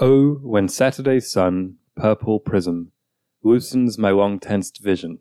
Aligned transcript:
Oh, 0.00 0.40
when 0.42 0.66
Saturday's 0.66 1.30
sun, 1.30 1.76
purple 1.94 2.40
prism, 2.40 2.90
loosens 3.44 3.96
my 3.96 4.10
long 4.10 4.40
tensed 4.40 4.82
vision, 4.82 5.20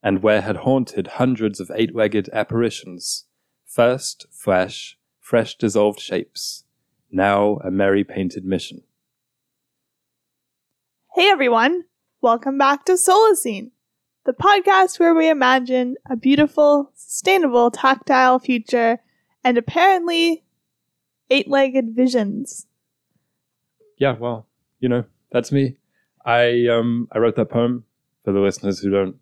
and 0.00 0.22
where 0.22 0.42
had 0.42 0.58
haunted 0.58 1.08
hundreds 1.08 1.58
of 1.58 1.72
eight 1.74 1.92
legged 1.92 2.30
apparitions, 2.32 3.24
first 3.64 4.26
flash, 4.30 4.96
fresh 5.18 5.56
dissolved 5.56 5.98
shapes, 5.98 6.62
now 7.10 7.56
a 7.64 7.70
merry 7.72 8.04
painted 8.04 8.44
mission. 8.44 8.84
Hey 11.16 11.28
everyone, 11.28 11.86
welcome 12.20 12.56
back 12.56 12.84
to 12.84 12.92
Solacene, 12.92 13.72
the 14.24 14.32
podcast 14.32 15.00
where 15.00 15.16
we 15.16 15.28
imagine 15.28 15.96
a 16.08 16.14
beautiful, 16.14 16.92
sustainable, 16.94 17.72
tactile 17.72 18.38
future 18.38 19.00
and 19.42 19.58
apparently 19.58 20.44
eight 21.28 21.48
legged 21.48 21.96
visions. 21.96 22.65
Yeah, 23.96 24.16
well, 24.18 24.46
you 24.80 24.88
know, 24.88 25.04
that's 25.30 25.52
me. 25.52 25.76
I 26.24 26.66
um 26.68 27.08
I 27.12 27.18
wrote 27.18 27.36
that 27.36 27.50
poem 27.50 27.84
for 28.24 28.32
the 28.32 28.40
listeners 28.40 28.80
who 28.80 28.90
don't 28.90 29.16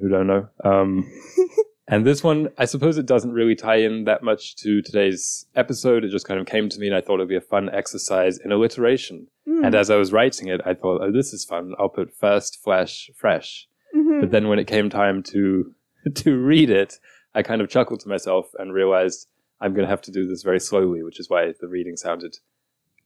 who 0.00 0.08
don't 0.08 0.26
know. 0.26 0.48
Um 0.64 1.10
and 1.88 2.06
this 2.06 2.22
one, 2.22 2.48
I 2.58 2.64
suppose 2.64 2.98
it 2.98 3.06
doesn't 3.06 3.32
really 3.32 3.54
tie 3.54 3.76
in 3.76 4.04
that 4.04 4.22
much 4.22 4.56
to 4.56 4.82
today's 4.82 5.46
episode. 5.54 6.04
It 6.04 6.10
just 6.10 6.26
kind 6.26 6.40
of 6.40 6.46
came 6.46 6.68
to 6.68 6.78
me 6.78 6.88
and 6.88 6.96
I 6.96 7.00
thought 7.00 7.14
it'd 7.14 7.28
be 7.28 7.36
a 7.36 7.40
fun 7.40 7.70
exercise 7.70 8.38
in 8.38 8.52
alliteration. 8.52 9.28
Mm. 9.48 9.66
And 9.66 9.74
as 9.74 9.90
I 9.90 9.96
was 9.96 10.12
writing 10.12 10.48
it, 10.48 10.60
I 10.64 10.74
thought, 10.74 11.00
oh, 11.02 11.12
this 11.12 11.32
is 11.32 11.44
fun. 11.44 11.74
I'll 11.78 11.88
put 11.88 12.12
first, 12.12 12.62
flash, 12.62 13.10
fresh. 13.14 13.68
Mhm. 13.94 14.20
But 14.20 14.30
then 14.30 14.48
when 14.48 14.58
it 14.58 14.66
came 14.66 14.90
time 14.90 15.22
to 15.24 15.74
to 16.14 16.36
read 16.36 16.70
it, 16.70 16.98
I 17.34 17.42
kind 17.42 17.60
of 17.60 17.68
chuckled 17.68 18.00
to 18.00 18.08
myself 18.08 18.50
and 18.58 18.72
realized 18.72 19.28
I'm 19.60 19.74
going 19.74 19.84
to 19.84 19.90
have 19.90 20.02
to 20.02 20.10
do 20.10 20.26
this 20.26 20.42
very 20.42 20.60
slowly, 20.60 21.02
which 21.02 21.20
is 21.20 21.28
why 21.28 21.52
the 21.60 21.68
reading 21.68 21.96
sounded 21.96 22.38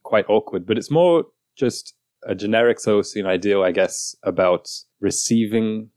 quite 0.05 0.25
awkward. 0.29 0.65
But 0.65 0.77
it's 0.77 0.89
more 0.91 1.25
just 1.57 1.93
a 2.23 2.33
generic 2.33 2.77
Solacene 2.77 3.25
ideal, 3.25 3.61
I 3.63 3.71
guess, 3.71 4.15
about 4.23 4.69
receiving 5.01 5.89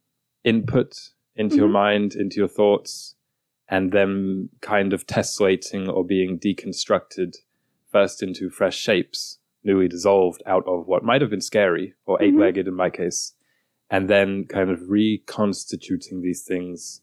input 0.44 1.10
into 1.36 1.56
your 1.56 1.68
Mhm. 1.68 1.72
mind, 1.72 2.14
into 2.16 2.36
your 2.36 2.48
thoughts, 2.48 3.14
and 3.68 3.92
them 3.92 4.48
kind 4.60 4.92
of 4.92 5.06
tessellating 5.06 5.88
or 5.88 6.04
being 6.04 6.38
deconstructed 6.38 7.36
first 7.92 8.22
into 8.22 8.50
fresh 8.50 8.76
shapes, 8.78 9.38
newly 9.62 9.88
dissolved 9.88 10.42
out 10.46 10.66
of 10.66 10.86
what 10.86 11.04
might 11.04 11.20
have 11.20 11.30
been 11.30 11.40
scary 11.40 11.94
or 12.06 12.20
eight 12.22 12.34
legged 12.34 12.66
in 12.68 12.74
my 12.74 12.90
case, 12.90 13.34
and 13.90 14.08
then 14.10 14.44
kind 14.44 14.70
of 14.70 14.90
reconstituting 14.90 16.20
these 16.22 16.42
things 16.42 17.02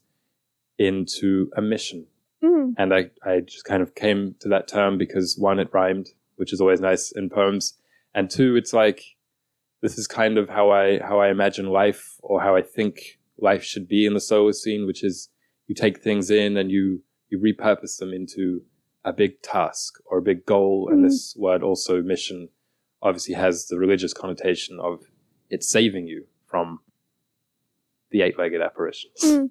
into 0.78 1.50
a 1.56 1.62
mission. 1.62 2.06
Mm. 2.42 2.74
And 2.76 2.94
I, 2.94 3.10
I 3.24 3.40
just 3.40 3.64
kind 3.64 3.82
of 3.82 3.94
came 3.94 4.34
to 4.40 4.48
that 4.48 4.68
term 4.68 4.98
because 4.98 5.36
one, 5.38 5.58
it 5.58 5.72
rhymed, 5.72 6.08
which 6.36 6.52
is 6.52 6.60
always 6.60 6.80
nice 6.80 7.12
in 7.12 7.28
poems. 7.28 7.74
And 8.14 8.30
two, 8.30 8.56
it's 8.56 8.72
like, 8.72 9.02
this 9.82 9.98
is 9.98 10.06
kind 10.06 10.38
of 10.38 10.48
how 10.48 10.70
I, 10.70 10.98
how 11.00 11.20
I 11.20 11.28
imagine 11.28 11.66
life 11.66 12.16
or 12.22 12.40
how 12.40 12.56
I 12.56 12.62
think 12.62 13.18
life 13.38 13.62
should 13.62 13.86
be 13.88 14.06
in 14.06 14.14
the 14.14 14.20
Solacene, 14.20 14.86
which 14.86 15.04
is 15.04 15.28
you 15.66 15.74
take 15.74 16.02
things 16.02 16.30
in 16.30 16.56
and 16.56 16.70
you, 16.70 17.02
you 17.28 17.38
repurpose 17.38 17.98
them 17.98 18.12
into 18.12 18.62
a 19.04 19.12
big 19.12 19.42
task 19.42 19.98
or 20.06 20.18
a 20.18 20.22
big 20.22 20.46
goal. 20.46 20.88
And 20.90 21.00
Mhm. 21.04 21.08
this 21.08 21.36
word 21.38 21.62
also 21.62 22.00
mission 22.02 22.48
obviously 23.02 23.34
has 23.34 23.66
the 23.66 23.78
religious 23.78 24.14
connotation 24.14 24.78
of 24.80 25.04
it's 25.50 25.68
saving 25.68 26.06
you 26.08 26.26
from 26.46 26.80
the 28.10 28.22
eight-legged 28.22 28.60
apparitions. 28.60 29.20
Mm. 29.22 29.50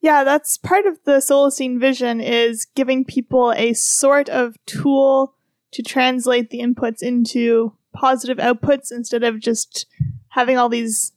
Yeah, 0.00 0.24
that's 0.24 0.56
part 0.56 0.86
of 0.86 0.98
the 1.04 1.18
Solacene 1.18 1.78
vision 1.78 2.20
is 2.20 2.64
giving 2.64 3.04
people 3.04 3.52
a 3.52 3.72
sort 3.74 4.28
of 4.28 4.56
tool 4.66 5.35
to 5.72 5.82
translate 5.82 6.50
the 6.50 6.60
inputs 6.60 7.02
into 7.02 7.72
positive 7.92 8.38
outputs 8.38 8.92
instead 8.92 9.22
of 9.22 9.40
just 9.40 9.86
having 10.28 10.58
all 10.58 10.68
these 10.68 11.12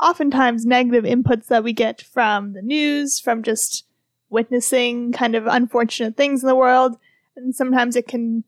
oftentimes 0.00 0.64
negative 0.64 1.04
inputs 1.04 1.46
that 1.46 1.64
we 1.64 1.72
get 1.72 2.00
from 2.00 2.52
the 2.52 2.62
news, 2.62 3.20
from 3.20 3.42
just 3.42 3.84
witnessing 4.30 5.12
kind 5.12 5.34
of 5.34 5.46
unfortunate 5.46 6.16
things 6.16 6.42
in 6.42 6.48
the 6.48 6.56
world. 6.56 6.96
And 7.36 7.54
sometimes 7.54 7.96
it 7.96 8.06
can 8.06 8.44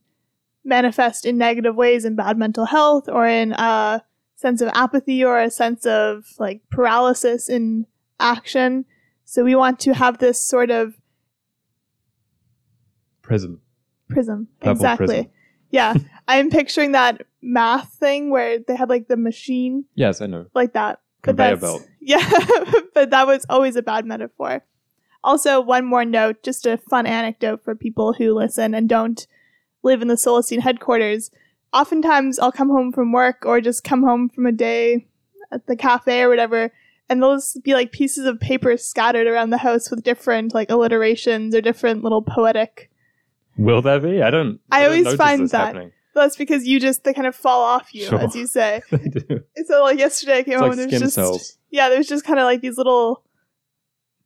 manifest 0.65 1.27
in 1.27 1.37
negative 1.37 1.75
ways 1.75 2.05
in 2.05 2.15
bad 2.15 2.39
mental 2.39 2.67
health 2.67 3.09
or 3.09 3.27
in 3.27 3.53
a 3.53 4.03
sense 4.37 4.61
of 4.61 4.71
apathy 4.75 5.25
or 5.25 5.41
a 5.41 5.51
sense 5.51 5.85
of 5.85 6.25
like 6.39 6.61
paralysis 6.71 7.49
in 7.49 7.87
action. 8.21 8.85
So 9.25 9.45
we 9.45 9.55
want 9.55 9.81
to 9.81 9.95
have 9.95 10.19
this 10.19 10.41
sort 10.41 10.71
of 10.71 10.95
Prism. 13.23 13.61
prism. 14.09 14.49
Exactly. 14.61 15.07
prism. 15.07 15.31
Yeah. 15.73 15.95
I'm 16.29 16.51
picturing 16.51 16.93
that 16.93 17.23
math 17.43 17.95
thing 17.95 18.31
where 18.31 18.61
they 18.61 18.77
had 18.77 18.89
like 18.89 19.09
the 19.09 19.17
machine 19.17 19.85
Yes, 19.97 20.21
I 20.21 20.27
know. 20.27 20.47
like 20.55 20.73
that. 20.75 21.01
But 21.23 21.37
Conveyor 21.37 21.57
that's- 21.57 21.61
belt. 21.61 21.89
Yeah, 22.05 22.29
but 22.95 23.11
that 23.11 23.27
was 23.29 23.45
always 23.49 23.77
a 23.77 23.83
bad 23.83 24.05
metaphor. 24.07 24.65
Also, 25.25 25.61
one 25.61 25.85
more 25.85 26.05
note, 26.05 26.43
just 26.43 26.67
a 26.67 26.77
fun 26.79 27.07
anecdote 27.07 27.63
for 27.63 27.75
people 27.77 28.13
who 28.13 28.35
listen 28.35 28.75
and 28.75 28.89
don't 28.89 29.25
live 29.85 30.03
in 30.03 30.09
the 30.09 30.15
Solacene 30.17 30.61
headquarters. 30.63 31.31
Oftentimes, 31.73 32.39
I'll 32.41 32.51
come 32.53 32.71
home 32.71 32.93
from 32.93 33.13
work 33.13 33.45
or 33.47 33.61
just 33.61 33.85
come 33.85 34.03
home 34.03 34.29
from 34.29 34.47
a 34.47 34.53
day 34.53 35.07
at 35.53 35.67
the 35.69 35.77
cafe 35.77 36.23
or 36.23 36.29
whatever, 36.29 36.73
and 37.09 37.23
there'll 37.23 37.37
just 37.37 37.63
be 37.63 37.73
like 37.75 37.93
pieces 37.93 38.27
of 38.27 38.41
paper 38.41 38.77
scattered 38.77 39.29
around 39.29 39.51
the 39.51 39.59
house 39.59 39.91
with 39.91 40.03
different 40.03 40.53
like 40.55 40.71
alliterations 40.71 41.55
or 41.55 41.61
different 41.61 42.03
little 42.03 42.23
poetic. 42.23 42.91
Will 43.57 43.83
there 43.83 44.01
be? 44.01 44.23
I 44.23 44.31
don't. 44.31 44.61
I 44.71 44.83
don't 44.85 45.05
always 45.07 45.15
find 45.17 45.49
that. 45.49 45.67
happening. 45.67 45.93
That's 46.15 46.37
because 46.37 46.67
you 46.67 46.79
just 46.79 47.05
they 47.05 47.15
kind 47.15 47.27
of 47.27 47.35
fall 47.35 47.63
off 47.63 47.95
you, 47.95 48.05
Sure. 48.07 48.21
as 48.21 48.35
you 48.37 48.47
say. 48.47 48.83
They 48.91 49.09
do. 49.09 49.43
So 49.67 49.83
like 49.83 49.99
yesterday, 49.99 50.39
I 50.39 50.43
came 50.43 50.55
It's 50.55 50.61
home 50.61 50.71
like 50.71 50.79
and 50.79 50.91
there's 50.91 51.01
just 51.03 51.15
cells. 51.15 51.59
yeah, 51.71 51.89
there's 51.89 52.07
just 52.07 52.25
kind 52.25 52.39
of 52.39 52.45
like 52.45 52.61
these 52.61 52.77
little 52.77 53.23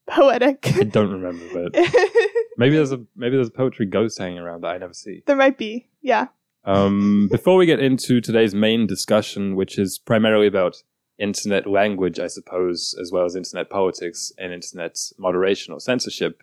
poetic. 0.06 0.66
I 0.76 0.84
don't 0.84 1.10
remember, 1.12 1.44
but 1.53 1.75
maybe 2.56 2.76
there's 2.76 2.92
a 2.92 3.03
maybe 3.16 3.36
there's 3.36 3.48
a 3.48 3.53
poetry 3.53 3.86
ghost 3.86 4.19
hanging 4.19 4.38
around 4.38 4.62
that 4.62 4.69
I 4.69 4.78
never 4.78 4.94
see. 4.94 5.22
there 5.26 5.36
might 5.36 5.59
be, 5.59 5.88
yeah. 6.03 6.28
Um, 6.65 7.28
before 7.31 7.56
we 7.56 7.66
get 7.66 7.78
into 7.78 8.20
today's 8.20 8.53
main 8.53 8.88
discussion, 8.88 9.54
which 9.54 9.78
is 9.78 9.98
primarily 9.98 10.48
about 10.48 10.82
internet 11.19 11.66
language, 11.69 12.19
I 12.19 12.26
suppose, 12.26 12.92
as 13.00 13.12
well 13.12 13.25
as 13.25 13.36
internet 13.36 13.70
politics 13.70 14.32
and 14.38 14.53
internet 14.53 14.98
moderation 15.16 15.72
or 15.72 15.78
censorship, 15.78 16.42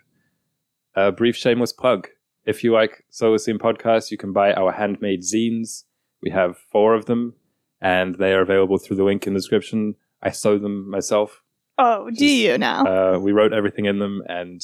a 0.96 1.12
brief 1.12 1.36
shameless 1.36 1.74
plug. 1.74 2.08
If 2.46 2.64
you 2.64 2.74
like 2.74 3.06
Solacene 3.12 3.58
podcasts, 3.58 4.12
you 4.12 4.18
can 4.18 4.34
buy 4.34 4.54
our 4.54 4.72
handmade 4.72 5.22
zines. 5.22 5.84
We 6.22 6.30
have 6.32 6.58
four 6.72 6.94
of 6.94 7.06
them, 7.06 7.34
and 7.82 8.16
they 8.16 8.34
are 8.34 8.42
available 8.42 8.78
through 8.78 8.98
the 8.98 9.04
link 9.04 9.26
in 9.28 9.34
the 9.34 9.40
description. 9.40 9.96
I 10.22 10.32
sew 10.32 10.58
them 10.58 10.90
myself. 10.90 11.42
Oh, 11.78 12.06
do 12.10 12.12
Just, 12.16 12.22
you 12.22 12.58
now? 12.58 12.86
Uh, 13.16 13.20
we 13.20 13.32
wrote 13.32 13.52
everything 13.54 13.86
in 13.86 14.00
them 14.00 14.22
and 14.28 14.62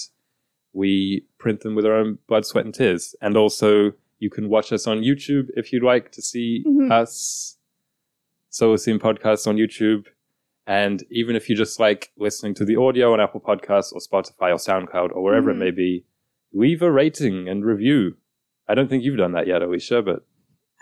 we 0.73 1.25
print 1.39 1.61
them 1.61 1.73
with 1.75 1.85
our 1.85 1.95
own 1.95 2.19
blood, 2.27 2.45
sweat, 2.45 2.65
and 2.65 2.73
tears. 2.73 3.15
And 3.21 3.35
also, 3.35 3.93
you 4.19 4.29
can 4.29 4.47
watch 4.47 4.71
us 4.71 4.85
on 4.87 4.99
YouTube 5.01 5.47
if 5.55 5.73
you'd 5.73 5.83
like 5.83 6.11
to 6.11 6.21
see 6.21 6.63
Mhm. 6.67 6.91
us. 6.91 7.57
Solacene 8.51 8.99
podcasts 8.99 9.47
on 9.47 9.57
YouTube. 9.57 10.05
And 10.67 11.03
even 11.09 11.35
if 11.35 11.49
you 11.49 11.55
just 11.55 11.79
like 11.79 12.11
listening 12.17 12.53
to 12.55 12.65
the 12.65 12.75
audio 12.75 13.11
on 13.13 13.19
Apple 13.19 13.41
Podcasts 13.41 13.91
or 13.91 13.99
Spotify 13.99 14.51
or 14.51 14.57
SoundCloud 14.57 15.11
or 15.15 15.23
wherever 15.23 15.51
Mhm. 15.51 15.55
it 15.55 15.59
may 15.59 15.71
be, 15.71 16.05
leave 16.53 16.81
a 16.81 16.91
rating 16.91 17.47
and 17.47 17.65
review. 17.65 18.17
I 18.67 18.75
don't 18.75 18.87
think 18.87 19.03
you've 19.03 19.17
done 19.17 19.33
that 19.33 19.47
yet, 19.47 19.61
Alicia, 19.61 20.01
but 20.01 20.25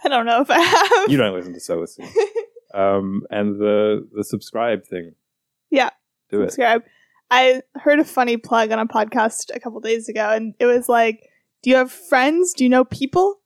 I 0.04 0.10
don't 0.10 0.26
know 0.26 0.42
if 0.42 0.50
I 0.50 0.60
have. 0.60 1.10
you 1.10 1.18
don't 1.18 1.34
listen 1.34 1.54
to 1.54 1.60
Solacene. 1.60 2.12
um, 2.74 3.24
and 3.30 3.60
the 3.60 4.08
the 4.14 4.24
subscribe 4.24 4.86
thing. 4.86 5.14
Yeah. 5.70 5.90
Do 6.30 6.42
it. 6.42 6.48
subscribe. 6.52 6.84
I 7.30 7.62
heard 7.76 8.00
a 8.00 8.06
funny 8.06 8.38
plug 8.38 8.72
on 8.72 8.80
a 8.80 8.86
podcast 8.86 9.54
a 9.54 9.60
couple 9.60 9.80
days 9.82 10.08
ago, 10.08 10.30
and 10.30 10.54
it 10.60 10.66
was 10.66 10.88
like, 10.88 11.28
"Do 11.62 11.70
you 11.70 11.76
have 11.76 11.92
friends? 11.92 12.54
Do 12.54 12.64
you 12.64 12.70
know 12.70 12.86
people? 12.86 13.42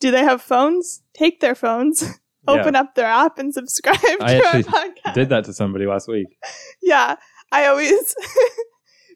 Do 0.00 0.10
they 0.10 0.22
have 0.24 0.42
phones? 0.42 1.02
Take 1.14 1.40
their 1.40 1.54
phones, 1.54 2.04
open 2.48 2.76
up 2.76 2.94
their 2.94 3.06
app, 3.06 3.38
and 3.38 3.54
subscribe 3.54 3.98
I 4.20 4.34
to 4.40 4.46
our 4.46 4.62
podcast." 4.62 5.14
Did 5.14 5.28
that 5.30 5.44
to 5.44 5.52
somebody 5.54 5.86
last 5.86 6.08
week. 6.08 6.36
yeah, 6.82 7.16
I 7.52 7.66
always 7.66 8.14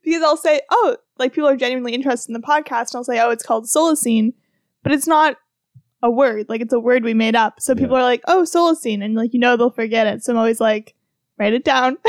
because 0.06 0.22
I'll 0.22 0.36
say, 0.38 0.62
"Oh, 0.70 0.96
like 1.18 1.34
people 1.34 1.48
are 1.50 1.56
genuinely 1.56 1.92
interested 1.92 2.30
in 2.34 2.40
the 2.40 2.46
podcast," 2.46 2.92
and 2.92 2.96
I'll 2.96 3.04
say, 3.04 3.20
"Oh, 3.20 3.28
it's 3.30 3.44
called 3.44 3.66
Solacene," 3.66 4.32
but 4.82 4.92
it's 4.92 5.06
not 5.06 5.36
a 6.02 6.10
word. 6.10 6.46
Like 6.48 6.60
it's 6.62 6.72
a 6.72 6.80
word 6.80 7.04
we 7.04 7.12
made 7.12 7.36
up. 7.36 7.60
So 7.60 7.74
people 7.74 7.96
Yeah. 7.96 8.00
are 8.02 8.06
like, 8.06 8.22
"Oh, 8.26 8.42
Solacene," 8.44 9.04
and 9.04 9.14
like 9.14 9.34
you 9.34 9.40
know 9.40 9.56
they'll 9.58 9.70
forget 9.70 10.06
it. 10.06 10.24
So 10.24 10.32
I'm 10.32 10.38
always 10.38 10.60
like, 10.60 10.94
write 11.38 11.52
it 11.52 11.64
down. 11.64 11.98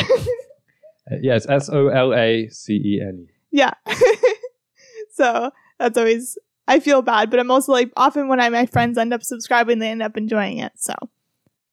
Uh, 1.10 1.16
Yeah, 1.22 1.36
it's 1.38 1.48
S 1.50 1.70
O 1.70 1.88
L 1.88 2.14
A 2.14 2.50
C 2.50 2.74
E 2.74 3.02
N 3.02 3.28
E. 3.30 3.34
Yeah. 3.52 3.72
so 5.14 5.52
that's 5.80 5.98
always 5.98 6.38
I 6.68 6.82
feel 6.82 7.02
bad, 7.02 7.30
but 7.30 7.40
I'm 7.40 7.50
also 7.50 7.72
like 7.72 7.94
often 7.96 8.28
when 8.28 8.42
I 8.42 8.50
my 8.50 8.66
friends 8.66 8.98
end 8.98 9.14
up 9.14 9.24
subscribing, 9.24 9.80
they 9.80 9.90
end 9.90 10.02
up 10.02 10.18
enjoying 10.18 10.58
it. 10.58 10.74
So 10.76 10.94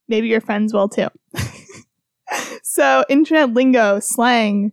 maybe 0.07 0.29
your 0.29 0.41
friends 0.41 0.73
will 0.73 0.89
too. 0.89 1.09
so 2.63 3.05
internet 3.09 3.53
lingo, 3.55 3.99
slang, 4.01 4.73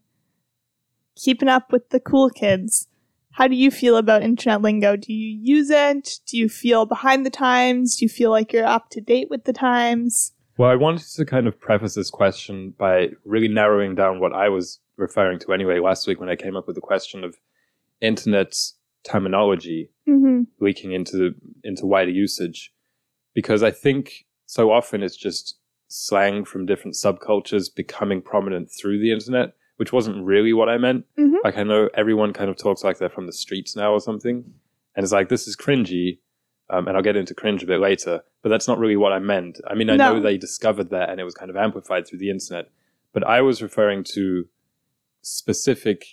keeping 1.15 1.49
up 1.49 1.71
with 1.71 1.89
the 1.89 1.99
cool 1.99 2.29
kids. 2.29 2.87
How 3.31 3.47
do 3.47 3.55
you 3.55 3.71
feel 3.71 3.95
about 3.97 4.23
internet 4.23 4.61
lingo? 4.61 4.95
Do 4.95 5.13
you 5.13 5.37
use 5.41 5.69
it? 5.69 6.19
Do 6.27 6.37
you 6.37 6.49
feel 6.49 6.85
behind 6.85 7.25
the 7.25 7.29
times? 7.29 7.95
Do 7.95 8.05
you 8.05 8.09
feel 8.09 8.29
like 8.29 8.51
you're 8.51 8.65
up 8.65 8.89
to 8.91 9.01
date 9.01 9.29
with 9.29 9.45
the 9.45 9.53
times? 9.53 10.33
Well, 10.57 10.69
I 10.69 10.75
wanted 10.75 11.07
to 11.15 11.25
kind 11.25 11.47
of 11.47 11.59
preface 11.59 11.95
this 11.95 12.09
question 12.09 12.73
by 12.77 13.11
really 13.25 13.47
narrowing 13.47 13.95
down 13.95 14.19
what 14.19 14.33
I 14.33 14.49
was 14.49 14.79
referring 14.97 15.39
to 15.39 15.53
anyway 15.53 15.79
last 15.79 16.07
week 16.07 16.19
when 16.19 16.29
I 16.29 16.35
came 16.35 16.55
up 16.57 16.67
with 16.67 16.75
the 16.75 16.81
question 16.81 17.23
of 17.23 17.37
internet 18.01 18.53
terminology 19.03 19.89
Mm-hmm. 20.09 20.41
leaking 20.59 20.91
into 20.91 21.33
into 21.63 21.85
wider 21.85 22.11
usage 22.11 22.73
because 23.33 23.63
I 23.63 23.71
think 23.71 24.25
so 24.45 24.71
often 24.71 25.03
it's 25.03 25.15
just 25.15 25.57
slang 25.87 26.43
from 26.43 26.65
different 26.65 26.95
subcultures 26.95 27.73
becoming 27.73 28.21
prominent 28.21 28.69
through 28.71 28.99
the 28.99 29.11
internet, 29.11 29.53
which 29.81 29.91
wasn't 29.91 30.23
really 30.23 30.53
what 30.53 30.69
I 30.69 30.77
meant. 30.77 31.05
Mhm. 31.17 31.37
Like 31.43 31.57
I 31.57 31.63
know 31.63 31.89
everyone 31.95 32.33
kind 32.33 32.51
of 32.51 32.55
talks 32.55 32.83
like 32.83 32.99
they're 32.99 33.09
from 33.09 33.25
the 33.25 33.33
streets 33.33 33.75
now 33.75 33.91
or 33.93 33.99
something, 33.99 34.53
and 34.95 35.03
it's 35.03 35.11
like 35.11 35.27
this 35.27 35.47
is 35.47 35.57
cringy, 35.57 36.19
um, 36.69 36.87
and 36.87 36.95
I'll 36.95 37.01
get 37.01 37.15
into 37.15 37.33
cringe 37.33 37.63
a 37.63 37.65
bit 37.65 37.79
later. 37.79 38.21
But 38.43 38.49
that's 38.49 38.67
not 38.67 38.77
really 38.77 38.95
what 38.95 39.11
I 39.11 39.17
meant. 39.17 39.59
I 39.65 39.73
mean, 39.73 39.89
I 39.89 39.95
No. 39.95 40.13
know 40.13 40.19
they 40.21 40.37
discovered 40.37 40.91
that 40.91 41.09
and 41.09 41.19
it 41.19 41.23
was 41.23 41.33
kind 41.33 41.49
of 41.49 41.57
amplified 41.57 42.05
through 42.05 42.19
the 42.19 42.29
internet, 42.29 42.69
but 43.11 43.23
I 43.23 43.41
was 43.41 43.63
referring 43.63 44.03
to 44.13 44.47
specific 45.23 46.05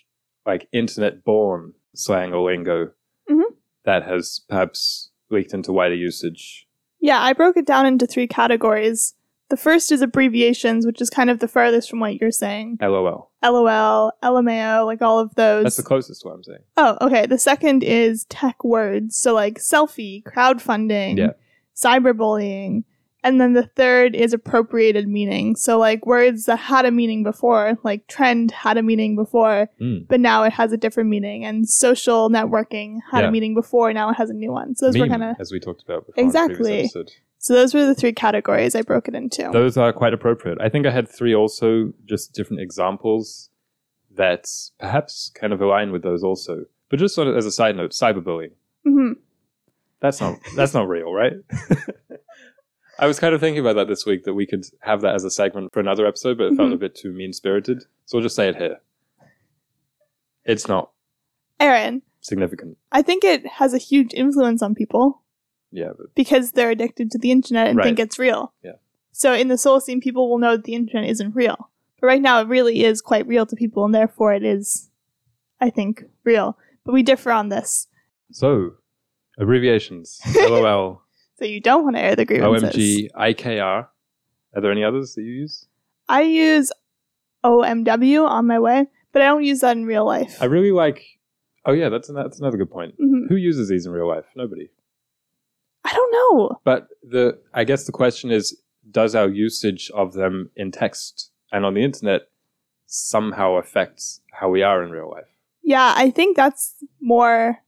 like 0.47 0.67
internet-born 0.73 1.75
slang 1.95 2.33
or 2.33 2.51
lingo 2.51 2.93
Mhm. 3.29 3.53
that 3.85 4.03
has 4.05 4.41
perhaps 4.49 5.11
leaked 5.29 5.53
into 5.53 5.73
wider 5.75 5.95
usage. 5.95 6.67
Yeah, 7.01 7.21
I 7.21 7.35
broke 7.35 7.59
it 7.59 7.67
down 7.67 7.85
into 7.85 8.07
three 8.07 8.27
categories. 8.27 9.15
The 9.51 9.57
first 9.57 9.91
is 9.91 10.03
abbreviations, 10.03 10.85
which 10.85 11.01
is 11.01 11.09
kind 11.09 11.31
of 11.31 11.39
the 11.39 11.49
farthest 11.49 11.89
from 11.89 12.01
what 12.01 12.21
you're 12.21 12.31
saying. 12.31 12.77
LOL. 12.83 13.31
LOL, 13.43 14.13
LMAO, 14.23 14.85
like 14.85 15.01
all 15.01 15.19
of 15.19 15.35
those. 15.37 15.65
That's 15.65 15.77
the 15.77 15.83
closest 15.83 16.21
to 16.23 16.29
what 16.29 16.35
I'm 16.35 16.45
saying. 16.45 16.59
Oh, 16.77 16.99
okay. 17.01 17.25
The 17.27 17.39
second 17.39 17.83
is 17.83 18.25
tech 18.27 18.63
words. 18.63 19.17
So 19.17 19.33
like 19.33 19.59
selfie, 19.59 20.23
crowdfunding, 20.25 21.17
Yeah. 21.17 21.31
cyberbullying. 21.75 22.85
And 23.25 23.41
then 23.41 23.53
the 23.55 23.67
third 23.75 24.15
is 24.15 24.33
appropriated 24.33 25.09
meaning. 25.09 25.57
So 25.57 25.77
like 25.79 26.07
words 26.07 26.45
that 26.45 26.57
had 26.57 26.85
a 26.85 26.91
meaning 26.93 27.25
before, 27.25 27.77
like 27.83 28.07
trend 28.07 28.53
had 28.53 28.77
a 28.77 28.83
meaning 28.83 29.17
before, 29.17 29.69
Mm. 29.81 30.07
but 30.09 30.21
now 30.21 30.45
it 30.45 30.53
has 30.53 30.73
a 30.73 30.77
different 30.77 31.11
meaning. 31.11 31.45
And 31.45 31.69
social 31.69 32.31
networking 32.31 32.99
had 33.11 33.23
Yeah. 33.23 33.29
a 33.29 33.31
meaning 33.33 33.55
before, 33.55 33.93
now 33.93 34.11
it 34.11 34.15
has 34.15 34.31
a 34.31 34.35
new 34.35 34.53
one. 34.53 34.77
So 34.77 34.87
those 34.87 34.99
were 34.99 35.09
kind 35.09 35.25
of 35.25 35.37
as 35.41 35.51
we 35.51 35.59
talked 35.59 35.83
about 35.83 36.07
before. 36.07 36.23
in 36.23 36.29
the 36.31 36.39
previous 36.55 36.95
Exactly. 36.95 37.15
So 37.39 37.55
those 37.55 37.73
were 37.75 37.87
the 37.87 37.95
three 37.95 38.13
categories 38.13 38.75
I 38.75 38.83
broke 38.83 39.09
it 39.09 39.15
into. 39.15 39.49
Those 39.53 39.77
are 39.77 39.93
quite 39.93 40.13
appropriate. 40.15 40.59
I 40.61 40.69
think 40.69 40.87
I 40.87 40.91
had 40.91 41.09
three 41.09 41.35
also, 41.35 41.93
just 42.07 42.33
different 42.35 42.61
examples 42.63 43.51
that 44.15 44.47
perhaps 44.81 45.31
kind 45.35 45.53
of 45.53 45.61
align 45.61 45.93
with 45.93 46.03
those 46.03 46.23
also. 46.25 46.65
But 46.91 46.99
just 46.99 47.15
sort 47.15 47.29
of 47.29 47.37
as 47.37 47.47
a 47.47 47.53
side 47.53 47.77
note, 47.77 47.93
cyberbullying. 47.93 48.53
hmm 48.85 49.13
That's 50.01 50.21
not 50.21 50.39
that's 50.57 50.75
not 50.75 50.89
real, 50.89 51.13
right? 51.13 51.35
I 53.01 53.07
was 53.07 53.21
kind 53.21 53.33
of 53.33 53.41
thinking 53.41 53.61
about 53.61 53.77
that 53.77 53.87
this 53.87 54.05
week 54.05 54.25
that 54.25 54.35
we 54.35 54.45
could 54.45 54.65
have 54.81 55.03
that 55.03 55.15
as 55.15 55.23
a 55.23 55.31
segment 55.31 55.73
for 55.73 55.79
another 55.79 56.05
episode, 56.07 56.37
but 56.39 56.49
it 56.49 56.57
felt 56.57 56.71
Mhm. 56.71 56.75
a 56.75 56.79
bit 56.79 56.95
too 56.97 57.13
mean 57.13 57.33
spirited. 57.33 57.83
So 58.07 58.19
we'll 58.19 58.25
just 58.25 58.35
say 58.35 58.49
it 58.49 58.57
here. 58.57 58.79
It's 60.45 60.67
not 60.67 60.91
Aaron, 61.61 62.03
significant. 62.21 62.77
I 62.91 63.03
think 63.03 63.23
it 63.23 63.47
has 63.47 63.73
a 63.75 63.79
huge 63.79 64.13
influence 64.15 64.63
on 64.63 64.75
people. 64.75 65.23
Yeah, 65.71 65.91
but 65.97 66.15
because 66.15 66.53
they're 66.53 66.71
addicted 66.71 67.11
to 67.13 67.19
the 67.19 67.31
internet 67.31 67.69
and 67.69 67.77
Right. 67.79 67.85
think 67.85 67.99
it's 67.99 68.19
real. 68.19 68.53
Yeah. 68.63 68.73
So 69.13 69.33
in 69.35 69.49
the 69.49 69.57
Solacene, 69.57 70.01
people 70.03 70.31
will 70.31 70.39
know 70.39 70.53
that 70.57 70.65
the 70.65 70.75
internet 70.75 71.09
isn't 71.11 71.35
real. 71.35 71.71
But 72.01 72.07
right 72.07 72.23
now, 72.23 72.41
it 72.41 72.47
really 72.49 72.85
is 72.85 73.01
quite 73.01 73.27
real 73.27 73.45
to 73.47 73.57
people, 73.57 73.85
and 73.85 73.93
therefore 73.95 74.33
it 74.33 74.45
is, 74.45 74.89
I 75.61 75.71
think, 75.71 76.05
real. 76.25 76.57
But 76.85 76.93
we 76.93 77.03
differ 77.03 77.33
on 77.33 77.49
this. 77.49 77.89
so 78.31 78.75
abbreviations. 79.39 80.21
LOL, 80.37 81.03
So 81.39 81.45
you 81.45 81.61
don't 81.61 81.85
want 81.85 81.97
to 81.97 82.03
air 82.03 82.17
the 82.17 82.25
grievances. 82.25 82.75
OMG, 82.75 83.11
IKR. 83.13 83.87
Are 84.55 84.61
there 84.61 84.73
any 84.73 84.83
others 84.85 85.15
that 85.15 85.23
you 85.23 85.33
use? 85.33 85.67
I 86.09 86.23
use 86.23 86.73
OMW 87.45 88.27
on 88.27 88.47
my 88.47 88.59
way, 88.59 88.87
but 89.13 89.23
I 89.23 89.27
don't 89.27 89.45
use 89.45 89.61
that 89.61 89.77
in 89.77 89.85
real 89.87 90.05
life. 90.05 90.39
I 90.41 90.47
really 90.47 90.73
like. 90.73 91.05
Oh 91.65 91.73
yeah, 91.73 91.89
that's 91.89 92.09
that's 92.09 92.39
another 92.41 92.57
good 92.57 92.71
point. 92.71 92.95
Mhm. 93.01 93.29
Who 93.29 93.37
uses 93.37 93.69
these 93.69 93.87
in 93.87 93.93
real 93.93 94.09
life? 94.09 94.25
Nobody. 94.35 94.71
I 95.89 95.93
don't 95.95 96.13
know. 96.13 96.61
But 96.65 96.89
the 97.03 97.39
I 97.55 97.65
guess 97.65 97.85
the 97.85 97.93
question 97.93 98.31
is, 98.31 98.61
does 98.91 99.15
our 99.15 99.29
usage 99.29 99.91
of 99.95 100.13
them 100.13 100.51
in 100.57 100.71
text 100.71 101.31
and 101.53 101.65
on 101.65 101.75
the 101.75 101.83
internet 101.85 102.23
somehow 102.87 103.55
affect 103.57 104.03
how 104.33 104.51
we 104.51 104.63
are 104.63 104.83
in 104.83 104.91
real 104.91 105.11
life? 105.11 105.25
Yeah, 105.63 105.95
I 105.97 106.11
think 106.11 106.37
that's 106.37 106.75
more 107.01 107.59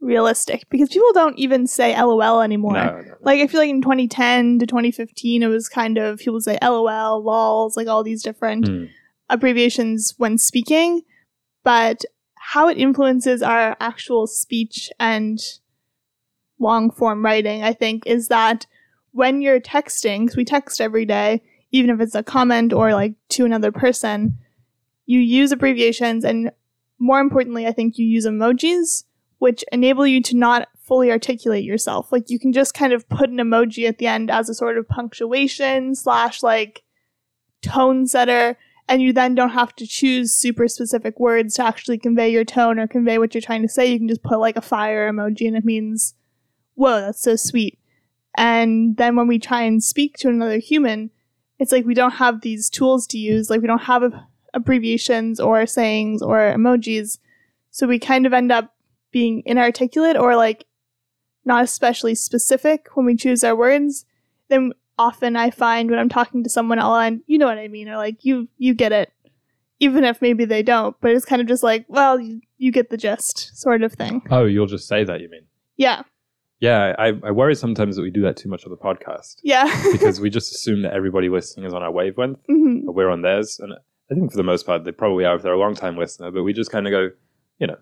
realistic 0.00 0.64
because 0.68 0.88
people 0.88 1.12
don't 1.12 1.38
even 1.38 1.66
say 1.66 1.94
LOL 2.00 2.40
anymore. 2.40 2.72
No, 2.74 2.84
no, 2.84 3.00
no. 3.02 3.14
Like 3.20 3.40
I 3.40 3.46
feel 3.46 3.60
like 3.60 3.70
in 3.70 3.82
2010 3.82 4.58
to 4.58 4.66
2015, 4.66 5.42
it 5.42 5.46
was 5.46 5.68
kind 5.68 5.96
of 5.98 6.18
people 6.18 6.40
say 6.40 6.58
LOL, 6.62 7.22
LOLs, 7.22 7.76
like 7.76 7.86
all 7.86 8.02
these 8.02 8.22
different 8.22 8.66
Hmm. 8.68 8.84
abbreviations 9.28 10.14
when 10.18 10.38
speaking, 10.38 11.02
but 11.64 12.04
how 12.34 12.68
it 12.68 12.76
influences 12.78 13.42
our 13.42 13.76
actual 13.80 14.26
speech 14.26 14.90
and 14.98 15.38
long 16.62 16.90
form 16.90 17.24
writing, 17.24 17.62
I 17.62 17.72
think, 17.72 18.06
is 18.06 18.28
that 18.28 18.66
when 19.10 19.42
you're 19.42 19.60
texting, 19.60 20.20
because 20.20 20.36
we 20.36 20.44
text 20.44 20.80
every 20.80 21.04
day, 21.04 21.42
even 21.70 21.90
if 21.90 22.00
it's 22.00 22.14
a 22.14 22.22
comment 22.22 22.72
or 22.72 22.92
like 22.92 23.14
to 23.30 23.44
another 23.44 23.72
person, 23.72 24.38
you 25.06 25.18
use 25.18 25.52
abbreviations 25.52 26.24
and 26.24 26.50
more 26.98 27.20
importantly, 27.20 27.66
I 27.66 27.72
think 27.72 27.98
you 27.98 28.06
use 28.06 28.26
emojis, 28.26 29.04
which 29.38 29.64
enable 29.72 30.06
you 30.06 30.22
to 30.22 30.36
not 30.36 30.68
fully 30.78 31.10
articulate 31.10 31.64
yourself. 31.64 32.12
Like 32.12 32.30
you 32.30 32.38
can 32.38 32.52
just 32.52 32.74
kind 32.74 32.92
of 32.92 33.08
put 33.08 33.28
an 33.28 33.38
emoji 33.38 33.88
at 33.88 33.98
the 33.98 34.06
end 34.06 34.30
as 34.30 34.48
a 34.48 34.54
sort 34.54 34.78
of 34.78 34.88
punctuation 34.88 35.94
slash 35.94 36.42
like 36.42 36.82
tone 37.60 38.06
setter 38.06 38.56
and 38.88 39.00
you 39.00 39.12
then 39.12 39.34
don't 39.34 39.50
have 39.50 39.74
to 39.76 39.86
choose 39.86 40.34
super 40.34 40.68
specific 40.68 41.18
words 41.18 41.54
to 41.54 41.64
actually 41.64 41.98
convey 41.98 42.28
your 42.28 42.44
tone 42.44 42.78
or 42.78 42.86
convey 42.86 43.18
what 43.18 43.34
you're 43.34 43.42
trying 43.42 43.62
to 43.62 43.68
say. 43.68 43.86
You 43.86 43.98
can 43.98 44.08
just 44.08 44.22
put 44.22 44.38
like 44.38 44.56
a 44.56 44.62
fire 44.62 45.10
emoji 45.10 45.46
and 45.46 45.56
it 45.56 45.64
means, 45.64 46.14
whoa, 46.74 47.00
that's 47.00 47.22
so 47.22 47.36
sweet. 47.36 47.78
And 48.34 48.96
then 48.96 49.16
when 49.16 49.28
we 49.28 49.38
try 49.38 49.62
and 49.62 49.82
speak 49.82 50.16
to 50.18 50.28
another 50.28 50.58
human, 50.58 51.10
it's 51.58 51.72
like 51.72 51.84
we 51.84 51.94
don't 51.94 52.12
have 52.12 52.40
these 52.40 52.70
tools 52.70 53.06
to 53.08 53.18
use. 53.18 53.50
Like 53.50 53.60
we 53.60 53.66
don't 53.66 53.82
have 53.82 54.02
ab- 54.02 54.20
abbreviations 54.54 55.38
or 55.38 55.66
sayings 55.66 56.22
or 56.22 56.38
emojis. 56.38 57.18
So 57.70 57.86
we 57.86 57.98
kind 57.98 58.26
of 58.26 58.32
end 58.32 58.50
up 58.50 58.74
being 59.10 59.42
inarticulate 59.46 60.16
or 60.16 60.34
like 60.36 60.66
not 61.44 61.64
especially 61.64 62.14
specific 62.14 62.88
when 62.94 63.06
we 63.06 63.16
choose 63.16 63.44
our 63.44 63.54
words. 63.56 64.06
Then 64.48 64.72
often 64.98 65.36
I 65.36 65.50
find 65.50 65.90
when 65.90 65.98
I'm 65.98 66.08
talking 66.08 66.42
to 66.44 66.50
someone, 66.50 66.78
I'll 66.78 66.96
end, 66.96 67.22
you 67.26 67.38
know 67.38 67.46
what 67.46 67.58
I 67.58 67.68
mean, 67.68 67.88
or 67.88 67.96
like 67.96 68.24
you 68.24 68.48
you 68.58 68.74
get 68.74 68.92
it, 68.92 69.12
even 69.78 70.04
if 70.04 70.22
maybe 70.22 70.44
they 70.44 70.62
don't. 70.62 70.96
But 71.00 71.12
it's 71.12 71.24
kind 71.24 71.42
of 71.42 71.48
just 71.48 71.62
like, 71.62 71.84
well, 71.88 72.18
you, 72.20 72.40
you 72.58 72.72
get 72.72 72.90
the 72.90 72.96
gist, 72.96 73.56
sort 73.56 73.82
of 73.82 73.92
thing. 73.92 74.22
Oh, 74.30 74.44
you'll 74.44 74.66
just 74.66 74.88
say 74.88 75.04
that. 75.04 75.20
You 75.20 75.28
mean? 75.28 75.46
Yeah, 75.76 76.02
Yeah, 76.62 76.94
I, 76.98 77.08
I 77.24 77.30
worry 77.32 77.54
sometimes 77.56 77.96
that 77.96 78.02
we 78.02 78.10
do 78.10 78.22
that 78.22 78.36
too 78.36 78.48
much 78.48 78.64
on 78.64 78.70
the 78.70 78.76
podcast 78.76 79.36
yeah, 79.42 79.64
because 79.92 80.20
we 80.20 80.30
just 80.30 80.54
assume 80.54 80.82
that 80.82 80.92
everybody 80.94 81.28
listening 81.28 81.66
is 81.66 81.74
on 81.74 81.82
our 81.82 81.90
wavelength, 81.90 82.38
Mhm. 82.48 82.84
or 82.86 82.94
we're 82.94 83.10
on 83.10 83.22
theirs, 83.22 83.58
and 83.60 83.72
I 83.74 84.14
think 84.14 84.30
for 84.30 84.36
the 84.36 84.42
most 84.44 84.64
part 84.64 84.84
they 84.84 84.92
probably 84.92 85.24
are 85.24 85.34
if 85.36 85.42
they're 85.42 85.52
a 85.52 85.58
long 85.58 85.74
time 85.74 85.96
listener. 85.98 86.30
But 86.30 86.44
we 86.44 86.52
just 86.52 86.70
kind 86.70 86.86
of 86.86 86.92
go, 86.92 87.10
you 87.58 87.66
know, 87.66 87.76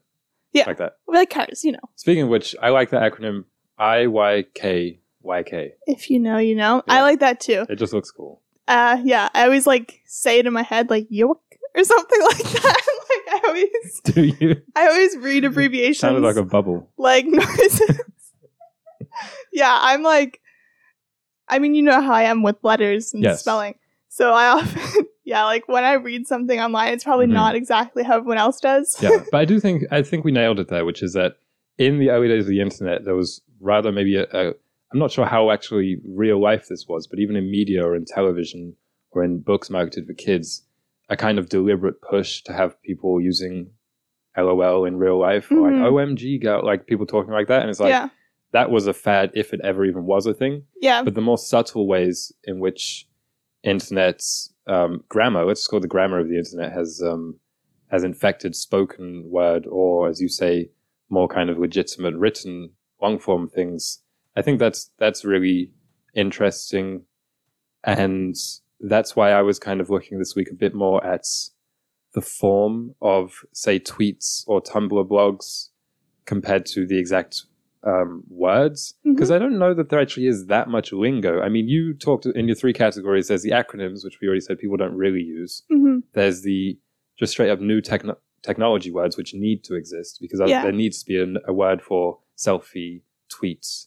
Yeah. 0.54 0.64
like 0.66 0.78
that. 0.78 0.94
we 1.06 1.14
like 1.16 1.28
cars, 1.28 1.62
you 1.62 1.72
know. 1.72 1.78
Speaking 1.96 2.22
of 2.22 2.28
which, 2.30 2.56
I 2.62 2.70
like 2.70 2.88
the 2.90 2.96
acronym 2.96 3.44
IYKYK. 3.78 5.72
If 5.86 6.10
you 6.10 6.18
know, 6.18 6.38
you 6.38 6.54
know. 6.54 6.82
Yeah. 6.86 6.94
I 6.94 7.02
like 7.02 7.20
that 7.20 7.40
too. 7.40 7.66
It 7.68 7.76
just 7.76 7.92
looks 7.92 8.10
cool. 8.10 8.40
Uh, 8.66 8.98
yeah, 9.04 9.28
I 9.34 9.44
always 9.44 9.66
like 9.66 10.00
say 10.06 10.38
it 10.38 10.46
in 10.46 10.52
my 10.52 10.62
head, 10.62 10.88
like 10.90 11.06
yoke 11.10 11.42
or 11.76 11.84
something 11.94 12.20
like 12.22 12.38
that. 12.62 12.82
like 13.10 13.34
I 13.34 13.46
always, 13.46 14.00
Do 14.04 14.22
you? 14.24 14.62
I 14.76 14.86
always 14.88 15.16
read 15.18 15.44
abbreviations. 15.44 15.98
Sounded 15.98 16.22
like 16.22 16.36
a 16.36 16.44
bubble. 16.44 16.88
like 16.96 17.26
noises. 17.26 18.00
yeah, 19.52 19.76
I'm 19.80 20.02
like, 20.02 20.40
I 21.48 21.58
mean, 21.58 21.74
you 21.74 21.82
know 21.82 22.00
how 22.00 22.12
I 22.12 22.22
am 22.24 22.42
with 22.42 22.56
letters 22.62 23.12
and 23.12 23.22
Yes. 23.22 23.40
spelling. 23.40 23.74
So 24.08 24.32
I 24.32 24.46
often, 24.48 25.06
yeah, 25.24 25.44
like 25.44 25.68
when 25.68 25.84
I 25.84 25.94
read 25.94 26.26
something 26.26 26.60
online, 26.60 26.92
it's 26.92 27.04
probably 27.04 27.26
Mhm. 27.26 27.32
not 27.32 27.54
exactly 27.54 28.02
how 28.02 28.16
everyone 28.16 28.38
else 28.38 28.60
does. 28.60 28.96
yeah, 29.00 29.24
but 29.30 29.38
I 29.38 29.44
do 29.44 29.60
think 29.60 29.84
I 29.90 30.02
think 30.02 30.24
we 30.24 30.32
nailed 30.32 30.60
it 30.60 30.68
there, 30.68 30.84
which 30.84 31.02
is 31.02 31.12
that 31.14 31.36
in 31.78 31.98
the 31.98 32.10
early 32.10 32.28
days 32.28 32.44
of 32.44 32.50
the 32.50 32.60
internet, 32.60 33.04
there 33.04 33.14
was 33.14 33.40
rather 33.60 33.90
maybe 33.92 34.16
a, 34.16 34.24
a 34.32 34.48
I'm 34.92 34.98
not 34.98 35.12
sure 35.12 35.24
how 35.26 35.50
actually 35.52 35.98
real 36.04 36.40
life 36.40 36.66
this 36.68 36.86
was, 36.88 37.06
but 37.06 37.20
even 37.20 37.36
in 37.36 37.50
media 37.50 37.84
or 37.86 37.94
in 37.94 38.04
television 38.04 38.74
or 39.12 39.22
in 39.22 39.38
books 39.40 39.70
marketed 39.70 40.06
for 40.06 40.14
kids, 40.14 40.64
a 41.08 41.16
kind 41.16 41.38
of 41.38 41.48
deliberate 41.48 42.00
push 42.02 42.42
to 42.42 42.52
have 42.52 42.80
people 42.82 43.20
using 43.20 43.70
LOL 44.36 44.84
in 44.84 44.96
real 44.98 45.18
life, 45.18 45.50
or 45.50 45.56
Mhm. 45.56 45.80
like 45.82 45.92
OMG, 45.92 46.38
girl, 46.40 46.64
like 46.64 46.86
people 46.86 47.06
talking 47.06 47.32
like 47.32 47.46
that, 47.48 47.62
and 47.62 47.70
it's 47.70 47.80
like 47.80 47.90
yeah, 47.90 48.08
that 48.52 48.70
was 48.70 48.86
a 48.86 48.92
fad 48.92 49.30
if 49.34 49.52
it 49.52 49.60
ever 49.62 49.84
even 49.84 50.04
was 50.04 50.26
a 50.26 50.34
thing. 50.34 50.64
yeah, 50.80 51.02
But 51.02 51.14
the 51.14 51.20
more 51.20 51.38
subtle 51.38 51.86
ways 51.86 52.32
in 52.44 52.58
which 52.60 53.06
internet's 53.62 54.52
um, 54.66 55.04
grammar, 55.08 55.44
let's 55.44 55.66
call 55.66 55.80
the 55.80 55.88
grammar 55.88 56.18
of 56.18 56.28
the 56.28 56.38
internet, 56.38 56.72
has 56.72 57.02
um, 57.02 57.38
as 57.90 58.04
infected 58.04 58.54
spoken 58.56 59.24
word 59.30 59.66
or, 59.66 60.08
as 60.08 60.20
you 60.20 60.28
say, 60.28 60.70
more 61.08 61.28
kind 61.28 61.50
of 61.50 61.58
legitimate 61.58 62.16
written 62.16 62.70
long 63.00 63.18
form 63.18 63.48
things. 63.48 64.00
I 64.36 64.42
think 64.42 64.58
that's 64.58 64.90
that's 64.98 65.24
really 65.24 65.72
interesting, 66.14 67.02
and 67.84 68.34
that's 68.80 69.16
why 69.16 69.32
I 69.32 69.42
was 69.42 69.58
kind 69.58 69.80
of 69.80 69.90
looking 69.90 70.18
this 70.18 70.34
week 70.34 70.50
a 70.50 70.54
bit 70.54 70.74
more 70.74 71.04
at 71.04 71.24
the 72.14 72.20
form 72.20 72.94
of, 73.00 73.44
say, 73.52 73.78
tweets 73.78 74.44
or 74.46 74.60
Tumblr 74.60 75.08
blogs 75.08 75.68
compared 76.24 76.66
to 76.66 76.86
the 76.86 76.98
exact 76.98 77.44
um, 77.82 78.22
words 78.28 78.94
because 79.04 79.30
I 79.30 79.38
don't 79.38 79.58
know 79.58 79.72
that 79.74 79.88
there 79.88 80.00
actually 80.00 80.26
is 80.26 80.46
that 80.46 80.68
much 80.68 80.92
lingo. 80.92 81.40
I 81.40 81.48
mean, 81.48 81.66
you 81.68 81.94
talked 81.94 82.26
in 82.26 82.46
your 82.46 82.54
three 82.54 82.72
categories. 82.74 83.28
There's 83.28 83.42
the 83.42 83.50
acronyms, 83.50 84.04
which 84.04 84.18
we 84.20 84.28
already 84.28 84.40
said 84.42 84.58
people 84.58 84.76
don't 84.76 84.94
really 84.96 85.22
use. 85.22 85.62
hmm 85.70 85.98
There's 86.12 86.42
the 86.42 86.78
just 87.18 87.32
straight 87.32 87.50
up 87.50 87.60
new 87.60 87.80
techno- 87.80 88.18
technology 88.42 88.90
words 88.90 89.16
which 89.16 89.32
need 89.34 89.64
to 89.64 89.74
exist 89.74 90.18
because 90.20 90.40
Yeah. 90.46 90.62
there 90.62 90.72
needs 90.72 91.02
to 91.02 91.06
be 91.06 91.16
a, 91.20 91.26
a 91.50 91.52
word 91.52 91.80
for 91.82 92.18
selfie, 92.36 93.02
tweets, 93.30 93.86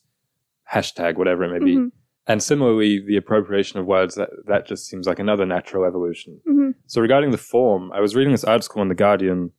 hashtag, 0.71 1.15
whatever 1.17 1.43
it 1.43 1.59
may 1.59 1.65
be. 1.65 1.75
hmm 1.75 1.88
And 2.25 2.41
similarly, 2.41 3.00
the 3.00 3.17
appropriation 3.17 3.79
of 3.79 3.85
words 3.85 4.15
that 4.15 4.29
that 4.47 4.65
just 4.65 4.88
seems 4.88 5.05
like 5.07 5.19
another 5.19 5.45
natural 5.45 5.83
evolution. 5.85 6.39
hmm 6.47 6.71
So 6.88 7.01
regarding 7.01 7.31
the 7.31 7.38
form, 7.38 7.91
I 7.91 8.00
was 8.00 8.15
reading 8.15 8.31
this 8.31 8.43
article 8.45 8.81
in 8.81 8.88
the 8.88 8.95
Guardian, 8.95 9.51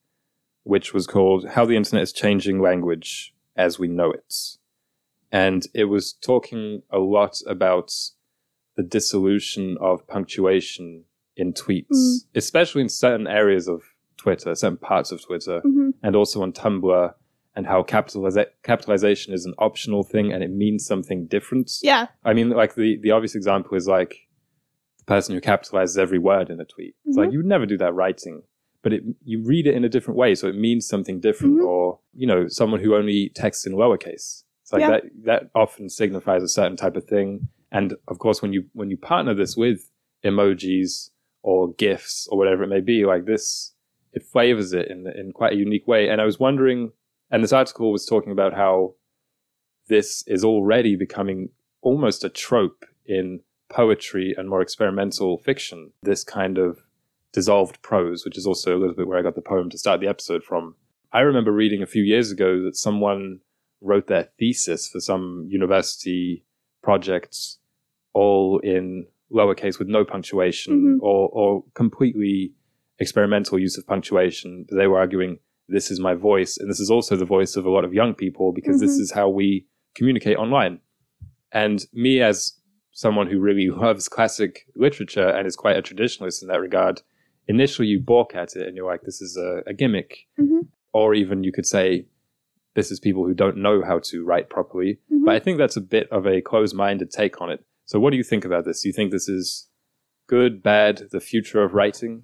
which 0.63 0.95
was 0.95 1.07
called 1.07 1.47
"How 1.51 1.65
the 1.67 1.77
Internet 1.77 2.03
is 2.03 2.13
Changing 2.13 2.61
Language 2.61 3.34
as 3.57 3.79
We 3.79 3.89
Know 3.89 4.11
It," 4.13 4.35
and 5.33 5.67
it 5.75 5.85
was 5.85 6.13
talking 6.13 6.83
a 6.91 6.99
lot 6.99 7.41
about 7.47 7.93
the 8.77 8.83
dissolution 8.83 9.77
of 9.81 10.07
punctuation 10.07 11.05
in 11.37 11.53
tweets, 11.53 11.87
Mm. 11.93 12.17
especially 12.35 12.83
in 12.83 12.89
certain 12.89 13.27
areas 13.27 13.69
of 13.69 13.83
Twitter, 14.17 14.55
certain 14.55 14.77
parts 14.79 15.13
of 15.13 15.23
Twitter, 15.25 15.61
hmm 15.61 15.91
and 16.03 16.15
also 16.17 16.43
on 16.43 16.53
Tumblr, 16.53 17.15
and 17.57 17.67
how 17.67 17.83
capitaliza- 17.83 18.51
capitalization 18.63 19.33
is 19.33 19.47
an 19.47 19.55
optional 19.59 20.03
thing 20.03 20.33
and 20.33 20.43
it 20.43 20.51
means 20.51 20.85
something 20.85 21.27
different. 21.27 21.71
Yeah. 21.83 22.09
I 22.25 22.35
mean, 22.35 22.51
like 22.51 22.75
the, 22.75 22.99
the 23.01 23.13
obvious 23.13 23.35
example 23.37 23.77
is 23.77 23.87
like 23.87 24.29
the 24.99 25.05
person 25.05 25.35
who 25.35 25.41
capitalizes 25.41 25.97
every 25.99 26.19
word 26.19 26.51
in 26.51 26.61
a 26.61 26.65
tweet. 26.65 26.95
It's 27.05 27.17
like 27.17 27.29
Mhm. 27.29 27.33
you 27.33 27.39
would 27.39 27.47
never 27.47 27.65
do 27.67 27.79
that 27.79 27.95
writing, 27.95 28.43
but 28.85 28.93
it, 28.93 29.03
you 29.25 29.43
read 29.43 29.67
it 29.67 29.75
in 29.75 29.85
a 29.85 29.89
different 29.89 30.17
way, 30.19 30.37
so 30.37 30.47
it 30.47 30.55
means 30.57 30.87
something 30.87 31.19
different. 31.19 31.59
Mhm. 31.59 31.67
Or 31.67 31.99
you 32.17 32.27
know, 32.29 32.47
someone 32.47 32.79
who 32.81 32.95
only 32.95 33.31
texts 33.35 33.67
in 33.67 33.73
lowercase. 33.73 34.45
It's 34.63 34.73
like 34.73 34.81
Yeah. 34.83 34.91
that. 34.91 35.03
That 35.25 35.51
often 35.57 35.89
signifies 35.89 36.43
a 36.45 36.49
certain 36.49 36.77
type 36.77 36.95
of 36.97 37.05
thing. 37.05 37.49
And 37.73 37.97
of 38.07 38.19
course, 38.21 38.41
when 38.43 38.53
you 38.53 38.67
when 38.75 38.91
you 38.91 38.97
partner 38.97 39.35
this 39.35 39.57
with 39.57 39.91
emojis 40.25 41.11
or 41.43 41.73
gifs 41.75 42.29
or 42.31 42.39
whatever 42.39 42.63
it 42.63 42.69
may 42.69 42.81
be, 42.81 43.05
like 43.05 43.25
this, 43.25 43.75
it 44.13 44.23
flavors 44.23 44.73
it 44.73 44.89
in 44.89 45.07
in 45.09 45.33
quite 45.33 45.55
a 45.55 45.57
unique 45.57 45.89
way. 45.89 46.09
And 46.09 46.21
I 46.21 46.25
was 46.25 46.39
wondering, 46.39 46.93
and 47.31 47.43
this 47.43 47.53
article 47.53 47.91
was 47.91 48.07
talking 48.07 48.33
about 48.33 48.55
how 48.55 48.95
this 49.89 50.23
is 50.27 50.45
already 50.45 50.97
becoming 50.97 51.51
almost 51.83 52.25
a 52.25 52.29
trope 52.29 52.85
in 53.07 53.41
poetry 53.69 54.35
and 54.39 54.49
more 54.49 54.63
experimental 54.63 55.39
fiction. 55.39 55.93
This 56.03 56.25
kind 56.25 56.59
of 56.59 56.84
dissolved 57.39 57.83
prose, 57.83 58.25
which 58.25 58.39
is 58.39 58.47
also 58.47 58.75
a 58.77 58.79
little 58.81 58.95
bit 58.95 59.07
where 59.07 59.19
I 59.19 59.23
got 59.23 59.35
the 59.35 59.43
poem 59.43 59.69
to 59.71 59.77
start 59.79 60.01
the 60.01 60.07
episode 60.09 60.43
from. 60.43 60.77
I 61.13 61.21
remember 61.21 61.53
reading 61.53 61.83
a 61.83 61.87
few 61.87 62.03
years 62.03 62.31
ago 62.31 62.63
that 62.63 62.77
someone 62.77 63.41
wrote 63.83 64.07
their 64.07 64.29
thesis 64.39 64.89
for 64.89 65.01
some 65.01 65.47
university 65.51 66.45
project 66.83 67.37
all 68.15 68.61
in 68.61 69.07
lowercase 69.33 69.79
with 69.79 69.89
no 69.89 70.05
punctuation 70.05 70.73
Mhm. 70.99 71.03
or, 71.03 71.29
or 71.31 71.65
completely 71.75 72.55
experimental 73.01 73.59
use 73.59 73.77
of 73.77 73.87
punctuation. 73.87 74.67
They 74.71 74.87
were 74.87 74.99
arguing 74.99 75.39
this 75.69 75.91
is 75.91 75.99
my 75.99 76.15
voice, 76.15 76.57
and 76.59 76.71
this 76.71 76.79
is 76.79 76.91
also 76.91 77.17
the 77.17 77.25
voice 77.25 77.57
of 77.57 77.65
a 77.67 77.71
lot 77.71 77.85
of 77.85 77.93
young 77.95 78.15
people 78.15 78.53
because 78.53 78.81
this 78.81 78.97
Mhm. 78.97 79.01
is 79.01 79.11
how 79.13 79.29
we 79.29 79.67
communicate 79.95 80.37
online. 80.37 80.81
And 81.53 81.85
me, 81.93 82.21
as 82.21 82.61
someone 82.93 83.27
who 83.29 83.41
really 83.41 83.69
loves 83.87 84.09
classic 84.09 84.67
literature 84.77 85.27
and 85.29 85.47
is 85.47 85.57
quite 85.57 85.77
a 85.77 85.83
traditionalist 85.83 86.43
in 86.43 86.49
that 86.49 86.61
regard, 86.61 87.01
initially 87.49 87.89
you 87.89 88.01
balk 88.01 88.35
at 88.35 88.57
it 88.57 88.67
and 88.67 88.77
you're 88.77 88.87
like, 88.91 89.03
this 89.03 89.21
is 89.21 89.37
a, 89.37 89.63
a 89.67 89.73
gimmick. 89.75 90.27
Mhm. 90.39 90.69
Or 90.93 91.15
even 91.15 91.45
you 91.45 91.53
could 91.53 91.67
say, 91.67 92.07
this 92.75 92.91
is 92.91 92.99
people 93.01 93.25
who 93.25 93.35
don't 93.35 93.57
know 93.57 93.83
how 93.85 93.99
to 94.01 94.25
write 94.25 94.49
properly. 94.51 94.99
Mhm. 95.13 95.25
But 95.25 95.35
I 95.35 95.39
think 95.41 95.59
that's 95.59 95.77
a 95.77 95.81
bit 95.81 96.09
of 96.11 96.27
a 96.27 96.41
closed 96.41 96.75
minded 96.75 97.11
take 97.11 97.41
on 97.41 97.51
it. 97.51 97.65
So, 97.87 98.01
what 98.01 98.11
do 98.11 98.17
you 98.17 98.25
think 98.25 98.45
about 98.45 98.65
this? 98.65 98.81
Do 98.83 98.89
you 98.89 98.93
think 98.93 99.11
this 99.13 99.29
is 99.29 99.69
good, 100.27 100.63
bad, 100.63 101.03
the 101.11 101.21
future 101.21 101.63
of 101.63 101.75
writing? 101.75 102.23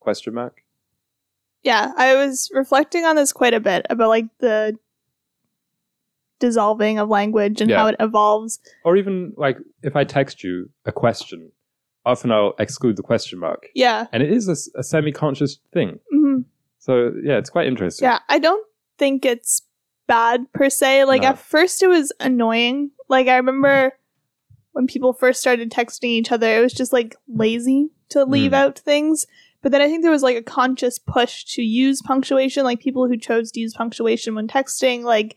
Question 0.00 0.34
mark. 0.34 0.62
Yeah, 1.62 1.92
I 1.96 2.14
was 2.14 2.48
reflecting 2.54 3.04
on 3.04 3.16
this 3.16 3.32
quite 3.32 3.54
a 3.54 3.60
bit 3.60 3.86
about 3.90 4.08
like 4.08 4.26
the 4.38 4.78
dissolving 6.38 6.98
of 6.98 7.08
language 7.08 7.60
and 7.60 7.70
Yeah. 7.70 7.78
how 7.78 7.86
it 7.88 7.96
evolves. 7.98 8.60
Or 8.84 8.96
even 8.96 9.32
like 9.36 9.58
if 9.82 9.96
I 9.96 10.04
text 10.04 10.44
you 10.44 10.70
a 10.84 10.92
question, 10.92 11.50
often 12.06 12.32
I'll 12.32 12.54
exclude 12.58 12.96
the 12.96 13.02
question 13.02 13.38
mark. 13.38 13.66
Yeah. 13.74 14.06
And 14.12 14.22
it 14.22 14.32
is 14.32 14.48
a 14.74 14.82
semi 14.82 15.12
conscious 15.12 15.58
thing. 15.74 15.98
hmm 16.10 16.38
So, 16.78 17.12
yeah, 17.22 17.36
it's 17.36 17.50
quite 17.50 17.66
interesting. 17.66 18.06
Yeah, 18.08 18.20
I 18.28 18.38
don't 18.38 18.66
think 18.96 19.26
it's 19.26 19.62
bad 20.06 20.50
per 20.54 20.70
se. 20.70 21.04
Like 21.04 21.22
No. 21.22 21.28
at 21.28 21.38
first 21.38 21.82
it 21.82 21.88
was 21.88 22.12
annoying. 22.20 22.92
Like 23.08 23.26
I 23.28 23.36
remember 23.36 23.92
when 24.72 24.86
people 24.86 25.12
first 25.12 25.40
started 25.40 25.70
texting 25.70 26.08
each 26.10 26.30
other, 26.32 26.46
it 26.56 26.60
was 26.62 26.72
just 26.72 26.92
like 26.92 27.16
lazy 27.28 27.90
to 28.10 28.24
leave 28.24 28.52
Mm. 28.52 28.56
out 28.56 28.78
things. 28.78 29.26
But 29.62 29.72
then 29.72 29.82
I 29.82 29.88
think 29.88 30.02
there 30.02 30.12
was 30.12 30.22
like 30.22 30.36
a 30.36 30.42
conscious 30.42 30.98
push 30.98 31.44
to 31.54 31.62
use 31.62 32.00
punctuation, 32.02 32.62
like 32.62 32.78
people 32.78 33.08
who 33.08 33.16
chose 33.16 33.50
to 33.52 33.60
use 33.60 33.74
punctuation 33.74 34.34
when 34.36 34.46
texting, 34.46 35.02
like 35.02 35.36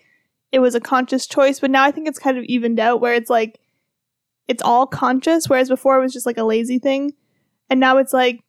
it 0.51 0.59
was 0.59 0.75
a 0.75 0.79
conscious 0.79 1.25
choice. 1.25 1.59
But 1.59 1.71
now 1.71 1.83
I 1.83 1.91
think 1.91 2.07
it's 2.07 2.19
kind 2.19 2.37
of 2.37 2.43
evened 2.43 2.79
out 2.79 3.01
where 3.01 3.13
it's 3.15 3.29
like 3.29 3.59
it's 4.49 4.61
all 4.63 4.85
conscious, 4.85 5.47
whereas 5.47 5.69
before 5.69 5.97
it 5.97 6.01
was 6.01 6.11
just 6.11 6.25
like 6.25 6.37
a 6.37 6.43
lazy 6.43 6.79
thing. 6.79 7.13
And 7.69 7.79
now 7.79 7.97
it's 7.97 8.11
like 8.13 8.43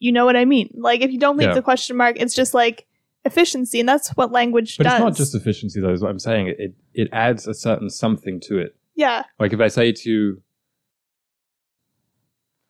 you 0.00 0.12
know 0.12 0.24
what 0.24 0.36
I 0.36 0.44
mean. 0.44 0.70
Like 0.76 1.00
if 1.00 1.10
you 1.10 1.18
don't 1.18 1.36
leave 1.36 1.48
Yeah. 1.48 1.54
the 1.54 1.62
question 1.62 1.96
mark, 1.96 2.20
it's 2.20 2.32
just 2.34 2.54
like 2.54 2.86
efficiency, 3.24 3.80
and 3.80 3.88
that's 3.88 4.10
what 4.10 4.30
language 4.30 4.76
But 4.76 4.84
does. 4.84 4.92
it's 4.92 5.00
not 5.00 5.16
just 5.16 5.34
efficiency, 5.34 5.80
though, 5.80 5.92
is 5.92 6.00
what 6.02 6.10
I'm 6.12 6.20
saying. 6.20 6.46
It, 6.46 6.56
it, 6.60 6.74
it 6.94 7.08
adds 7.12 7.48
a 7.48 7.54
certain 7.54 7.90
something 7.90 8.38
to 8.42 8.58
it. 8.58 8.76
yeah. 8.94 9.24
Like 9.40 9.52
if 9.52 9.58
I 9.60 9.66
say 9.68 9.90
to 9.90 10.10
you, 10.10 10.42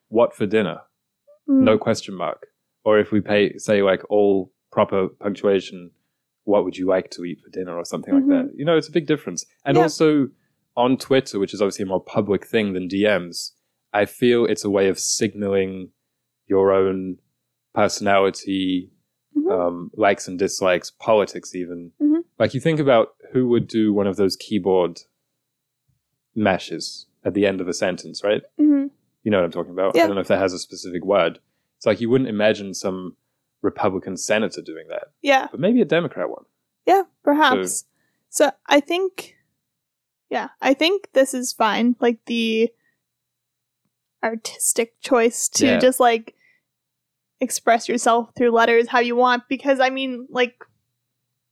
what 0.09 0.35
for 0.35 0.47
dinner? 0.47 0.79
Mm. 1.49 1.63
No 1.65 1.79
question 1.79 2.15
mark. 2.15 2.47
Or 2.85 2.99
if 2.99 3.13
we 3.13 3.21
pay, 3.21 3.59
say, 3.59 3.83
like 3.83 4.03
all 4.11 4.51
proper 4.73 5.09
punctuation, 5.09 5.91
what 6.45 6.65
would 6.65 6.77
you 6.79 6.87
like 6.87 7.11
to 7.11 7.25
eat 7.25 7.41
for 7.45 7.51
dinner 7.51 7.77
or 7.77 7.85
something 7.85 8.15
Mhm. 8.15 8.17
like 8.17 8.29
that? 8.49 8.57
You 8.57 8.65
know, 8.65 8.77
it's 8.77 8.89
a 8.89 8.93
big 8.93 9.07
difference. 9.07 9.45
And 9.67 9.77
Yeah. 9.77 9.83
also 9.83 10.29
on 10.79 10.97
Twitter, 10.97 11.39
which 11.39 11.53
is 11.53 11.61
obviously 11.61 11.83
a 11.83 11.87
more 11.87 12.03
public 12.03 12.47
thing 12.47 12.73
than 12.73 12.89
DMs, 12.89 13.51
I 13.93 14.05
feel 14.07 14.45
it's 14.47 14.65
a 14.65 14.71
way 14.71 14.89
of 14.89 14.99
signaling 14.99 15.91
your 16.47 16.73
own 16.73 17.19
personality, 17.75 18.91
Mhm. 19.37 19.51
um, 19.53 19.91
likes 19.95 20.29
and 20.29 20.39
dislikes, 20.39 20.91
politics, 20.91 21.55
even. 21.55 21.93
Mhm. 22.01 22.25
Like 22.39 22.55
you 22.55 22.61
think 22.61 22.79
about 22.81 23.15
who 23.33 23.49
would 23.49 23.67
do 23.67 23.93
one 23.93 24.07
of 24.07 24.17
those 24.17 24.37
keyboard 24.37 25.01
meshes 26.35 27.07
at 27.25 27.35
the 27.35 27.47
end 27.47 27.61
of 27.61 27.69
a 27.69 27.73
sentence, 27.75 28.23
right? 28.23 28.43
Mhm. 28.59 28.91
You 29.23 29.31
know 29.31 29.39
what 29.39 29.45
I'm 29.45 29.51
talking 29.51 29.73
about? 29.73 29.97
Yeah. 29.97 30.05
I 30.05 30.07
don't 30.07 30.15
know 30.15 30.21
if 30.23 30.29
that 30.29 30.39
has 30.39 30.53
a 30.53 30.59
specific 30.59 31.05
word. 31.05 31.41
It's 31.77 31.87
like 31.87 32.01
you 32.01 32.09
wouldn't 32.11 32.31
imagine 32.31 32.75
some 32.75 33.17
Republican 33.63 34.17
senator 34.17 34.63
doing 34.63 34.87
that, 34.89 35.09
Yeah. 35.23 35.49
but 35.51 35.61
maybe 35.61 35.81
a 35.81 35.85
Democrat 35.85 36.31
one. 36.31 36.45
Yeah, 36.87 37.03
perhaps. 37.25 37.85
So, 38.31 38.51
I 38.67 38.81
think, 38.81 39.35
yeah, 40.31 40.49
I 40.61 40.75
think 40.75 41.09
this 41.13 41.35
is 41.35 41.53
fine. 41.53 41.97
Like 42.01 42.19
the 42.27 42.71
artistic 44.23 45.01
choice 45.01 45.49
to 45.49 45.67
Yeah. 45.67 45.79
just 45.79 46.01
like 46.01 46.35
express 47.41 47.89
yourself 47.89 48.31
through 48.37 48.51
letters 48.51 48.89
how 48.89 48.99
you 48.99 49.15
want. 49.17 49.45
Because 49.49 49.81
I 49.81 49.91
mean, 49.91 50.27
like 50.31 50.65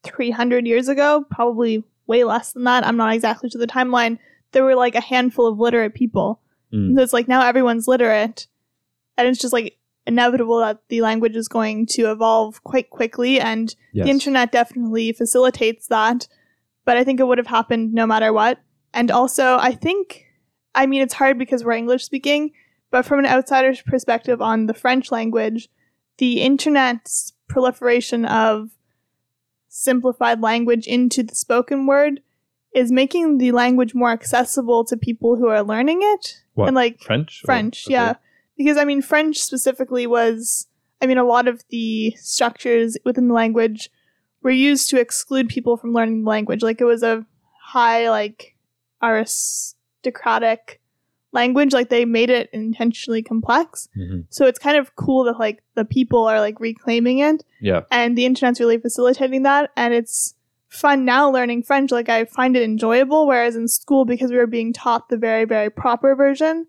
300 0.04 0.66
years 0.66 0.88
ago, 0.88 1.24
probably 1.30 1.84
way 2.06 2.24
less 2.24 2.52
than 2.52 2.64
that. 2.64 2.86
I'm 2.86 2.96
not 2.96 3.14
exactly 3.14 3.48
to 3.50 3.58
the 3.58 3.66
timeline. 3.66 4.18
There 4.52 4.64
were 4.64 4.74
like 4.74 4.94
a 4.94 5.00
handful 5.00 5.46
of 5.46 5.58
literate 5.58 5.94
people. 5.94 6.40
Mm. 6.72 6.90
And 6.90 7.00
it's 7.00 7.12
like 7.12 7.28
now 7.28 7.42
everyone's 7.46 7.86
literate. 7.88 8.46
And 9.16 9.28
it's 9.28 9.40
just 9.40 9.52
like 9.52 9.78
inevitable 10.06 10.58
that 10.60 10.80
the 10.88 11.00
language 11.02 11.34
is 11.36 11.48
going 11.48 11.86
to 11.86 12.10
evolve 12.10 12.62
quite 12.64 12.90
quickly. 12.90 13.40
And 13.40 13.74
Yes. 13.92 14.04
the 14.04 14.10
internet 14.10 14.52
definitely 14.52 15.12
facilitates 15.12 15.86
that, 15.88 16.28
but 16.84 16.96
I 16.96 17.02
think 17.04 17.18
it 17.18 17.24
would 17.26 17.38
have 17.38 17.46
happened 17.48 17.92
no 17.94 18.06
matter 18.06 18.32
what. 18.32 18.58
And 18.92 19.10
also, 19.10 19.56
I 19.58 19.72
think, 19.72 20.24
I 20.74 20.86
mean, 20.86 21.02
it's 21.02 21.14
hard 21.14 21.38
because 21.38 21.64
we're 21.64 21.72
English 21.72 22.04
speaking, 22.04 22.52
but 22.90 23.04
from 23.04 23.18
an 23.18 23.26
outsider's 23.26 23.82
perspective 23.82 24.40
on 24.40 24.66
the 24.66 24.74
French 24.74 25.12
language, 25.12 25.68
the 26.18 26.40
internet's 26.40 27.32
proliferation 27.48 28.24
of 28.24 28.70
simplified 29.68 30.40
language 30.40 30.86
into 30.86 31.22
the 31.22 31.34
spoken 31.34 31.86
word 31.86 32.20
is 32.74 32.90
making 32.90 33.38
the 33.38 33.52
language 33.52 33.94
more 33.94 34.10
accessible 34.10 34.84
to 34.84 34.96
people 34.96 35.36
who 35.36 35.48
are 35.48 35.62
learning 35.62 36.00
it. 36.02 36.42
What? 36.54 36.68
And 36.68 36.74
like 36.74 37.00
French? 37.00 37.42
or- 37.42 37.46
French, 37.46 37.86
okay. 37.86 37.92
yeah. 37.92 38.14
Because 38.56 38.78
I 38.78 38.84
mean, 38.84 39.02
French 39.02 39.38
specifically 39.42 40.06
was 40.06 40.66
I 41.00 41.06
mean, 41.06 41.18
a 41.18 41.24
lot 41.24 41.46
of 41.46 41.62
the 41.68 42.12
structures 42.12 42.96
within 43.04 43.28
the 43.28 43.34
language 43.34 43.90
were 44.42 44.50
used 44.50 44.88
to 44.90 45.00
exclude 45.00 45.48
people 45.48 45.76
from 45.76 45.92
learning 45.92 46.22
the 46.22 46.30
language. 46.30 46.62
Like 46.62 46.80
it 46.80 46.84
was 46.84 47.02
a 47.02 47.26
high, 47.62 48.08
like 48.10 48.55
aristocratic 49.02 50.80
language. 51.32 51.72
Like 51.72 51.88
they 51.88 52.04
made 52.04 52.30
it 52.30 52.48
intentionally 52.52 53.22
complex. 53.22 53.88
Mm-hmm. 53.96 54.20
So 54.30 54.46
it's 54.46 54.58
kind 54.58 54.76
of 54.76 54.94
cool 54.96 55.24
that 55.24 55.38
like 55.38 55.62
the 55.74 55.84
people 55.84 56.24
are 56.26 56.40
like 56.40 56.60
reclaiming 56.60 57.18
it 57.18 57.44
Yeah. 57.60 57.82
and 57.90 58.16
the 58.16 58.26
internet's 58.26 58.60
really 58.60 58.78
facilitating 58.78 59.42
that 59.42 59.70
and 59.76 59.92
it's 59.94 60.34
fun 60.68 61.04
now 61.04 61.30
learning 61.30 61.62
french 61.62 61.92
like 61.92 62.08
i 62.08 62.24
find 62.24 62.56
it 62.56 62.62
enjoyable 62.62 63.26
whereas 63.26 63.54
in 63.54 63.68
school 63.68 64.04
because 64.04 64.30
we 64.32 64.36
were 64.36 64.48
being 64.48 64.72
taught 64.72 65.08
the 65.08 65.16
very 65.16 65.44
very 65.44 65.70
proper 65.70 66.14
version 66.16 66.66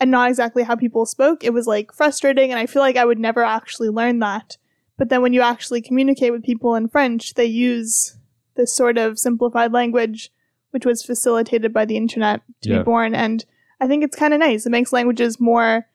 and 0.00 0.10
not 0.10 0.28
exactly 0.28 0.64
how 0.64 0.74
people 0.74 1.06
spoke 1.06 1.42
it 1.44 1.52
was 1.52 1.66
like 1.66 1.92
frustrating 1.92 2.50
and 2.50 2.58
i 2.58 2.66
feel 2.66 2.82
like 2.82 2.96
i 2.96 3.04
would 3.04 3.20
never 3.20 3.42
actually 3.44 3.88
learn 3.88 4.18
that 4.18 4.58
but 4.98 5.08
then 5.10 5.22
when 5.22 5.32
you 5.32 5.40
actually 5.40 5.80
communicate 5.80 6.32
with 6.32 6.42
people 6.42 6.74
in 6.74 6.88
french 6.88 7.34
they 7.34 7.44
use 7.46 8.16
this 8.56 8.74
sort 8.74 8.98
of 8.98 9.16
simplified 9.18 9.72
language 9.72 10.30
which 10.70 10.86
was 10.86 11.02
facilitated 11.02 11.72
by 11.72 11.84
the 11.84 11.96
internet 11.96 12.40
to 12.62 12.70
Yeah. 12.70 12.78
be 12.78 12.84
born 12.84 13.14
and 13.14 13.44
i 13.80 13.86
think 13.86 14.04
it's 14.04 14.16
kind 14.16 14.32
of 14.34 14.40
nice 14.40 14.66
it 14.66 14.70
makes 14.70 14.92
languages 14.92 15.40
more 15.40 15.86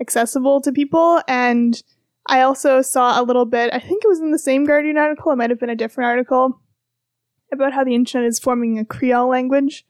accessible 0.00 0.60
to 0.62 0.72
people 0.72 1.20
and 1.28 1.82
I 2.26 2.42
also 2.42 2.82
saw 2.82 3.20
a 3.20 3.24
little 3.24 3.46
bit, 3.46 3.72
I 3.72 3.78
think 3.80 4.04
it 4.04 4.08
was 4.08 4.20
in 4.20 4.30
the 4.30 4.38
same 4.38 4.64
Guardian 4.66 4.98
article, 4.98 5.32
it 5.32 5.36
might 5.36 5.48
have 5.50 5.58
been 5.58 5.70
a 5.70 5.74
different 5.74 6.06
article, 6.06 6.60
about 7.50 7.72
how 7.72 7.82
the 7.82 7.94
internet 7.94 8.28
is 8.28 8.38
forming 8.38 8.78
a 8.78 8.84
Creole 8.84 9.28
language, 9.30 9.86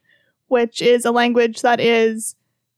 which 0.47 0.81
is 0.81 1.05
a 1.05 1.11
language 1.11 1.61
that 1.61 1.79
is 1.81 2.35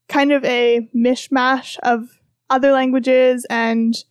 kind 0.09 0.31
of 0.31 0.43
a 0.43 0.89
mishmash 0.93 1.77
of 1.83 2.19
other 2.49 2.71
languages 2.71 3.45
and 3.49 4.03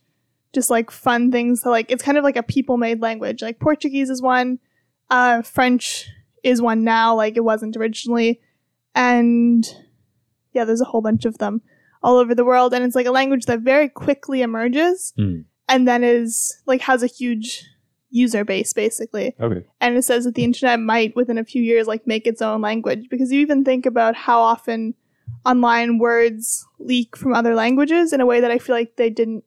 just 0.53 0.69
like 0.69 0.89
fun 0.89 1.29
things. 1.29 1.61
So, 1.61 1.69
like, 1.69 1.91
it's 1.91 2.03
kind 2.03 2.17
of 2.17 2.23
like 2.23 2.37
a 2.37 2.41
people 2.43 2.77
made 2.77 3.01
language. 3.01 3.41
Like, 3.41 3.59
Portuguese 3.59 4.09
is 4.09 4.21
one, 4.21 4.59
uh, 5.11 5.41
French 5.41 6.09
is 6.43 6.61
one 6.61 6.83
now, 6.83 7.15
like, 7.15 7.35
it 7.37 7.43
wasn't 7.43 7.77
originally. 7.77 8.39
And 8.95 9.67
yeah, 10.53 10.65
there's 10.65 10.81
a 10.81 10.85
whole 10.85 11.01
bunch 11.01 11.25
of 11.25 11.37
them 11.39 11.61
all 12.01 12.17
over 12.17 12.35
the 12.35 12.45
world. 12.45 12.73
And 12.73 12.83
it's 12.83 12.95
like 12.95 13.05
a 13.05 13.11
language 13.11 13.45
that 13.45 13.61
very 13.61 13.89
quickly 13.89 14.41
emerges 14.41 15.13
Mm. 15.17 15.45
and 15.67 15.87
then 15.87 16.03
is 16.03 16.61
like 16.65 16.81
has 16.81 17.01
a 17.03 17.07
huge 17.07 17.63
user 18.15 18.45
base 18.45 18.73
basically 18.73 19.33
Okay. 19.41 19.65
and 19.81 19.97
it 19.97 20.03
says 20.03 20.25
that 20.25 20.35
the 20.35 20.43
internet 20.43 20.79
might 20.79 21.15
within 21.15 21.39
a 21.39 21.43
few 21.43 21.63
years 21.63 21.87
like 21.87 22.05
make 22.05 22.27
its 22.27 22.43
own 22.43 22.61
language 22.61 23.07
because 23.09 23.31
you 23.31 23.39
even 23.39 23.63
think 23.63 23.87
about 23.87 24.13
how 24.15 24.39
often 24.39 24.93
online 25.47 25.97
words 25.97 26.63
leak 26.77 27.17
from 27.17 27.33
other 27.33 27.55
languages 27.55 28.13
in 28.13 28.21
a 28.21 28.25
way 28.27 28.39
that 28.39 28.51
i 28.51 28.59
feel 28.59 28.75
like 28.75 28.97
they 28.97 29.09
didn't 29.09 29.43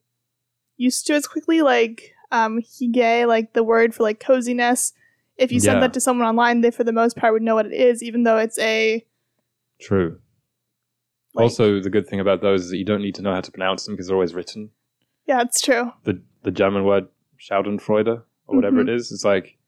used 0.78 1.06
to 1.06 1.12
as 1.14 1.28
quickly 1.28 1.62
like 1.62 2.10
um 2.32 2.58
hygge 2.60 3.24
like 3.28 3.52
the 3.52 3.62
word 3.62 3.94
for 3.94 4.02
like 4.02 4.18
coziness 4.18 4.92
if 5.38 5.52
you 5.52 5.57
Yeah. 5.57 5.62
sent 5.73 5.81
that 5.81 5.93
to 5.95 6.00
someone 6.00 6.26
online 6.26 6.61
they 6.62 6.71
for 6.71 6.85
the 6.85 6.93
most 6.93 7.16
part 7.16 7.33
would 7.33 7.43
know 7.43 7.55
what 7.55 7.66
it 7.66 7.73
is 7.73 8.02
even 8.02 8.23
though 8.25 8.38
it's 8.38 8.59
a 8.59 9.05
True. 9.81 10.19
like, 11.35 11.43
also, 11.43 11.81
the 11.81 11.90
good 11.90 12.07
thing 12.07 12.21
about 12.21 12.40
those 12.40 12.64
is 12.64 12.71
that 12.71 12.78
you 12.78 12.85
don't 12.85 13.02
need 13.02 13.14
to 13.16 13.23
know 13.23 13.35
how 13.35 13.40
to 13.43 13.50
pronounce 13.52 13.85
them 13.85 13.95
because 13.95 14.07
they're 14.07 14.16
always 14.16 14.35
written. 14.35 14.71
yeah 15.26 15.40
it's 15.43 15.61
true 15.61 15.93
The 16.05 16.23
the 16.43 16.50
German 16.50 16.85
word 16.85 17.09
Schadenfreude 17.38 18.23
or 18.47 18.57
whatever 18.57 18.76
Mm-hmm. 18.81 18.88
it 18.88 18.95
is, 18.95 19.11
it's 19.12 19.25
like, 19.25 19.59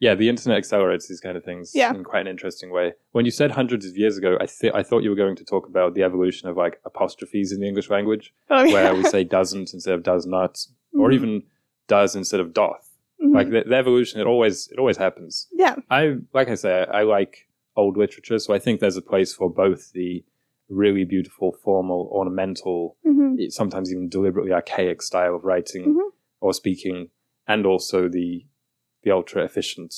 yeah, 0.00 0.14
the 0.16 0.28
internet 0.28 0.58
accelerates 0.58 1.06
these 1.08 1.20
kind 1.20 1.36
of 1.36 1.44
things 1.44 1.70
Yeah. 1.74 1.94
in 1.94 2.02
quite 2.04 2.20
an 2.22 2.26
interesting 2.26 2.70
way. 2.72 2.92
When 3.12 3.24
you 3.24 3.30
said 3.30 3.52
hundreds 3.52 3.86
of 3.86 3.96
years 3.96 4.18
ago, 4.18 4.36
I 4.40 4.46
th- 4.46 4.74
I 4.74 4.82
thought 4.82 5.04
you 5.04 5.10
were 5.10 5.16
going 5.16 5.36
to 5.36 5.44
talk 5.44 5.66
about 5.68 5.94
the 5.94 6.02
evolution 6.02 6.48
of 6.48 6.56
like 6.56 6.80
apostrophes 6.84 7.52
in 7.52 7.60
the 7.60 7.68
English 7.68 7.88
language, 7.88 8.34
oh, 8.50 8.64
yeah. 8.64 8.72
where 8.74 8.94
we 8.96 9.04
say 9.04 9.22
doesn't 9.24 9.72
instead 9.72 9.94
of 9.94 10.02
does 10.02 10.26
not, 10.26 10.66
or 10.98 11.08
Mhm. 11.10 11.14
even 11.14 11.42
does 11.86 12.14
instead 12.16 12.40
of 12.40 12.52
doth. 12.52 12.90
Like 13.34 13.50
the, 13.50 13.64
the 13.68 13.76
evolution, 13.76 14.20
it 14.20 14.26
always 14.26 14.68
it 14.72 14.78
always 14.78 14.96
happens. 14.96 15.48
yeah 15.52 15.76
I 15.90 16.16
like 16.32 16.48
I 16.48 16.54
say, 16.54 16.72
I, 16.84 17.00
I 17.00 17.02
like 17.02 17.48
old 17.76 17.96
literature, 17.96 18.38
so 18.38 18.54
I 18.54 18.58
think 18.58 18.80
there's 18.80 18.96
a 18.96 19.02
place 19.02 19.34
for 19.34 19.50
both 19.50 19.92
the 19.92 20.24
really 20.68 21.04
beautiful, 21.04 21.52
formal, 21.52 22.08
ornamental, 22.12 22.96
hmm 23.04 23.34
sometimes 23.48 23.90
even 23.92 24.08
deliberately 24.08 24.52
archaic 24.52 25.02
style 25.02 25.34
of 25.34 25.44
writing 25.44 25.84
Mhm. 25.94 26.10
or 26.40 26.52
speaking, 26.54 27.10
and 27.48 27.66
also 27.66 28.08
the 28.08 28.46
the 29.02 29.10
ultra 29.10 29.44
efficient 29.44 29.92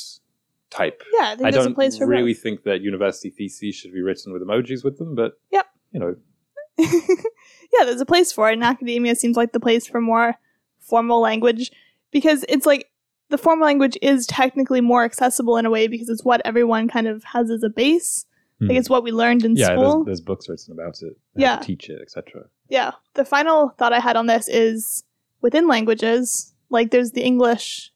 type. 0.70 1.02
yeah 1.16 1.28
i 1.30 1.36
think 1.36 1.46
I 1.46 1.50
don't 1.52 1.72
a 1.72 1.74
place 1.74 1.96
for 1.98 2.06
really 2.08 2.32
both. 2.32 2.42
think 2.42 2.62
that 2.64 2.80
university 2.80 3.30
theses 3.30 3.74
should 3.76 3.92
be 3.92 4.02
written 4.02 4.32
with 4.32 4.42
emojis 4.42 4.82
with 4.82 4.96
them, 4.98 5.14
but 5.14 5.38
Yep. 5.52 5.66
you 5.92 6.00
know, 6.00 6.16
yeah, 6.78 7.84
there's 7.84 8.00
a 8.00 8.06
place 8.06 8.32
for 8.32 8.50
it. 8.50 8.54
And 8.54 8.64
academia 8.64 9.14
seems 9.14 9.36
like 9.36 9.52
the 9.52 9.60
place 9.60 9.86
for 9.86 10.00
more 10.00 10.34
formal 10.80 11.20
language 11.20 11.70
because 12.10 12.44
it's 12.48 12.66
like 12.66 12.90
the 13.28 13.38
formal 13.38 13.66
language 13.66 13.98
is 14.02 14.26
technically 14.26 14.80
more 14.80 15.04
accessible 15.04 15.56
in 15.56 15.66
a 15.66 15.70
way 15.70 15.86
because 15.88 16.08
it's 16.08 16.24
what 16.24 16.40
everyone 16.44 16.88
kind 16.88 17.06
of 17.08 17.24
has 17.24 17.50
as 17.50 17.62
a 17.62 17.68
base. 17.68 18.24
Like 18.60 18.70
Hmm. 18.70 18.76
it's 18.78 18.88
what 18.88 19.02
we 19.04 19.10
learned 19.12 19.44
in 19.44 19.54
yeah, 19.56 19.74
there's, 19.74 19.80
school. 19.80 20.04
there's 20.04 20.20
books 20.22 20.48
written 20.48 20.72
about 20.72 21.02
it, 21.02 21.14
Yeah. 21.34 21.56
to 21.56 21.64
teach 21.64 21.90
it, 21.90 22.00
etc. 22.00 22.44
yeah. 22.70 22.92
The 23.14 23.24
final 23.24 23.68
thought 23.76 23.92
I 23.92 24.00
had 24.00 24.16
on 24.16 24.26
this 24.28 24.48
is 24.48 25.04
within 25.42 25.68
languages, 25.68 26.54
like 26.70 26.90
there's 26.90 27.10
the 27.10 27.22
English 27.22 27.92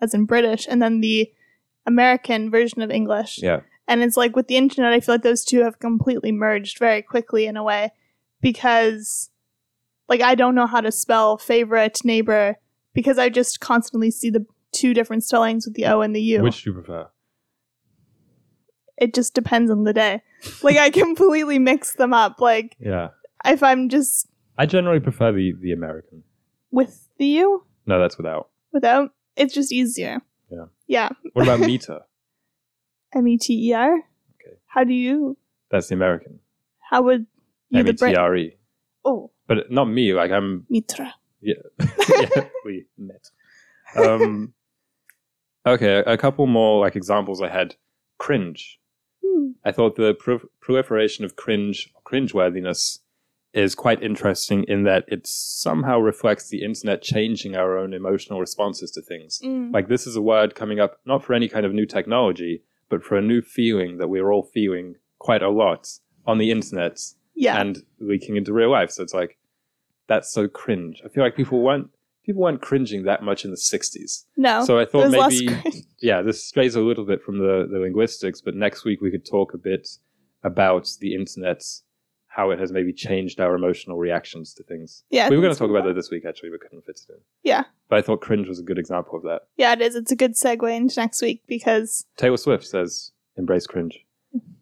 as 0.00 0.14
in 0.14 0.24
British 0.24 0.66
and 0.70 0.80
then 0.80 1.00
the 1.02 1.30
American 1.86 2.50
version 2.50 2.80
of 2.80 2.90
English. 2.90 3.40
Yeah, 3.42 3.60
And 3.88 4.02
it's 4.02 4.16
like 4.16 4.34
with 4.34 4.46
the 4.48 4.56
internet, 4.56 4.92
I 4.92 5.00
feel 5.00 5.16
like 5.16 5.22
those 5.22 5.44
two 5.44 5.60
have 5.64 5.78
completely 5.80 6.32
merged 6.32 6.78
very 6.78 7.02
quickly 7.02 7.44
in 7.46 7.56
a 7.58 7.62
way 7.62 7.90
because, 8.40 9.30
like, 10.08 10.20
I 10.22 10.34
don't 10.34 10.54
know 10.54 10.66
how 10.66 10.80
to 10.80 10.90
spell 10.92 11.36
favorite 11.36 12.00
neighbor 12.04 12.56
because 12.94 13.18
I 13.18 13.28
just 13.28 13.60
constantly 13.60 14.10
see 14.10 14.30
the 14.30 14.46
two 14.72 14.94
different 14.94 15.24
spellings 15.24 15.66
with 15.66 15.74
the 15.74 15.86
O 15.86 16.00
and 16.00 16.14
the 16.14 16.22
U. 16.22 16.42
which 16.42 16.62
do 16.64 16.70
you 16.70 16.74
prefer? 16.74 17.08
it 18.98 19.14
just 19.14 19.34
depends 19.34 19.70
on 19.70 19.84
the 19.84 19.92
day. 19.92 20.20
Like, 20.62 20.76
I 20.76 20.90
completely 21.04 21.58
mix 21.58 21.94
them 21.94 22.12
up. 22.12 22.40
Like, 22.40 22.76
Yeah, 22.78 23.08
if 23.44 23.62
I'm 23.62 23.88
just 23.88 24.28
I 24.58 24.66
generally 24.66 25.00
prefer 25.00 25.32
the 25.32 25.54
the 25.60 25.72
American. 25.72 26.22
with 26.70 27.08
the 27.18 27.26
U 27.26 27.64
No, 27.86 27.98
that's 27.98 28.16
without. 28.18 28.50
without, 28.72 29.10
it's 29.36 29.54
just 29.54 29.72
easier. 29.72 30.20
Yeah. 30.50 30.64
Yeah. 30.86 31.08
What 31.32 31.44
about 31.44 31.60
meter? 31.70 32.00
M 33.14 33.26
E 33.26 33.38
T 33.38 33.68
E 33.70 33.72
R. 33.72 33.94
Okay. 33.94 34.56
How 34.66 34.84
do 34.84 34.92
you, 34.92 35.36
That's 35.70 35.88
the 35.88 35.94
American. 35.94 36.40
how 36.90 37.02
would 37.02 37.26
you 37.70 37.80
M 37.80 37.86
the 37.86 37.92
E 37.92 37.96
Brit? 37.96 38.14
T 38.14 38.16
R 38.20 38.36
E. 38.36 38.56
Oh, 39.04 39.30
But 39.46 39.70
not 39.70 39.86
me. 39.86 40.12
Like 40.12 40.30
I'm 40.30 40.66
mitra. 40.68 41.14
Yeah, 41.40 41.54
yeah 42.10 42.48
we 42.66 42.84
met. 42.98 43.30
Um, 43.96 44.52
okay, 45.66 46.02
a 46.06 46.16
couple 46.16 46.46
more 46.46 46.80
like 46.80 46.96
examples. 46.96 47.40
I 47.42 47.48
had 47.48 47.74
cringe. 48.18 48.78
Hmm. 49.24 49.50
I 49.64 49.72
thought 49.72 49.96
the 49.96 50.14
pro- 50.14 50.40
proliferation 50.60 51.24
of 51.24 51.36
cringe, 51.36 51.92
cringeworthiness, 52.04 52.98
is 53.52 53.74
quite 53.74 54.02
interesting 54.02 54.62
in 54.64 54.84
that 54.84 55.04
it 55.08 55.26
somehow 55.26 55.98
reflects 55.98 56.48
the 56.48 56.62
internet 56.62 57.02
changing 57.02 57.56
our 57.56 57.76
own 57.76 57.92
emotional 57.92 58.38
responses 58.38 58.92
to 58.92 59.02
things. 59.02 59.40
Mm. 59.44 59.72
Like 59.74 59.88
this 59.88 60.06
is 60.06 60.14
a 60.14 60.22
word 60.22 60.54
coming 60.54 60.78
up 60.78 61.00
not 61.04 61.24
for 61.24 61.34
any 61.34 61.48
kind 61.48 61.66
of 61.66 61.72
new 61.72 61.84
technology, 61.86 62.62
but 62.88 63.02
for 63.02 63.16
a 63.16 63.20
new 63.22 63.42
feeling 63.42 63.98
that 63.98 64.06
we're 64.06 64.30
all 64.32 64.44
feeling 64.44 64.94
quite 65.18 65.42
a 65.42 65.50
lot 65.50 65.88
on 66.26 66.38
the 66.38 66.52
internet 66.52 67.00
Yeah. 67.34 67.60
and 67.60 67.78
leaking 67.98 68.36
into 68.36 68.52
real 68.52 68.70
life. 68.70 68.92
So 68.92 69.02
it's 69.02 69.14
like 69.14 69.36
that's 70.06 70.30
so 70.32 70.46
cringe. 70.46 71.02
I 71.04 71.08
feel 71.08 71.24
like 71.24 71.34
people 71.34 71.60
weren't 71.60 71.90
people 72.24 72.42
weren't 72.42 72.62
cringing 72.62 73.04
that 73.04 73.22
much 73.22 73.44
in 73.44 73.50
the 73.50 73.56
'60s. 73.56 74.24
no. 74.36 74.64
So 74.64 74.78
I 74.78 74.84
thought 74.84 75.10
maybe 75.10 75.48
yeah, 76.00 76.22
this 76.22 76.44
strays 76.44 76.74
a 76.74 76.80
little 76.80 77.04
bit 77.04 77.22
from 77.22 77.38
the 77.38 77.66
the 77.70 77.78
linguistics, 77.78 78.40
but 78.40 78.54
next 78.54 78.84
week 78.84 79.00
we 79.00 79.10
could 79.10 79.26
talk 79.26 79.54
a 79.54 79.58
bit 79.58 79.88
about 80.42 80.88
the 81.00 81.14
internet, 81.14 81.62
how 82.28 82.50
it 82.50 82.58
has 82.58 82.72
maybe 82.72 82.92
changed 82.92 83.40
our 83.40 83.54
emotional 83.54 83.98
reactions 83.98 84.54
to 84.54 84.62
things. 84.62 85.04
Yeah. 85.10 85.28
We 85.28 85.36
were 85.36 85.42
going 85.42 85.52
to 85.52 85.58
talk 85.58 85.70
about 85.70 85.84
that 85.84 85.94
this 85.94 86.10
week 86.10 86.24
actually, 86.26 86.50
but 86.50 86.60
couldn't 86.60 86.84
fit 86.86 87.00
it 87.08 87.12
in. 87.12 87.18
Yeah. 87.42 87.64
But 87.88 87.98
I 87.98 88.02
thought 88.02 88.20
cringe 88.20 88.48
was 88.48 88.58
a 88.58 88.62
good 88.62 88.78
example 88.78 89.16
of 89.16 89.22
that. 89.24 89.42
Yeah, 89.56 89.72
it 89.72 89.82
is. 89.82 89.96
It's 89.96 90.12
a 90.12 90.16
good 90.16 90.34
segue 90.34 90.74
into 90.74 90.98
next 91.00 91.20
week 91.20 91.42
because 91.46 92.06
Taylor 92.16 92.36
Swift 92.36 92.66
says 92.66 93.12
embrace 93.36 93.66
cringe. 93.66 93.98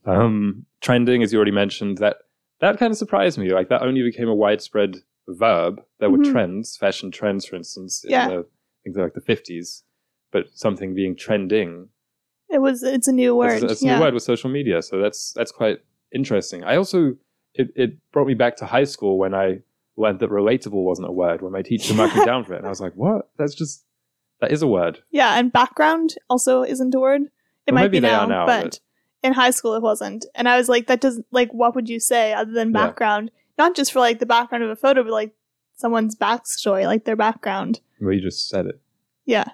Um, 0.06 0.64
trending, 0.80 1.22
as 1.22 1.32
you 1.32 1.38
already 1.38 1.52
mentioned, 1.52 1.98
that 1.98 2.16
that 2.60 2.78
kind 2.78 2.90
of 2.90 2.98
surprised 2.98 3.38
me. 3.38 3.52
Like 3.52 3.68
that 3.68 3.82
only 3.82 4.02
became 4.02 4.28
a 4.28 4.34
widespread 4.34 4.96
verb. 5.34 5.82
There 6.00 6.10
were 6.10 6.18
Mhm. 6.18 6.32
trends, 6.32 6.76
fashion 6.76 7.10
trends, 7.10 7.46
for 7.46 7.56
instance, 7.56 8.04
in 8.04 8.10
Yeah. 8.10 8.28
the, 8.28 8.46
think 8.84 8.96
like 8.96 9.14
the 9.14 9.20
fifties. 9.20 9.84
But 10.30 10.50
something 10.54 10.94
being 10.94 11.16
trending, 11.16 11.88
it 12.50 12.58
was 12.58 12.82
it's 12.82 13.08
a 13.08 13.12
new 13.12 13.34
word. 13.34 13.62
it's, 13.62 13.72
it's 13.72 13.82
a 13.82 13.86
yeah. 13.86 13.94
new 13.96 14.00
word 14.04 14.14
with 14.14 14.22
social 14.22 14.50
media. 14.50 14.82
So 14.82 14.98
that's 15.00 15.32
that's 15.32 15.52
quite 15.52 15.80
interesting. 16.14 16.64
I 16.64 16.76
also 16.76 17.16
it, 17.54 17.70
it 17.74 17.96
brought 18.12 18.26
me 18.26 18.34
back 18.34 18.56
to 18.56 18.66
high 18.66 18.84
school 18.84 19.18
when 19.18 19.34
I 19.34 19.62
learned 19.96 20.20
that 20.20 20.30
relatable 20.30 20.84
wasn't 20.84 21.08
a 21.08 21.12
word. 21.12 21.40
When 21.42 21.52
my 21.52 21.62
teacher 21.62 21.94
marked 21.94 22.14
me 22.16 22.24
down 22.24 22.44
for 22.44 22.52
it, 22.54 22.58
and 22.58 22.66
I 22.66 22.68
was 22.68 22.80
like, 22.80 22.92
"What? 22.96 23.30
That's 23.38 23.54
just 23.54 23.84
that 24.40 24.52
is 24.52 24.62
a 24.62 24.66
word." 24.66 25.00
Yeah, 25.10 25.38
and 25.38 25.50
background 25.52 26.14
also 26.28 26.62
isn't 26.62 26.94
a 26.94 27.00
word. 27.00 27.22
It 27.66 27.72
Well, 27.74 27.84
might 27.84 27.88
be 27.90 28.00
now, 28.00 28.26
now, 28.26 28.46
but, 28.46 28.62
but- 28.64 28.80
in 29.22 29.32
high 29.32 29.50
school 29.50 29.74
it 29.74 29.82
wasn't. 29.82 30.24
And 30.34 30.48
I 30.48 30.56
was 30.58 30.68
like, 30.68 30.86
that 30.86 31.00
doesn't 31.00 31.26
like 31.32 31.52
what 31.52 31.74
would 31.74 31.88
you 31.88 31.98
say 32.00 32.32
other 32.34 32.52
than 32.52 32.70
background? 32.72 33.30
Not 33.58 33.74
just 33.76 33.92
for 33.92 33.98
like 34.00 34.18
the 34.20 34.26
background 34.26 34.62
of 34.64 34.70
a 34.70 34.76
photo, 34.76 35.02
but 35.02 35.12
like 35.12 35.34
someone's 35.76 36.14
backstory, 36.16 36.84
like 36.86 37.04
their 37.04 37.16
background. 37.16 37.80
Well, 38.00 38.12
you 38.14 38.20
just 38.20 38.48
said 38.48 38.66
it. 38.66 38.80
Yeah. 39.26 39.44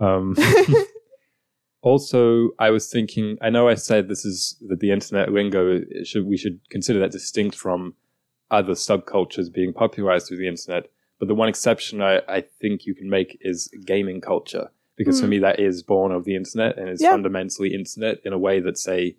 Um, 0.00 0.36
also, 1.82 2.50
I 2.58 2.70
was 2.70 2.88
thinking. 2.90 3.38
I 3.40 3.50
know 3.50 3.68
I 3.68 3.74
said 3.74 4.08
this 4.08 4.24
is 4.24 4.56
that 4.68 4.80
the 4.80 4.90
internet 4.92 5.32
lingo 5.32 5.80
should 6.04 6.26
we 6.26 6.36
should 6.36 6.60
consider 6.70 6.98
that 7.00 7.10
distinct 7.12 7.56
from 7.56 7.94
other 8.50 8.72
subcultures 8.74 9.52
being 9.52 9.72
popularized 9.72 10.28
through 10.28 10.36
the 10.38 10.48
internet. 10.48 10.90
But 11.18 11.28
the 11.28 11.34
one 11.34 11.48
exception 11.48 12.02
I, 12.02 12.20
I 12.28 12.42
think 12.60 12.84
you 12.86 12.94
can 12.94 13.08
make 13.08 13.38
is 13.40 13.68
gaming 13.86 14.20
culture, 14.20 14.70
because 14.96 15.20
for 15.20 15.26
Mm. 15.26 15.30
me 15.30 15.38
that 15.40 15.60
is 15.60 15.82
born 15.82 16.12
of 16.12 16.24
the 16.24 16.34
internet 16.36 16.78
and 16.78 16.88
is 16.88 17.00
Yeah. 17.00 17.10
fundamentally 17.12 17.74
internet 17.74 18.18
in 18.24 18.32
a 18.32 18.38
way 18.38 18.60
that 18.60 18.76
say, 18.78 19.16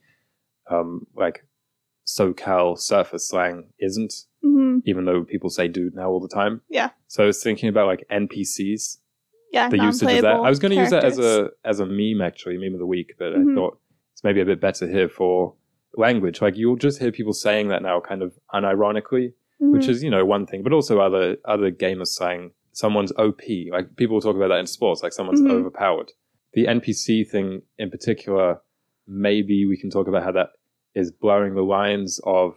um, 0.70 1.08
like 1.16 1.46
SoCal 2.06 2.78
surface 2.78 3.28
slang 3.30 3.70
isn't, 3.80 4.14
hmm 4.42 4.80
even 4.86 5.06
though 5.06 5.24
people 5.24 5.50
say 5.50 5.68
dude 5.68 5.96
now 5.96 6.10
all 6.10 6.20
the 6.20 6.28
time. 6.28 6.62
Yeah. 6.70 6.90
So 7.08 7.24
I 7.24 7.28
was 7.28 7.42
thinking 7.44 7.70
about 7.70 7.88
like 7.88 8.04
NPCs 8.12 8.98
Yeah. 9.54 9.70
the 9.70 9.78
usage 9.78 10.12
of 10.18 10.22
that. 10.24 10.36
I 10.36 10.50
was 10.50 10.60
going 10.60 10.72
to 10.74 10.78
use 10.80 10.90
that 10.90 11.04
as 11.06 11.20
a 11.20 11.52
as 11.64 11.80
a 11.80 11.86
meme 11.86 12.22
actually, 12.22 12.58
meme 12.58 12.74
of 12.74 12.80
the 12.80 12.86
week, 12.86 13.14
but 13.20 13.34
Mhm. 13.34 13.52
I 13.52 13.56
thought 13.56 13.80
it's 14.12 14.24
maybe 14.24 14.42
a 14.42 14.46
bit 14.46 14.60
better 14.60 14.88
here 14.88 15.08
for 15.08 15.56
language. 15.96 16.42
Like 16.42 16.58
you'll 16.58 16.76
just 16.76 17.00
hear 17.00 17.12
people 17.12 17.34
saying 17.34 17.68
that 17.70 17.82
now, 17.84 18.02
kind 18.02 18.22
of 18.24 18.34
unironically, 18.54 19.34
which 19.60 19.86
Mhm. 19.86 19.90
is 19.90 20.04
you 20.04 20.10
know 20.10 20.26
one 20.26 20.46
thing, 20.48 20.64
but 20.64 20.74
also 20.74 21.00
other 21.00 21.38
other 21.46 21.72
gamers 21.72 22.08
saying 22.08 22.52
someone's 22.74 23.14
OP. 23.18 23.70
Like 23.72 23.96
people 23.96 24.20
talk 24.20 24.36
about 24.36 24.50
that 24.50 24.60
in 24.60 24.68
sports, 24.68 25.04
like 25.04 25.14
someone's 25.14 25.42
Mhm. 25.42 25.52
overpowered. 25.52 26.12
The 26.54 26.68
NPC 26.68 27.24
thing 27.24 27.62
in 27.78 27.90
particular, 27.92 28.60
maybe 29.08 29.66
we 29.68 29.78
can 29.78 29.90
talk 29.92 30.08
about 30.08 30.24
how 30.24 30.32
that 30.34 30.50
is 30.96 31.12
blurring 31.12 31.56
the 31.56 31.64
lines 31.64 32.20
of 32.26 32.56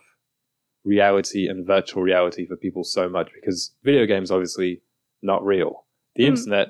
reality 0.85 1.49
and 1.49 1.67
virtual 1.67 2.03
reality 2.03 2.47
for 2.47 2.57
people 2.57 2.85
so 2.85 3.09
much 3.09 3.31
because 3.35 3.75
video 3.83 4.07
games 4.07 4.31
obviously 4.31 4.83
not 5.23 5.45
real. 5.45 5.85
The 6.15 6.25
Mm. 6.25 6.29
internet 6.29 6.69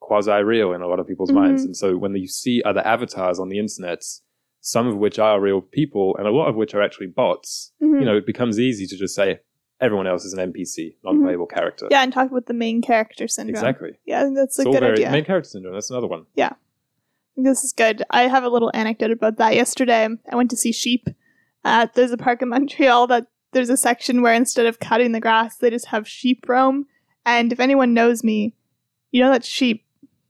quasi 0.00 0.42
real 0.42 0.72
in 0.72 0.82
a 0.82 0.86
lot 0.86 1.00
of 1.00 1.06
people's 1.06 1.30
Mhm. 1.30 1.34
minds. 1.34 1.64
And 1.64 1.76
so 1.76 1.96
when 1.96 2.14
you 2.14 2.26
see 2.26 2.62
other 2.64 2.82
avatars 2.86 3.38
on 3.38 3.48
the 3.48 3.58
internet, 3.58 4.04
some 4.60 4.86
of 4.86 4.96
which 4.98 5.18
are 5.18 5.40
real 5.40 5.62
people 5.62 6.14
and 6.18 6.26
a 6.26 6.30
lot 6.30 6.48
of 6.48 6.56
which 6.56 6.74
are 6.74 6.82
actually 6.82 7.06
bots, 7.06 7.72
Mhm. 7.82 8.00
you 8.00 8.04
know, 8.04 8.16
it 8.16 8.26
becomes 8.26 8.60
easy 8.60 8.86
to 8.86 8.96
just 8.96 9.14
say 9.14 9.40
everyone 9.80 10.06
else 10.06 10.24
is 10.24 10.32
an 10.34 10.40
NPC, 10.40 10.96
non-playable 11.04 11.46
character. 11.46 11.86
Mm-hmm. 11.86 11.92
yeah, 11.92 12.02
and 12.02 12.12
talk 12.12 12.30
about 12.30 12.46
the 12.46 12.54
main 12.54 12.80
character 12.82 13.26
syndrome. 13.26 13.54
exactly. 13.54 13.98
Yeah, 14.04 14.20
I 14.20 14.24
think 14.24 14.36
that's 14.36 14.58
a 14.58 14.62
It's 14.62 14.66
all 14.66 14.72
good 14.74 14.80
very 14.80 14.92
idea. 14.94 15.10
main 15.10 15.24
character 15.24 15.48
syndrome. 15.48 15.74
That's 15.74 15.90
another 15.90 16.06
one. 16.06 16.26
Think 16.36 16.52
this 17.36 17.64
is 17.64 17.72
good. 17.72 18.02
I 18.10 18.22
have 18.28 18.44
a 18.44 18.48
little 18.48 18.70
anecdote 18.74 19.10
about 19.10 19.36
that. 19.38 19.54
Yesterday, 19.54 20.08
I 20.30 20.36
went 20.36 20.50
to 20.50 20.56
see 20.56 20.72
sheep. 20.72 21.08
Uh, 21.64 21.86
there's 21.94 22.12
a 22.12 22.16
park 22.16 22.42
in 22.42 22.48
Montreal 22.50 23.06
that 23.08 23.26
there's 23.52 23.70
a 23.70 23.76
section 23.76 24.22
where 24.22 24.34
instead 24.34 24.66
of 24.66 24.78
cutting 24.80 25.12
the 25.12 25.20
grass, 25.20 25.56
they 25.56 25.70
just 25.70 25.86
have 25.86 26.08
sheep 26.08 26.48
roam. 26.48 26.86
And 27.26 27.52
if 27.52 27.60
anyone 27.60 27.94
knows 27.94 28.22
me, 28.24 28.54
you 29.10 29.22
know 29.22 29.30
that 29.30 29.44
sheep. 29.44 29.84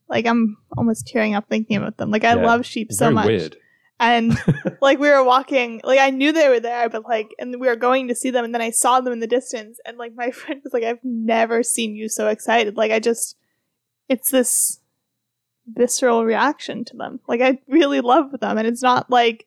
Like 0.09 0.27
I'm 0.27 0.59
almost 0.77 1.07
tearing 1.07 1.35
up 1.35 1.49
thinking 1.49 1.77
about 1.77 1.97
them. 1.97 2.11
Like 2.11 2.25
I 2.25 2.35
Yeah. 2.37 2.45
love 2.47 2.65
sheep 2.67 2.93
so 2.93 3.11
much. 3.11 3.27
weird. 3.27 3.57
And 3.99 4.37
like 4.83 4.99
we 4.99 5.09
were 5.09 5.25
walking, 5.25 5.81
like 5.85 5.99
I 5.99 6.11
knew 6.11 6.33
they 6.33 6.49
were 6.49 6.61
there, 6.61 6.89
but 6.89 7.05
like, 7.05 7.31
and 7.39 7.59
we 7.61 7.67
were 7.69 7.77
going 7.77 8.09
to 8.09 8.15
see 8.15 8.31
them, 8.31 8.45
and 8.45 8.53
then 8.55 8.61
I 8.61 8.71
saw 8.71 9.01
them 9.01 9.13
in 9.13 9.21
the 9.21 9.27
distance, 9.27 9.79
and 9.87 9.97
like 9.97 10.15
my 10.15 10.31
friend 10.33 10.61
was 10.63 10.73
like, 10.73 10.83
"I've 10.85 11.03
never 11.05 11.63
seen 11.63 11.95
you 11.97 12.09
so 12.09 12.29
excited." 12.29 12.77
Like 12.77 12.91
I 12.93 12.99
just, 12.99 13.37
it's 14.09 14.31
this 14.31 14.81
visceral 15.67 16.25
reaction 16.25 16.85
to 16.87 16.97
them. 16.97 17.21
Like 17.29 17.41
I 17.41 17.59
really 17.69 18.01
love 18.01 18.33
them, 18.41 18.59
and 18.59 18.67
it's 18.67 18.83
not 18.83 19.11
like 19.11 19.47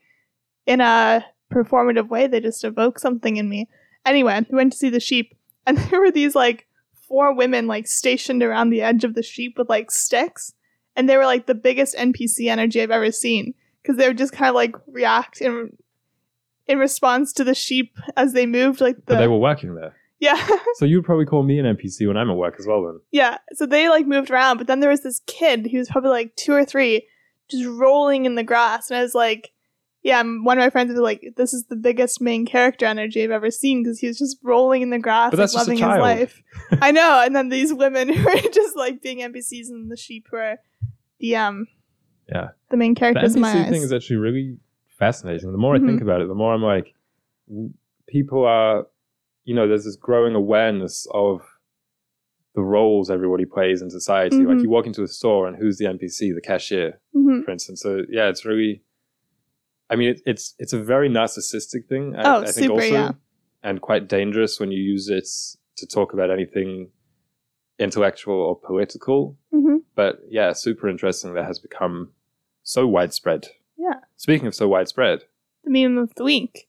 in 0.65 0.81
a 0.81 1.25
performative 1.51 2.09
way. 2.09 2.27
They 2.27 2.39
just 2.39 2.63
evoke 2.63 2.99
something 2.99 3.37
in 3.37 3.49
me. 3.49 3.67
Anyway, 4.05 4.45
we 4.49 4.55
went 4.55 4.71
to 4.73 4.77
see 4.77 4.89
the 4.89 4.99
sheep, 4.99 5.35
and 5.67 5.77
there 5.77 5.99
were 5.99 6.11
these 6.11 6.35
like 6.35 6.67
four 7.07 7.33
women 7.33 7.67
like 7.67 7.87
stationed 7.87 8.43
around 8.43 8.69
the 8.69 8.81
edge 8.81 9.03
of 9.03 9.15
the 9.15 9.23
sheep 9.23 9.57
with 9.57 9.69
like 9.69 9.91
sticks, 9.91 10.53
and 10.95 11.09
they 11.09 11.17
were 11.17 11.25
like 11.25 11.45
the 11.45 11.55
biggest 11.55 11.95
NPC 11.95 12.49
energy 12.49 12.81
I've 12.81 12.91
ever 12.91 13.11
seen 13.11 13.53
because 13.81 13.97
they 13.97 14.07
would 14.07 14.17
just 14.17 14.33
kind 14.33 14.49
of 14.49 14.55
like 14.55 14.75
react 14.87 15.41
in 15.41 15.77
in 16.67 16.79
response 16.79 17.31
to 17.33 17.43
the 17.43 17.55
sheep 17.55 17.97
as 18.15 18.33
they 18.33 18.45
moved. 18.45 18.81
Like 18.81 18.97
the 18.97 19.13
But 19.13 19.19
they 19.19 19.27
were 19.27 19.37
working 19.37 19.75
there. 19.75 19.95
Yeah. 20.19 20.47
So 20.75 20.85
you'd 20.85 21.05
probably 21.05 21.25
call 21.25 21.43
me 21.43 21.57
an 21.59 21.65
NPC 21.77 22.07
when 22.07 22.17
I'm 22.17 22.29
at 22.29 22.35
work 22.37 22.55
as 22.59 22.67
well 22.67 22.83
then. 22.83 22.99
Yeah, 23.11 23.37
so 23.53 23.65
they 23.65 23.89
like 23.89 24.05
moved 24.05 24.29
around, 24.29 24.57
but 24.57 24.67
then 24.67 24.79
there 24.79 24.89
was 24.91 25.01
this 25.01 25.21
kid, 25.25 25.65
he 25.65 25.77
was 25.77 25.89
probably 25.89 26.11
like 26.11 26.35
two 26.35 26.53
or 26.53 26.63
three, 26.65 27.07
just 27.49 27.65
rolling 27.65 28.25
in 28.25 28.35
the 28.35 28.43
grass. 28.43 28.89
And 28.91 28.97
I 28.97 29.01
was 29.01 29.15
like, 29.15 29.51
yeah, 30.03 30.21
one 30.21 30.57
of 30.57 30.61
my 30.63 30.69
friends 30.69 30.91
was 30.91 30.99
like, 30.99 31.33
this 31.35 31.53
is 31.53 31.65
the 31.65 31.75
biggest 31.75 32.21
main 32.21 32.45
character 32.45 32.85
energy 32.85 33.23
I've 33.23 33.31
ever 33.31 33.49
seen 33.51 33.81
because 33.83 33.99
he 33.99 34.07
was 34.07 34.17
just 34.19 34.37
rolling 34.43 34.81
in 34.83 34.89
the 34.91 34.99
grass, 34.99 35.31
But 35.31 35.37
that's 35.37 35.53
like, 35.55 35.61
loving 35.67 35.77
his 35.77 35.85
life. 35.99 36.43
I 36.81 36.91
know. 36.91 37.21
And 37.25 37.35
then 37.35 37.49
these 37.49 37.73
women 37.73 38.07
who 38.13 38.23
were 38.23 38.35
just 38.53 38.75
like 38.77 39.01
being 39.01 39.19
NPCs 39.19 39.69
and 39.69 39.89
the 39.91 39.97
sheep 39.97 40.27
were 40.31 40.57
the 41.19 41.35
um 41.35 41.67
Yeah. 42.29 42.49
the 42.69 42.77
main 42.77 42.93
The 42.93 42.99
characters 42.99 43.35
in 43.35 43.41
my 43.41 43.51
NPC 43.53 43.69
thing 43.69 43.81
is 43.81 43.91
actually 43.91 44.17
really 44.17 44.57
fascinating. 44.99 45.51
The 45.51 45.57
more 45.57 45.75
I 45.75 45.79
Mhm. 45.79 45.87
think 45.87 46.01
about 46.01 46.21
it, 46.21 46.27
the 46.27 46.35
more 46.35 46.53
I'm 46.53 46.61
like, 46.63 46.93
people 48.07 48.45
are, 48.45 48.85
you 49.47 49.55
know, 49.55 49.65
there's 49.67 49.85
this 49.85 49.95
growing 49.95 50.35
awareness 50.35 51.07
of 51.13 51.41
the 52.53 52.61
roles 52.61 53.09
everybody 53.09 53.45
plays 53.45 53.81
in 53.81 53.89
society. 53.89 54.43
Like 54.43 54.57
Mhm. 54.57 54.63
you 54.63 54.69
walk 54.69 54.85
into 54.87 55.03
a 55.03 55.07
store 55.07 55.47
and 55.47 55.55
who's 55.55 55.77
the 55.77 55.85
NPC? 55.85 56.31
The 56.33 56.41
cashier, 56.41 56.99
Mhm. 57.15 57.45
for 57.45 57.51
instance. 57.51 57.81
So 57.81 58.03
yeah, 58.09 58.27
it's 58.29 58.43
really. 58.45 58.83
I 59.89 59.95
mean, 59.95 60.09
it, 60.09 60.21
it's 60.25 60.53
it's 60.59 60.73
a 60.73 60.83
very 60.83 61.09
narcissistic 61.09 61.85
thing. 61.87 62.13
I, 62.17 62.23
Oh, 62.23 62.41
I 62.41 62.45
think 62.45 62.53
super, 62.65 62.73
also, 62.73 62.85
yeah. 62.93 63.11
and 63.63 63.79
quite 63.81 64.09
dangerous 64.09 64.59
when 64.59 64.69
you 64.71 64.81
use 64.81 65.07
it 65.09 65.27
to 65.77 65.87
talk 65.87 66.11
about 66.13 66.29
anything 66.29 66.91
intellectual 67.79 68.35
or 68.35 68.55
political. 68.59 69.37
Mhm. 69.53 69.83
But 69.95 70.19
yeah, 70.27 70.51
super 70.53 70.89
interesting. 70.89 71.33
That 71.35 71.45
has 71.45 71.59
become 71.59 72.11
so 72.63 72.85
widespread. 72.87 73.47
Yeah. 73.77 73.99
Speaking 74.17 74.47
of 74.47 74.55
so 74.55 74.67
widespread, 74.67 75.23
the 75.63 75.69
meme 75.69 75.97
of 75.97 76.13
the 76.15 76.23
week 76.25 76.66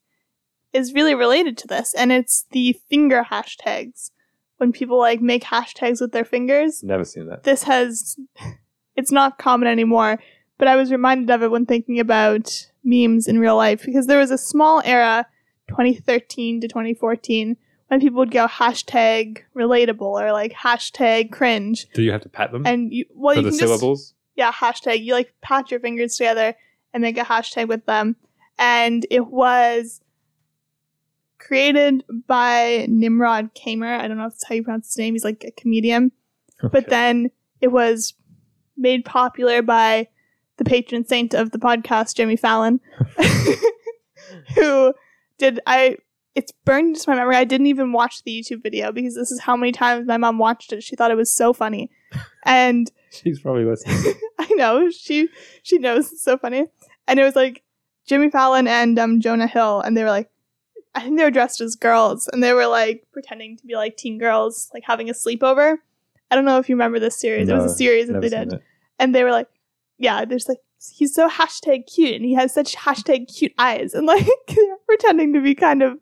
is 0.72 0.92
really 0.94 1.14
related 1.14 1.56
to 1.58 1.66
this, 1.66 1.94
and 1.94 2.12
it's 2.12 2.44
the 2.52 2.74
finger 2.90 3.24
hashtags. 3.30 4.10
When 4.58 4.72
people 4.72 4.98
like 4.98 5.20
make 5.20 5.44
hashtags 5.44 6.00
with 6.00 6.12
their 6.12 6.24
fingers, 6.24 6.82
never 6.82 7.04
seen 7.04 7.26
that. 7.26 7.44
this 7.44 7.62
has 7.64 8.16
it's 8.96 9.12
not 9.12 9.38
common 9.38 9.68
anymore. 9.68 10.18
But 10.58 10.66
I 10.66 10.74
was 10.74 10.90
reminded 10.90 11.30
of 11.30 11.42
it 11.44 11.52
when 11.52 11.66
thinking 11.66 12.00
about 12.00 12.66
memes 12.82 13.28
in 13.28 13.38
real 13.38 13.54
life 13.56 13.84
because 13.84 14.08
there 14.08 14.18
was 14.18 14.32
a 14.32 14.38
small 14.38 14.82
era, 14.84 15.24
2013 15.68 16.60
to 16.62 16.66
2014, 16.68 17.56
when 17.86 18.00
people 18.00 18.18
would 18.18 18.32
go 18.32 18.48
hashtag 18.48 19.38
relatable 19.56 20.00
or 20.00 20.32
like 20.32 20.52
hashtag 20.52 21.30
cringe, 21.30 21.86
Do 21.94 22.02
you 22.02 22.10
have 22.10 22.22
to 22.22 22.28
pat 22.28 22.50
them 22.50 22.66
and 22.66 22.92
you 22.92 23.04
well 23.14 23.34
for 23.34 23.40
you 23.40 23.44
the 23.44 23.50
can 23.50 23.58
just 23.60 23.68
syllables? 23.78 24.14
yeah, 24.34 24.50
hashtag. 24.52 25.04
You 25.04 25.12
like 25.12 25.32
pat 25.40 25.70
your 25.70 25.78
fingers 25.78 26.16
together 26.16 26.54
and 26.92 27.02
make 27.02 27.16
a 27.18 27.22
hashtag 27.24 27.68
with 27.68 27.86
them. 27.86 28.16
And 28.58 29.06
it 29.10 29.28
was 29.28 30.00
created 31.38 32.04
by 32.26 32.86
Nimrod 32.88 33.54
Kamer. 33.54 33.98
I 33.98 34.08
don't 34.08 34.18
know 34.18 34.26
if 34.26 34.32
that's 34.32 34.48
how 34.48 34.54
you 34.54 34.62
pronounce 34.62 34.88
his 34.88 34.98
name. 34.98 35.14
He's 35.14 35.24
like 35.24 35.44
a 35.44 35.50
comedian. 35.52 36.12
But 36.72 36.88
then 36.88 37.30
it 37.60 37.68
was 37.68 38.14
made 38.76 39.04
popular 39.04 39.62
by 39.62 40.08
the 40.56 40.64
patron 40.64 41.06
saint 41.06 41.34
of 41.34 41.52
the 41.52 41.58
podcast, 41.58 42.16
Jimmy 42.16 42.36
Fallon, 42.36 42.80
who 44.54 44.92
did 45.38 45.60
I 45.66 45.96
it's 46.34 46.52
burned 46.64 46.96
into 46.96 47.10
my 47.10 47.16
memory. 47.16 47.34
I 47.34 47.42
didn't 47.42 47.66
even 47.66 47.92
watch 47.92 48.22
the 48.22 48.30
YouTube 48.30 48.62
video 48.62 48.92
because 48.92 49.16
this 49.16 49.32
is 49.32 49.40
how 49.40 49.56
many 49.56 49.72
times 49.72 50.06
my 50.06 50.16
mom 50.16 50.38
watched 50.38 50.72
it. 50.72 50.84
She 50.84 50.94
thought 50.94 51.10
it 51.10 51.16
was 51.16 51.32
so 51.32 51.52
funny. 51.52 51.90
And 52.44 52.90
she's 53.10 53.40
probably 53.40 53.64
listening. 53.64 54.14
I 54.38 54.46
know 54.54 54.88
she 54.88 55.28
she 55.62 55.76
knows 55.76 56.10
it's 56.10 56.22
so 56.22 56.38
funny, 56.38 56.64
and 57.06 57.20
it 57.20 57.22
was 57.22 57.36
like 57.36 57.62
Jimmy 58.06 58.30
Fallon 58.30 58.66
and 58.66 58.98
um, 58.98 59.20
Jonah 59.20 59.46
Hill, 59.46 59.82
and 59.82 59.94
they 59.94 60.02
were 60.02 60.08
like, 60.08 60.30
I 60.94 61.02
think 61.02 61.16
they 61.16 61.24
were 61.24 61.30
dressed 61.30 61.60
as 61.60 61.76
girls, 61.76 62.28
and 62.28 62.42
they 62.42 62.52
were 62.52 62.66
like 62.66 63.06
pretending 63.12 63.56
to 63.56 63.66
be 63.66 63.74
like 63.74 63.96
teen 63.96 64.18
girls, 64.18 64.70
like 64.74 64.84
having 64.86 65.08
a 65.10 65.12
sleepover. 65.12 65.76
I 66.30 66.34
don't 66.34 66.44
know 66.44 66.58
if 66.58 66.68
you 66.68 66.74
remember 66.74 66.98
this 66.98 67.18
series. 67.18 67.48
it 67.48 67.54
was 67.54 67.72
a 67.72 67.76
series 67.76 68.08
that 68.08 68.20
they 68.20 68.28
did, 68.28 68.52
it. 68.54 68.62
and 68.98 69.14
they 69.14 69.24
were 69.24 69.30
like, 69.30 69.48
yeah, 69.98 70.24
there's 70.24 70.48
like 70.48 70.58
he's 70.92 71.14
so 71.14 71.28
hashtag 71.28 71.86
cute, 71.92 72.14
and 72.14 72.24
he 72.24 72.34
has 72.34 72.52
such 72.52 72.76
hashtag 72.76 73.34
cute 73.34 73.52
eyes, 73.58 73.94
and 73.94 74.06
like 74.06 74.26
pretending 74.86 75.32
to 75.34 75.40
be 75.40 75.54
kind 75.54 75.82
of. 75.82 75.98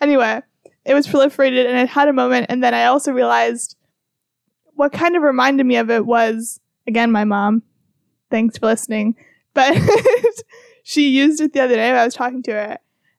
Anyway, 0.00 0.40
it 0.84 0.94
was 0.94 1.06
proliferated, 1.06 1.66
and 1.66 1.76
it 1.76 1.88
had 1.88 2.08
a 2.08 2.12
moment, 2.12 2.46
and 2.48 2.62
then 2.62 2.74
I 2.74 2.84
also 2.86 3.12
realized 3.12 3.76
what 4.74 4.92
kind 4.92 5.16
of 5.16 5.22
reminded 5.22 5.66
me 5.66 5.76
of 5.76 5.90
it 5.90 6.06
was 6.06 6.60
again 6.86 7.10
my 7.10 7.24
mom. 7.24 7.62
Thanks 8.30 8.58
for 8.58 8.66
listening, 8.66 9.16
but 9.54 9.76
she 10.82 11.08
used 11.08 11.40
it 11.40 11.52
the 11.52 11.60
other 11.60 11.76
day. 11.76 11.90
when 11.90 12.00
I 12.00 12.04
was 12.04 12.14
talking 12.14 12.42
to 12.44 12.52
her, 12.52 12.78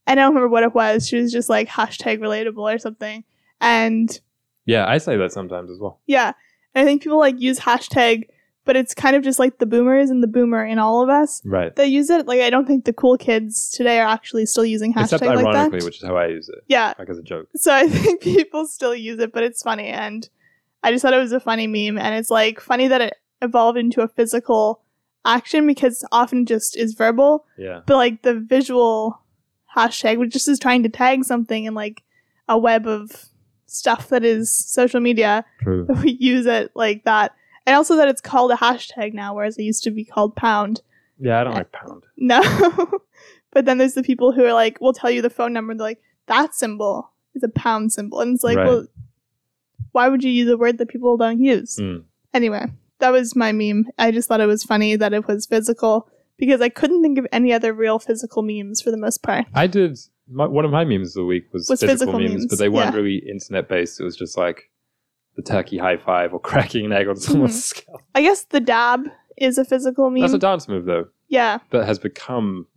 I 0.09 0.15
don't 0.15 0.29
remember 0.33 0.49
what 0.49 0.63
it 0.63 0.73
was. 0.73 1.07
She 1.07 1.17
was 1.17 1.31
just 1.31 1.49
like 1.49 1.69
hashtag 1.69 2.19
relatable 2.19 2.73
or 2.75 2.77
something, 2.79 3.23
and 3.61 4.19
Yeah, 4.65 4.85
I 4.87 4.97
say 4.97 5.15
that 5.17 5.31
sometimes 5.31 5.69
as 5.71 5.79
well. 5.79 5.99
yeah, 6.07 6.33
and 6.75 6.81
I 6.81 6.85
think 6.85 7.01
people 7.03 7.19
like 7.19 7.39
use 7.39 7.59
hashtag, 7.59 8.27
but 8.65 8.75
it's 8.75 8.93
kind 8.93 9.15
of 9.15 9.23
just 9.23 9.39
like 9.39 9.57
the 9.59 9.65
boomers 9.65 10.09
and 10.09 10.21
the 10.21 10.27
boomer 10.27 10.65
in 10.65 10.77
all 10.79 11.01
of 11.01 11.09
us 11.09 11.41
Right. 11.45 11.75
that 11.75 11.89
use 11.89 12.09
it. 12.09 12.27
Like 12.27 12.41
I 12.41 12.49
don't 12.49 12.65
think 12.67 12.85
the 12.85 12.93
cool 12.93 13.17
kids 13.17 13.69
today 13.71 13.99
are 13.99 14.07
actually 14.07 14.45
still 14.45 14.65
using 14.65 14.93
hashtag 14.93 15.03
Except 15.03 15.21
like 15.25 15.37
ironically, 15.45 15.79
that. 15.79 15.85
which 15.85 15.97
is 15.97 16.03
how 16.03 16.15
I 16.17 16.27
use 16.27 16.49
it, 16.49 16.59
yeah. 16.67 16.93
like 16.99 17.09
as 17.09 17.17
a 17.17 17.23
joke. 17.23 17.47
So 17.55 17.73
I 17.73 17.87
think 17.89 18.21
people 18.21 18.65
still 18.67 18.93
use 18.95 19.19
it, 19.19 19.31
but 19.31 19.43
it's 19.43 19.61
funny 19.63 19.87
and 19.87 20.27
I 20.83 20.91
just 20.91 21.01
thought 21.01 21.13
it 21.13 21.17
was 21.17 21.31
a 21.33 21.39
funny 21.39 21.67
meme 21.67 21.97
and 21.97 22.15
it's 22.15 22.29
like 22.31 22.59
funny 22.59 22.87
that 22.87 23.01
it 23.01 23.15
evolved 23.41 23.77
into 23.77 24.01
a 24.01 24.07
physical 24.07 24.81
action 25.25 25.67
because 25.67 26.05
often 26.11 26.45
just 26.45 26.77
is 26.77 26.93
verbal, 26.93 27.45
Yeah. 27.57 27.81
but 27.85 27.95
like 27.97 28.21
the 28.21 28.35
visual 28.35 29.19
hashtag 29.75 30.17
which 30.17 30.33
just 30.33 30.47
is 30.47 30.59
trying 30.59 30.83
to 30.83 30.89
tag 30.89 31.23
something 31.23 31.65
in 31.65 31.73
like 31.73 32.03
a 32.47 32.57
web 32.57 32.87
of 32.87 33.25
stuff 33.65 34.09
that 34.09 34.23
is 34.25 34.51
social 34.51 34.99
media 34.99 35.45
True. 35.61 35.85
we 36.03 36.11
use 36.19 36.45
it 36.45 36.71
like 36.75 37.03
that 37.05 37.33
and 37.67 37.75
also 37.75 37.95
that 37.95 38.07
it's 38.07 38.21
called 38.21 38.51
a 38.51 38.55
hashtag 38.55 39.13
now 39.13 39.35
whereas 39.35 39.57
it 39.57 39.63
used 39.63 39.83
to 39.83 39.91
be 39.91 40.03
called 40.03 40.35
pound 40.35 40.81
Yeah, 41.19 41.41
I 41.41 41.43
don't 41.43 41.53
like 41.53 41.71
pound. 41.71 42.03
no 42.17 42.41
but 43.51 43.65
then 43.65 43.77
there's 43.77 43.93
the 43.93 44.03
people 44.03 44.31
who 44.31 44.43
are 44.45 44.53
like 44.53 44.79
we'll 44.81 44.93
tell 44.93 45.11
you 45.11 45.21
the 45.21 45.29
phone 45.29 45.53
number 45.53 45.71
and 45.71 45.79
they're 45.79 45.87
like 45.87 46.01
that 46.27 46.55
symbol 46.55 47.11
is 47.35 47.43
a 47.43 47.49
pound 47.49 47.91
symbol 47.91 48.21
and 48.21 48.33
it's 48.33 48.43
like 48.43 48.57
Right. 48.57 48.67
well 48.67 48.87
why 49.91 50.07
would 50.07 50.23
you 50.23 50.31
use 50.31 50.49
a 50.49 50.57
word 50.57 50.77
that 50.79 50.87
people 50.89 51.15
don't 51.17 51.41
use 51.43 51.77
Mm. 51.77 52.03
anyway 52.33 52.65
that 52.99 53.11
was 53.11 53.35
my 53.35 53.51
meme 53.51 53.85
i 53.99 54.11
just 54.11 54.27
thought 54.27 54.41
it 54.41 54.45
was 54.47 54.63
funny 54.63 54.95
that 54.95 55.13
it 55.13 55.27
was 55.27 55.45
physical 55.45 56.09
because 56.39 56.61
i 56.61 56.69
couldn't 56.69 57.01
think 57.03 57.17
of 57.19 57.27
any 57.31 57.53
other 57.53 57.73
real 57.73 57.99
physical 57.99 58.41
memes 58.41 58.81
for 58.81 58.89
the 58.91 58.97
most 58.97 59.21
part 59.21 59.45
I 59.53 59.67
did. 59.67 59.97
My, 60.31 60.45
one 60.45 60.63
of 60.65 60.71
my 60.71 60.85
memes 60.85 61.09
of 61.15 61.21
the 61.21 61.25
week 61.25 61.45
was, 61.51 61.67
Was 61.69 61.79
physical, 61.81 62.13
physical 62.13 62.19
memes, 62.19 62.31
memes, 62.33 62.47
but 62.47 62.59
they 62.59 62.69
weren't 62.69 62.91
yeah. 62.93 62.95
really 63.01 63.17
internet 63.27 63.67
based. 63.67 63.99
It 63.99 64.03
was 64.03 64.15
just 64.15 64.37
like 64.37 64.69
the 65.35 65.41
turkey 65.41 65.77
high 65.79 65.97
five 65.97 66.33
or 66.33 66.39
cracking 66.49 66.85
an 66.85 66.91
egg 66.93 67.07
on 67.07 67.15
someone's 67.15 67.53
Mm-hmm. 67.55 67.81
scalp. 67.81 68.01
i 68.15 68.21
guess 68.21 68.43
the 68.45 68.59
dab 68.59 69.05
is 69.37 69.57
a 69.57 69.65
physical 69.65 70.09
meme 70.11 70.21
That's 70.21 70.33
a 70.33 70.37
dance 70.37 70.67
move, 70.67 70.85
though, 70.85 71.07
yeah 71.29 71.59
that 71.71 71.85
has 71.85 71.97
become 71.97 72.67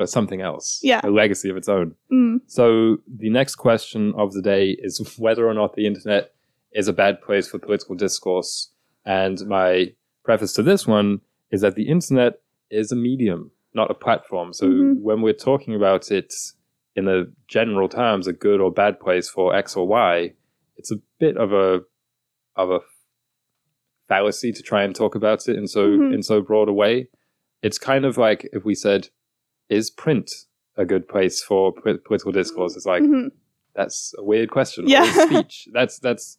uh, 0.00 0.06
something 0.06 0.40
else. 0.40 0.80
Yeah. 0.82 1.00
a 1.04 1.10
legacy 1.10 1.50
of 1.50 1.56
its 1.56 1.68
own. 1.68 1.94
mm. 2.10 2.40
So 2.46 2.96
the 3.06 3.30
next 3.30 3.56
question 3.56 4.14
of 4.16 4.32
the 4.32 4.42
day 4.42 4.76
is 4.80 5.14
whether 5.18 5.46
or 5.46 5.54
not 5.54 5.74
the 5.74 5.86
internet 5.86 6.32
is 6.72 6.88
a 6.88 6.92
bad 6.92 7.20
place 7.20 7.48
for 7.48 7.58
political 7.58 7.94
discourse. 7.94 8.70
And 9.04 9.44
my 9.46 9.92
preface 10.24 10.52
to 10.54 10.62
this 10.62 10.86
one 10.86 11.20
is 11.52 11.60
that 11.60 11.74
the 11.76 11.88
internet 11.88 12.40
is 12.70 12.90
a 12.90 12.96
medium, 12.96 13.50
not 13.74 13.90
a 13.90 13.94
platform. 13.94 14.52
So 14.52 14.66
Mhm. 14.68 15.00
when 15.02 15.20
we're 15.22 15.32
talking 15.34 15.74
about 15.74 16.10
it 16.10 16.32
in 16.96 17.04
the 17.04 17.32
general 17.46 17.88
terms, 17.88 18.26
a 18.26 18.32
good 18.32 18.60
or 18.60 18.70
bad 18.72 18.98
place 18.98 19.28
for 19.28 19.54
X 19.54 19.76
or 19.76 19.86
Y, 19.86 20.34
it's 20.76 20.90
a 20.90 21.00
bit 21.20 21.36
of 21.36 21.52
a 21.52 21.82
of 22.56 22.70
a 22.70 22.80
fallacy 24.08 24.52
to 24.52 24.62
try 24.62 24.82
and 24.82 24.94
talk 24.94 25.14
about 25.14 25.48
it 25.48 25.56
in 25.56 25.66
so 25.66 25.88
Mhm. 25.88 26.14
in 26.14 26.22
so 26.22 26.40
broad 26.40 26.68
a 26.68 26.72
way. 26.72 27.08
It's 27.62 27.78
kind 27.78 28.04
of 28.04 28.18
like 28.18 28.48
if 28.52 28.64
we 28.64 28.74
said, 28.74 29.08
"Is 29.68 29.90
print 29.90 30.30
a 30.76 30.84
good 30.84 31.08
place 31.08 31.42
for 31.42 31.72
po- 31.72 31.98
political 31.98 32.32
discourse?" 32.32 32.76
It's 32.76 32.86
like 32.86 33.02
Mhm. 33.02 33.30
that's 33.74 34.14
a 34.18 34.24
weird 34.24 34.50
question. 34.50 34.86
Yeah. 34.88 35.04
speech. 35.26 35.68
That's 35.72 35.98
that's 35.98 36.38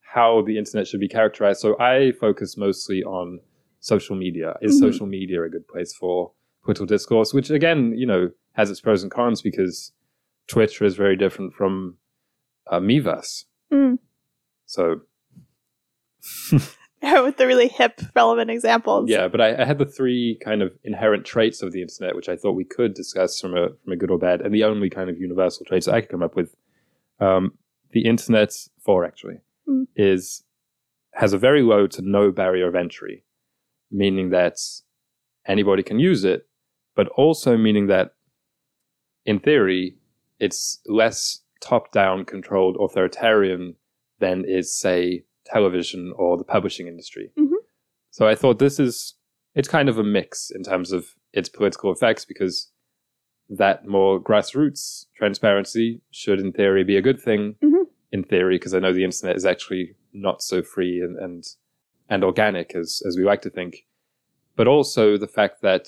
how 0.00 0.42
the 0.42 0.58
internet 0.58 0.86
should 0.86 1.00
be 1.00 1.08
characterized. 1.08 1.60
So 1.60 1.78
I 1.78 2.12
focus 2.12 2.56
mostly 2.56 3.02
on 3.04 3.40
social 3.82 4.16
media. 4.16 4.56
Is 4.62 4.76
Mhm. 4.76 4.80
social 4.80 5.06
media 5.06 5.42
a 5.42 5.48
good 5.50 5.68
place 5.68 5.94
for 5.94 6.32
political 6.64 6.86
discourse? 6.86 7.34
Which 7.34 7.50
again, 7.50 7.92
you 7.96 8.06
know, 8.06 8.30
has 8.52 8.70
its 8.70 8.80
pros 8.80 9.02
and 9.02 9.12
cons 9.12 9.42
because 9.42 9.92
Twitter 10.46 10.84
is 10.84 10.96
very 10.96 11.16
different 11.16 11.52
from 11.52 11.98
uh, 12.70 12.80
Miiverse. 12.80 13.44
Mm. 13.72 13.98
So 14.66 15.00
with 17.02 17.36
the 17.36 17.46
really 17.46 17.68
hip 17.68 18.00
relevant 18.14 18.50
examples 18.50 19.10
yeah, 19.10 19.26
but 19.28 19.40
I, 19.40 19.60
I 19.62 19.64
had 19.64 19.78
the 19.78 19.84
three 19.86 20.38
kind 20.44 20.62
of 20.62 20.72
inherent 20.84 21.24
traits 21.24 21.60
of 21.62 21.72
the 21.72 21.82
internet, 21.82 22.14
which 22.14 22.28
I 22.28 22.36
thought 22.36 22.52
we 22.52 22.64
could 22.64 22.94
discuss 22.94 23.40
from 23.40 23.56
a 23.56 23.70
from 23.82 23.92
a 23.92 23.96
good 23.96 24.10
or 24.10 24.18
bad, 24.18 24.40
and 24.40 24.54
the 24.54 24.64
only 24.64 24.88
kind 24.88 25.10
of 25.10 25.18
universal 25.18 25.66
traits 25.66 25.88
I 25.88 26.00
could 26.00 26.10
come 26.10 26.22
up 26.22 26.36
with. 26.36 26.54
Um, 27.18 27.58
the 27.90 28.04
internet, 28.06 28.52
four 28.80 29.04
actually, 29.04 29.38
Mm. 29.68 29.86
is 29.96 30.44
has 31.14 31.32
a 31.32 31.38
very 31.38 31.62
low 31.62 31.86
to 31.88 32.00
no 32.02 32.30
barrier 32.30 32.68
of 32.68 32.74
entry, 32.74 33.24
meaning 33.92 34.30
that 34.30 34.56
anybody 35.46 35.82
can 35.82 35.98
use 35.98 36.24
it, 36.24 36.48
but 36.96 37.08
also 37.10 37.56
meaning 37.56 37.86
that, 37.88 38.14
in 39.24 39.38
theory, 39.38 39.96
it's 40.40 40.80
less 40.86 41.40
top-down 41.60 42.24
controlled 42.24 42.76
authoritarian 42.80 43.76
than 44.18 44.44
is, 44.44 44.76
say, 44.76 45.24
television 45.44 46.12
or 46.16 46.36
the 46.36 46.44
publishing 46.44 46.86
industry. 46.88 47.30
Mhm. 47.38 47.52
So 48.10 48.26
I 48.26 48.34
thought 48.34 48.58
this 48.58 48.80
is 48.80 49.14
it's 49.54 49.68
kind 49.68 49.90
of 49.90 49.98
a 49.98 50.02
mix 50.04 50.50
in 50.50 50.62
terms 50.62 50.92
of 50.92 51.14
its 51.34 51.48
political 51.50 51.92
effects 51.92 52.24
because 52.24 52.70
that 53.50 53.84
more 53.86 54.18
grassroots 54.18 55.06
transparency 55.14 56.00
should 56.10 56.40
in 56.40 56.52
theory 56.52 56.84
be 56.84 56.96
a 56.96 57.02
good 57.02 57.20
thing 57.20 57.56
Mhm. 57.62 57.86
in 58.12 58.24
theory 58.24 58.54
because 58.56 58.72
I 58.72 58.78
know 58.78 58.94
the 58.94 59.04
internet 59.04 59.36
is 59.36 59.44
actually 59.44 59.94
not 60.12 60.40
so 60.42 60.62
free 60.62 61.00
and, 61.02 61.18
and 61.18 61.44
and 62.12 62.22
organic 62.30 62.68
as 62.80 62.88
as 63.08 63.16
we 63.18 63.24
like 63.30 63.42
to 63.42 63.50
think 63.58 63.72
but 64.58 64.68
also 64.74 65.16
the 65.16 65.32
fact 65.38 65.56
that 65.62 65.84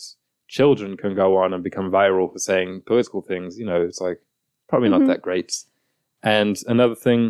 children 0.58 0.90
can 1.02 1.12
go 1.22 1.28
on 1.42 1.52
and 1.54 1.62
become 1.68 1.90
viral 2.00 2.32
for 2.32 2.38
saying 2.50 2.70
political 2.86 3.20
things 3.30 3.58
you 3.60 3.66
know 3.70 3.80
it's 3.88 4.00
like 4.08 4.20
probably 4.70 4.88
not 4.94 5.02
Mhm. 5.02 5.06
that 5.10 5.22
great 5.28 5.50
and 6.22 6.54
another 6.74 6.94
thing 7.06 7.22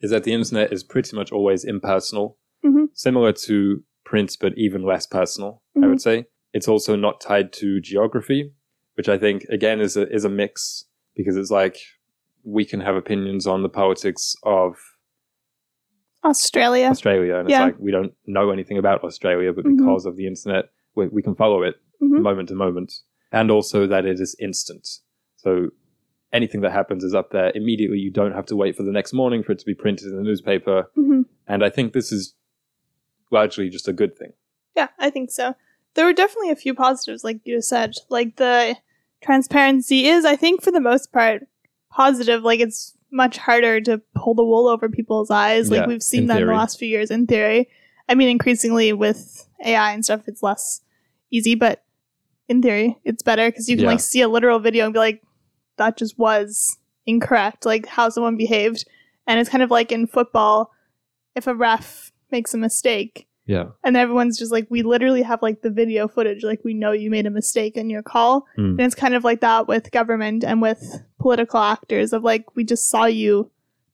is 0.00 0.10
that 0.10 0.24
the 0.24 0.32
internet 0.32 0.72
is 0.72 0.82
pretty 0.94 1.14
much 1.16 1.30
always 1.32 1.64
impersonal 1.74 2.38
Mhm. 2.64 2.88
similar 3.06 3.32
to 3.48 3.56
print 4.04 4.30
but 4.42 4.52
even 4.66 4.82
less 4.92 5.06
personal 5.18 5.52
i 5.76 5.80
Mhm. 5.80 5.88
would 5.90 6.00
say 6.08 6.16
it's 6.56 6.68
also 6.72 6.92
not 6.96 7.20
tied 7.20 7.52
to 7.60 7.68
geography 7.80 8.40
which 8.96 9.08
i 9.14 9.18
think 9.24 9.38
again 9.58 9.78
is 9.86 9.94
a 10.02 10.04
is 10.18 10.24
a 10.24 10.30
mix 10.42 10.86
because 11.18 11.36
it's 11.40 11.50
like 11.62 11.76
we 12.44 12.64
can 12.64 12.80
have 12.80 12.96
opinions 12.96 13.46
on 13.46 13.62
the 13.62 13.68
politics 13.82 14.24
of 14.44 14.70
australia 16.24 16.86
australia 16.88 17.36
and 17.36 17.48
Yeah. 17.48 17.66
it's 17.66 17.72
like 17.72 17.80
we 17.80 17.90
don't 17.90 18.12
know 18.26 18.50
anything 18.50 18.78
about 18.78 19.02
australia 19.04 19.52
but 19.52 19.64
Mhm. 19.64 19.76
because 19.78 20.04
of 20.06 20.16
the 20.16 20.26
internet 20.26 20.64
we, 20.96 21.06
we 21.08 21.22
can 21.22 21.34
follow 21.34 21.62
it 21.62 21.76
Mhm. 22.02 22.20
moment 22.22 22.48
to 22.48 22.54
moment 22.54 22.92
and 23.32 23.50
also 23.50 23.86
that 23.86 24.04
it 24.04 24.18
is 24.20 24.34
instant 24.40 24.86
so 25.36 25.68
anything 26.32 26.60
that 26.62 26.72
happens 26.72 27.04
is 27.04 27.14
up 27.14 27.30
there 27.30 27.52
immediately 27.54 27.98
you 27.98 28.10
don't 28.10 28.32
have 28.32 28.46
to 28.46 28.56
wait 28.56 28.76
for 28.76 28.82
the 28.82 28.92
next 28.92 29.12
morning 29.12 29.42
for 29.42 29.52
it 29.52 29.58
to 29.60 29.66
be 29.66 29.74
printed 29.74 30.08
in 30.08 30.16
the 30.16 30.22
newspaper 30.22 30.90
Mhm. 30.96 31.24
and 31.46 31.64
i 31.64 31.70
think 31.70 31.92
this 31.92 32.10
is 32.12 32.34
largely 33.30 33.68
just 33.68 33.88
a 33.88 33.92
good 33.92 34.16
thing 34.18 34.32
Yeah, 34.76 34.88
I 34.98 35.10
think 35.10 35.30
so. 35.32 35.54
There 35.94 36.04
were 36.06 36.12
definitely 36.12 36.50
a 36.50 36.56
few 36.64 36.72
positives, 36.72 37.24
like 37.24 37.40
you 37.44 37.56
just 37.56 37.68
said. 37.68 37.94
Like 38.08 38.36
the 38.36 38.76
transparency 39.20 40.06
is, 40.06 40.24
I 40.24 40.36
think, 40.36 40.62
for 40.62 40.70
the 40.70 40.80
most 40.80 41.12
part, 41.12 41.42
positive. 41.90 42.44
Like 42.44 42.60
it's 42.60 42.96
much 43.10 43.38
harder 43.38 43.80
to 43.82 44.00
pull 44.14 44.34
the 44.34 44.44
wool 44.44 44.68
over 44.68 44.88
people's 44.88 45.30
eyes. 45.30 45.70
Like 45.70 45.80
Yeah, 45.80 45.86
we've 45.86 46.02
seen 46.02 46.26
that 46.26 46.42
in 46.42 46.48
the 46.48 46.52
last 46.54 46.78
few 46.78 46.88
years. 46.88 47.10
In 47.10 47.26
theory, 47.26 47.68
I 48.08 48.14
mean, 48.14 48.28
increasingly 48.28 48.92
with 48.92 49.48
AI 49.64 49.92
and 49.92 50.04
stuff, 50.04 50.22
it's 50.26 50.42
less 50.42 50.80
easy. 51.30 51.54
But 51.54 51.84
in 52.48 52.62
theory, 52.62 52.98
it's 53.04 53.22
better 53.22 53.50
because 53.50 53.68
you 53.68 53.76
can 53.76 53.84
Yeah. 53.84 53.90
like 53.92 54.00
see 54.00 54.20
a 54.20 54.28
literal 54.28 54.58
video 54.58 54.84
and 54.84 54.92
be 54.92 54.98
like, 54.98 55.22
that 55.76 55.96
just 55.96 56.18
was 56.18 56.76
incorrect. 57.06 57.64
Like 57.66 57.86
how 57.86 58.08
someone 58.08 58.36
behaved, 58.36 58.84
and 59.26 59.38
it's 59.40 59.50
kind 59.50 59.62
of 59.62 59.70
like 59.70 59.92
in 59.92 60.06
football, 60.06 60.70
if 61.34 61.46
a 61.46 61.54
ref 61.54 62.12
makes 62.30 62.52
a 62.54 62.58
mistake 62.58 63.26
yeah. 63.48 63.68
And 63.82 63.96
everyone's 63.96 64.38
just 64.38 64.52
like 64.52 64.66
we 64.68 64.82
literally 64.82 65.22
have 65.22 65.40
like 65.40 65.62
the 65.62 65.70
video 65.70 66.06
footage 66.06 66.44
like 66.44 66.60
we 66.64 66.74
know 66.74 66.92
you 66.92 67.10
made 67.10 67.24
a 67.24 67.30
mistake 67.30 67.78
in 67.78 67.88
your 67.88 68.02
call. 68.02 68.46
Mm. 68.58 68.72
and 68.72 68.80
it's 68.80 68.94
kind 68.94 69.14
of 69.14 69.24
like 69.24 69.40
that 69.40 69.66
with 69.66 69.90
government 69.90 70.44
and 70.44 70.60
with 70.60 71.02
political 71.18 71.58
actors 71.58 72.12
of 72.12 72.22
like 72.22 72.54
we 72.54 72.62
just 72.62 72.88
saw 72.90 73.06
you 73.06 73.50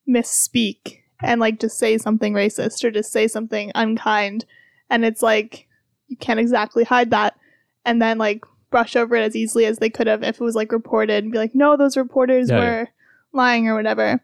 misspeak 0.08 0.98
and 1.22 1.40
like 1.40 1.60
just 1.60 1.78
say 1.78 1.96
something 1.98 2.34
racist 2.34 2.82
or 2.84 2.90
just 2.90 3.12
say 3.12 3.28
something 3.28 3.70
unkind. 3.76 4.44
And 4.90 5.04
it's 5.04 5.22
like 5.22 5.68
you 6.08 6.16
can't 6.16 6.40
exactly 6.40 6.82
hide 6.82 7.10
that. 7.10 7.36
And 7.84 8.02
then 8.02 8.18
like 8.18 8.44
brush 8.70 8.96
over 8.96 9.14
it 9.14 9.22
as 9.22 9.36
easily 9.36 9.66
as 9.66 9.78
they 9.78 9.88
could 9.88 10.08
have 10.08 10.24
if 10.24 10.40
it 10.40 10.44
was 10.44 10.56
like 10.56 10.72
reported 10.72 11.22
and 11.22 11.32
be 11.32 11.38
like 11.38 11.54
no 11.54 11.76
those 11.76 11.96
reporters 11.96 12.50
Yeah, 12.50 12.58
were 12.58 12.88
lying 13.32 13.68
or 13.68 13.76
whatever. 13.76 14.20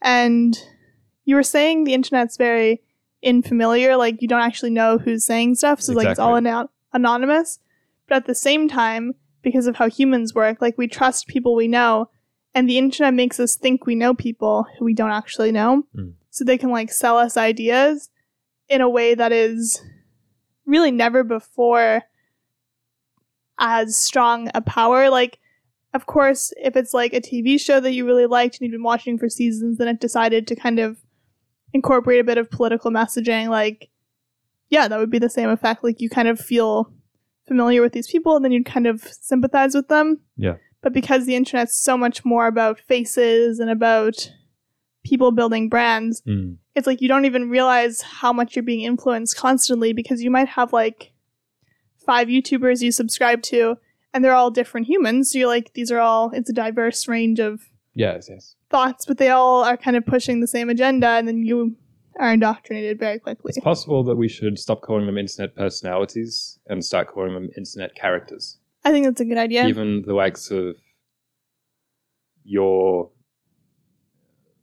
And 0.00 0.58
you 1.26 1.36
were 1.36 1.42
saying 1.42 1.84
the 1.84 1.92
internet's 1.92 2.38
very 2.38 2.80
infamiliar 3.24 3.98
like 3.98 4.22
you 4.22 4.28
don't 4.28 4.40
actually 4.40 4.70
know 4.70 4.96
who's 4.98 5.24
saying 5.24 5.54
stuff 5.54 5.80
so 5.80 5.92
like 5.92 6.06
it's 6.08 6.18
all 6.18 6.36
Exactly. 6.36 6.50
anon- 6.50 6.68
anonymous 6.92 7.58
but 8.08 8.16
at 8.16 8.26
the 8.26 8.34
same 8.34 8.68
time 8.68 9.14
because 9.42 9.66
of 9.66 9.76
how 9.76 9.88
humans 9.88 10.34
work 10.34 10.60
like 10.62 10.78
we 10.78 10.86
trust 10.88 11.26
people 11.26 11.54
we 11.54 11.68
know 11.68 12.08
and 12.54 12.68
the 12.68 12.78
internet 12.78 13.12
makes 13.14 13.38
us 13.38 13.56
think 13.56 13.84
we 13.86 13.94
know 13.94 14.14
people 14.14 14.66
who 14.78 14.84
we 14.84 14.94
don't 14.94 15.10
actually 15.12 15.52
know 15.52 15.84
Mm. 15.94 16.14
so 16.30 16.44
they 16.44 16.56
can 16.58 16.70
like 16.70 16.90
sell 16.90 17.18
us 17.18 17.36
ideas 17.36 18.08
in 18.68 18.80
a 18.80 18.88
way 18.88 19.14
that 19.14 19.32
is 19.32 19.82
really 20.64 20.90
never 20.90 21.22
before 21.22 22.02
as 23.58 23.96
strong 23.96 24.50
a 24.54 24.60
power 24.62 25.10
like 25.10 25.38
of 25.92 26.06
course 26.06 26.52
if 26.56 26.76
it's 26.76 26.94
like 26.94 27.12
a 27.12 27.20
tv 27.20 27.60
show 27.60 27.80
that 27.80 27.92
you 27.92 28.06
really 28.06 28.26
liked 28.26 28.54
and 28.56 28.62
you've 28.62 28.72
been 28.72 28.82
watching 28.82 29.18
for 29.18 29.28
seasons 29.28 29.76
then 29.78 29.88
it 29.88 30.00
decided 30.00 30.46
to 30.46 30.56
kind 30.56 30.78
of 30.78 30.98
incorporate 31.72 32.20
a 32.20 32.24
bit 32.24 32.38
of 32.38 32.50
political 32.50 32.90
messaging 32.90 33.48
like 33.48 33.88
yeah, 34.68 34.86
that 34.86 34.98
would 35.00 35.10
be 35.10 35.18
the 35.18 35.28
same 35.28 35.48
effect. 35.48 35.82
Like 35.82 36.00
you 36.00 36.08
kind 36.08 36.28
of 36.28 36.38
feel 36.38 36.92
familiar 37.48 37.82
with 37.82 37.92
these 37.92 38.06
people 38.06 38.36
and 38.36 38.44
then 38.44 38.52
you'd 38.52 38.64
kind 38.66 38.86
of 38.86 39.02
sympathize 39.02 39.74
with 39.74 39.88
them. 39.88 40.20
Yeah. 40.36 40.54
But 40.80 40.92
because 40.92 41.26
the 41.26 41.34
internet's 41.34 41.76
so 41.82 41.98
much 41.98 42.24
more 42.24 42.46
about 42.46 42.78
faces 42.78 43.58
and 43.58 43.68
about 43.68 44.30
people 45.04 45.32
building 45.32 45.68
brands, 45.68 46.22
Mm. 46.24 46.58
it's 46.76 46.86
like 46.86 47.00
you 47.00 47.08
don't 47.08 47.24
even 47.24 47.50
realize 47.50 48.00
how 48.02 48.32
much 48.32 48.54
you're 48.54 48.62
being 48.62 48.82
influenced 48.82 49.36
constantly 49.36 49.92
because 49.92 50.22
you 50.22 50.30
might 50.30 50.48
have 50.48 50.72
like 50.72 51.12
five 52.06 52.28
YouTubers 52.28 52.80
you 52.80 52.92
subscribe 52.92 53.42
to 53.42 53.76
and 54.14 54.24
they're 54.24 54.34
all 54.34 54.50
different 54.52 54.86
humans. 54.86 55.32
So 55.32 55.38
you're 55.38 55.48
like, 55.48 55.72
these 55.74 55.90
are 55.90 55.98
all, 55.98 56.30
it's 56.32 56.50
a 56.50 56.52
diverse 56.54 57.08
range 57.08 57.40
of 57.40 57.69
Yes, 57.94 58.28
yes. 58.30 58.56
thoughts, 58.70 59.04
but 59.06 59.18
they 59.18 59.30
all 59.30 59.64
are 59.64 59.76
kind 59.76 59.96
of 59.96 60.06
pushing 60.06 60.40
the 60.40 60.46
same 60.46 60.70
agenda 60.70 61.08
and 61.08 61.26
then 61.26 61.42
you 61.44 61.76
are 62.18 62.32
indoctrinated 62.32 62.98
very 62.98 63.18
quickly. 63.18 63.50
It's 63.50 63.58
possible 63.64 64.04
that 64.04 64.16
we 64.16 64.28
should 64.28 64.58
stop 64.58 64.80
calling 64.82 65.06
them 65.06 65.18
internet 65.18 65.56
personalities 65.56 66.58
and 66.66 66.84
start 66.84 67.08
calling 67.08 67.34
them 67.34 67.48
internet 67.56 67.94
characters. 67.94 68.58
I 68.84 68.92
think 68.92 69.06
that's 69.06 69.20
a 69.20 69.24
good 69.24 69.38
idea. 69.38 69.66
Even 69.66 70.02
the 70.06 70.14
likes 70.14 70.50
of 70.50 70.76
your 72.44 73.10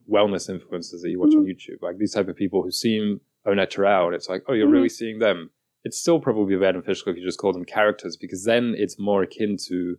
wellness 0.10 0.50
influencers 0.50 1.02
that 1.02 1.10
you 1.10 1.20
watch 1.20 1.34
on 1.36 1.46
YouTube, 1.46 1.82
like 1.82 1.98
these 1.98 2.14
type 2.14 2.28
of 2.28 2.36
people 2.36 2.64
who 2.64 2.72
seem 2.72 3.20
au 3.46 3.54
natural, 3.54 4.08
and 4.08 4.16
it's 4.16 4.30
like, 4.30 4.44
oh, 4.48 4.54
you're 4.54 4.68
Mhm. 4.68 4.72
really 4.74 4.90
seeing 4.90 5.20
them. 5.20 5.50
It's 5.84 5.98
still 5.98 6.20
probably 6.20 6.56
beneficial 6.58 7.10
if 7.12 7.18
you 7.18 7.24
just 7.24 7.40
call 7.40 7.54
them 7.54 7.66
characters 7.66 8.18
because 8.18 8.44
then 8.46 8.74
it's 8.78 8.98
more 9.00 9.24
akin 9.24 9.58
to 9.68 9.98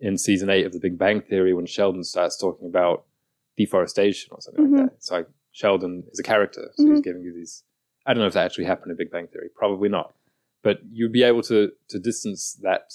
in 0.00 0.16
season 0.18 0.48
eight 0.50 0.66
of 0.66 0.72
The 0.72 0.80
Big 0.80 0.98
Bang 0.98 1.20
Theory 1.20 1.52
when 1.54 1.66
Sheldon 1.66 2.04
starts 2.04 2.36
talking 2.38 2.66
about 2.68 3.04
deforestation 3.56 4.30
or 4.32 4.40
something 4.40 4.66
Mhm. 4.66 4.72
like 4.78 4.86
that. 4.90 4.94
It's 4.96 5.10
like 5.10 5.28
Sheldon 5.52 6.04
is 6.10 6.18
a 6.18 6.22
character, 6.22 6.70
so 6.74 6.86
he's 6.86 7.00
Mhm. 7.00 7.04
giving 7.04 7.22
you 7.22 7.32
these. 7.34 7.64
I 8.06 8.14
don't 8.14 8.22
know 8.22 8.26
if 8.26 8.32
that 8.34 8.46
actually 8.46 8.64
happened 8.64 8.90
in 8.92 8.96
Big 8.96 9.10
Bang 9.10 9.26
Theory. 9.28 9.50
Probably 9.54 9.88
not, 9.88 10.14
but 10.62 10.80
you'd 10.90 11.12
be 11.12 11.22
able 11.22 11.42
to 11.42 11.72
to 11.88 11.98
distance 11.98 12.54
that 12.62 12.92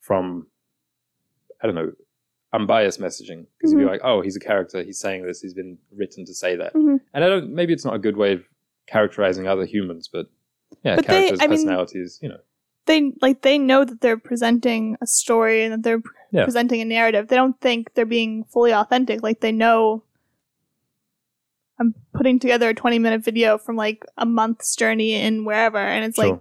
from 0.00 0.48
I 1.62 1.66
don't 1.66 1.74
know 1.74 1.92
unbiased 2.52 3.00
messaging 3.00 3.46
because 3.58 3.72
you'd 3.72 3.78
be 3.78 3.84
Mhm. 3.84 3.88
like, 3.90 4.00
oh, 4.04 4.20
he's 4.22 4.36
a 4.36 4.40
character. 4.40 4.82
He's 4.82 4.98
saying 4.98 5.24
this. 5.26 5.40
He's 5.40 5.52
been 5.54 5.78
written 5.94 6.24
to 6.26 6.34
say 6.34 6.56
that. 6.56 6.72
Mhm. 6.74 7.00
And 7.12 7.24
I 7.24 7.28
don't. 7.28 7.52
Maybe 7.54 7.72
it's 7.72 7.84
not 7.84 7.94
a 7.94 7.98
good 7.98 8.16
way 8.16 8.32
of 8.32 8.44
characterizing 8.86 9.46
other 9.46 9.64
humans, 9.64 10.08
but 10.08 10.26
yeah, 10.84 10.96
But 10.96 11.06
they- 11.06 11.12
characters, 11.28 11.40
mean- 11.40 11.48
personalities. 11.50 12.18
you 12.22 12.28
know, 12.28 12.40
They 12.86 13.12
like 13.20 13.42
they 13.42 13.58
know 13.58 13.84
that 13.84 14.00
they're 14.00 14.16
presenting 14.18 14.96
a 15.00 15.06
story 15.06 15.64
and 15.64 15.72
that 15.72 15.82
they're 15.82 16.02
Yeah. 16.32 16.44
presenting 16.44 16.80
a 16.80 16.84
narrative. 16.84 17.28
They 17.28 17.36
don't 17.36 17.60
think 17.60 17.94
they're 17.94 18.04
being 18.06 18.44
fully 18.44 18.72
authentic. 18.72 19.22
Like 19.22 19.40
they 19.40 19.52
know 19.52 20.02
I'm 21.78 21.94
putting 22.14 22.38
together 22.38 22.68
a 22.70 22.74
20 22.74 22.98
minute 22.98 23.22
video 23.24 23.58
from 23.58 23.76
like 23.76 24.04
a 24.16 24.24
month's 24.26 24.74
journey 24.76 25.14
in 25.14 25.44
wherever 25.44 25.78
and 25.78 26.04
it's 26.04 26.16
Sure. 26.16 26.30
like 26.32 26.40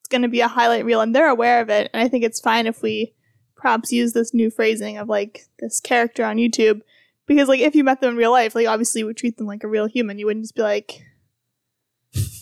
it's 0.00 0.08
going 0.08 0.22
to 0.22 0.28
be 0.28 0.40
a 0.40 0.48
highlight 0.48 0.84
reel 0.84 1.00
and 1.00 1.14
they're 1.14 1.28
aware 1.28 1.60
of 1.60 1.68
it 1.70 1.90
and 1.92 2.02
I 2.02 2.08
think 2.08 2.24
it's 2.24 2.40
fine 2.40 2.66
if 2.66 2.82
we 2.82 3.12
perhaps 3.56 3.90
use 3.92 4.12
this 4.12 4.32
new 4.32 4.50
phrasing 4.50 4.96
of 4.98 5.08
like 5.08 5.46
this 5.58 5.80
character 5.80 6.24
on 6.24 6.36
YouTube 6.36 6.82
because 7.26 7.48
like 7.48 7.58
if 7.60 7.74
you 7.74 7.82
met 7.82 8.00
them 8.00 8.10
in 8.10 8.16
real 8.16 8.30
life 8.30 8.54
like 8.54 8.68
obviously 8.68 9.00
you 9.00 9.06
would 9.06 9.16
treat 9.16 9.36
them 9.38 9.46
like 9.46 9.64
a 9.64 9.68
real 9.68 9.86
human 9.86 10.18
you 10.18 10.26
wouldn't 10.26 10.44
just 10.44 10.54
be 10.54 10.62
like 10.62 11.02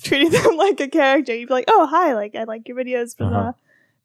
treating 0.04 0.30
them 0.36 0.56
like 0.56 0.78
a 0.80 0.88
character 0.88 1.34
you'd 1.34 1.48
be 1.48 1.54
like 1.54 1.64
oh 1.68 1.86
hi 1.86 2.14
like 2.14 2.34
I 2.36 2.44
like 2.44 2.68
your 2.68 2.76
videos 2.76 3.16
blah, 3.16 3.26
Uh-huh. 3.28 3.40
blah. 3.42 3.52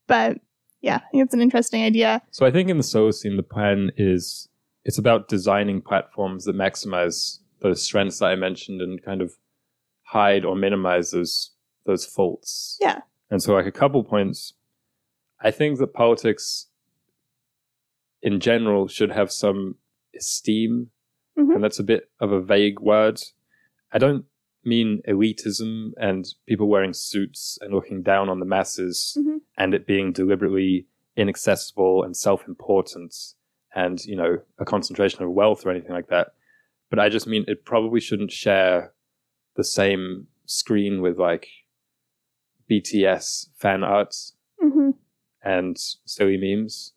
but 0.08 0.38
yeah 0.82 0.96
I 0.98 1.10
think 1.12 1.24
it's 1.26 1.34
an 1.34 1.42
interesting 1.42 1.84
idea 1.84 2.22
So 2.32 2.46
I 2.46 2.52
think 2.52 2.70
in 2.70 2.78
the 2.78 2.84
Solacene, 2.84 3.36
the 3.38 3.44
plan 3.44 3.92
is 3.98 4.48
it's 4.86 4.98
about 4.98 5.28
designing 5.28 5.82
platforms 5.82 6.46
that 6.46 6.56
maximize 6.56 7.40
those 7.62 7.84
strengths 7.84 8.20
that 8.20 8.28
I 8.28 8.36
mentioned 8.36 8.82
and 8.82 9.04
kind 9.04 9.22
of 9.22 9.34
hide 10.04 10.46
or 10.46 10.56
minimize 10.56 11.12
those 11.12 11.52
those 11.86 12.06
faults. 12.06 12.78
Yeah. 12.82 13.00
And 13.32 13.42
so, 13.44 13.54
like 13.54 13.66
a 13.66 13.72
couple 13.72 14.04
points, 14.04 14.54
I 15.42 15.52
think 15.52 15.78
that 15.80 15.94
politics, 15.94 16.68
in 18.22 18.40
general, 18.40 18.88
should 18.88 19.12
have 19.12 19.32
some 19.32 19.76
esteem, 20.16 20.90
Mhm. 21.38 21.56
and 21.56 21.64
that's 21.64 21.80
a 21.80 21.84
bit 21.84 22.10
of 22.20 22.32
a 22.32 22.42
vague 22.42 22.80
word. 22.80 23.22
I 23.92 23.98
don't 23.98 24.26
mean 24.66 25.02
elitism 25.08 25.92
and 25.98 26.26
people 26.46 26.68
wearing 26.68 26.94
suits 26.94 27.58
and 27.62 27.74
looking 27.74 28.02
down 28.04 28.30
on 28.30 28.40
the 28.40 28.46
masses 28.46 29.18
Mhm. 29.20 29.40
and 29.58 29.74
it 29.74 29.88
being 29.88 30.12
deliberately 30.12 30.86
inaccessible 31.16 32.04
and 32.04 32.16
self-important 32.16 33.16
and 33.74 34.04
you 34.06 34.16
know 34.16 34.42
a 34.58 34.66
concentration 34.66 35.24
of 35.24 35.32
wealth 35.32 35.66
or 35.66 35.72
anything 35.72 35.92
like 35.92 36.08
that. 36.10 36.34
But 36.90 37.00
i 37.00 37.08
just 37.10 37.28
mean 37.28 37.46
it 37.48 37.66
probably 37.66 38.00
shouldn't 38.00 38.32
share 38.32 38.94
the 39.56 39.64
same 39.64 40.28
screen 40.46 41.02
with 41.02 41.18
like 41.20 41.48
bts 42.70 43.48
fan 43.56 43.84
arts 43.84 44.34
hmm 44.60 44.92
and 45.44 45.78
silly 46.06 46.38
memes. 46.38 46.94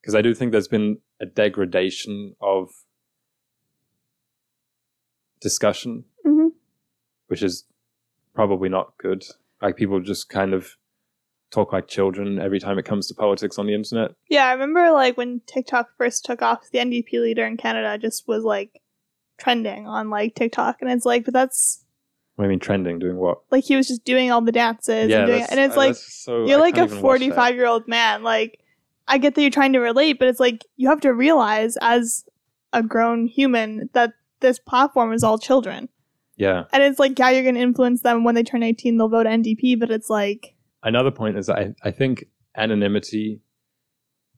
Because 0.00 0.14
i 0.14 0.22
do 0.22 0.34
think 0.34 0.52
there's 0.52 0.68
been 0.68 0.98
a 1.20 1.26
degradation 1.26 2.36
of 2.40 2.70
discussion. 5.40 6.04
Hmm 6.24 6.48
which 7.28 7.42
is 7.42 7.64
probably 8.34 8.68
not 8.68 8.92
good. 8.98 9.24
Like 9.60 9.76
people 9.76 10.00
just 10.00 10.28
kind 10.28 10.52
of 10.54 10.76
talk 11.50 11.72
like 11.72 11.88
children 11.88 12.38
every 12.38 12.60
time 12.60 12.78
it 12.78 12.84
comes 12.84 13.06
to 13.08 13.14
politics 13.14 13.58
on 13.58 13.66
the 13.66 13.74
internet. 13.74 14.12
Yeah, 14.28 14.46
I 14.46 14.52
remember 14.52 14.90
like 14.92 15.16
when 15.16 15.40
TikTok 15.46 15.88
first 15.96 16.24
took 16.24 16.42
off, 16.42 16.70
the 16.70 16.78
NDP 16.78 17.12
leader 17.14 17.46
in 17.46 17.56
Canada 17.56 17.98
just 17.98 18.26
was 18.28 18.44
like 18.44 18.80
trending 19.38 19.86
on 19.86 20.10
like 20.10 20.34
TikTok, 20.34 20.78
and 20.80 20.90
it's 20.90 21.04
like, 21.04 21.24
but 21.24 21.34
that's 21.34 21.84
I 22.38 22.46
mean, 22.46 22.58
trending, 22.58 22.98
doing 22.98 23.16
what? 23.16 23.38
like 23.50 23.64
he 23.64 23.76
was 23.76 23.88
just 23.88 24.04
doing 24.04 24.30
all 24.30 24.42
the 24.42 24.52
dances 24.52 25.12
and 25.12 25.26
doing, 25.26 25.46
and 25.48 25.58
it's 25.58 25.74
uh, 25.74 25.78
like 25.78 25.94
so, 25.96 26.44
you're 26.46 26.58
I 26.58 26.62
like 26.62 26.76
a 26.76 26.84
even 26.84 27.02
watch 27.02 27.20
that. 27.20 27.34
45 27.34 27.54
year 27.54 27.66
old 27.66 27.88
man. 27.88 28.22
Like, 28.22 28.60
I 29.08 29.18
get 29.18 29.34
that 29.34 29.40
you're 29.40 29.50
trying 29.50 29.72
to 29.72 29.80
relate, 29.80 30.18
but 30.18 30.28
it's 30.28 30.40
like 30.40 30.64
you 30.76 30.88
have 30.88 31.00
to 31.02 31.14
realize 31.14 31.76
as 31.80 32.24
a 32.72 32.82
grown 32.82 33.26
human 33.26 33.88
that 33.94 34.12
this 34.40 34.58
platform 34.58 35.12
is 35.12 35.24
all 35.24 35.38
children, 35.38 35.88
Yeah. 36.36 36.64
and 36.72 36.82
it's 36.82 36.98
like 36.98 37.18
yeah, 37.18 37.30
you're 37.30 37.42
going 37.42 37.54
to 37.54 37.60
influence 37.60 38.02
them 38.02 38.24
when 38.24 38.34
they 38.34 38.42
turn 38.42 38.62
18, 38.62 38.96
they'll 38.98 39.08
vote 39.08 39.26
NDP, 39.26 39.78
but 39.78 39.90
it's 39.90 40.10
like 40.10 40.54
Another 40.82 41.10
point 41.10 41.36
is 41.38 41.48
I, 41.48 41.74
I 41.82 41.90
think 41.90 42.26
anonymity 42.56 43.40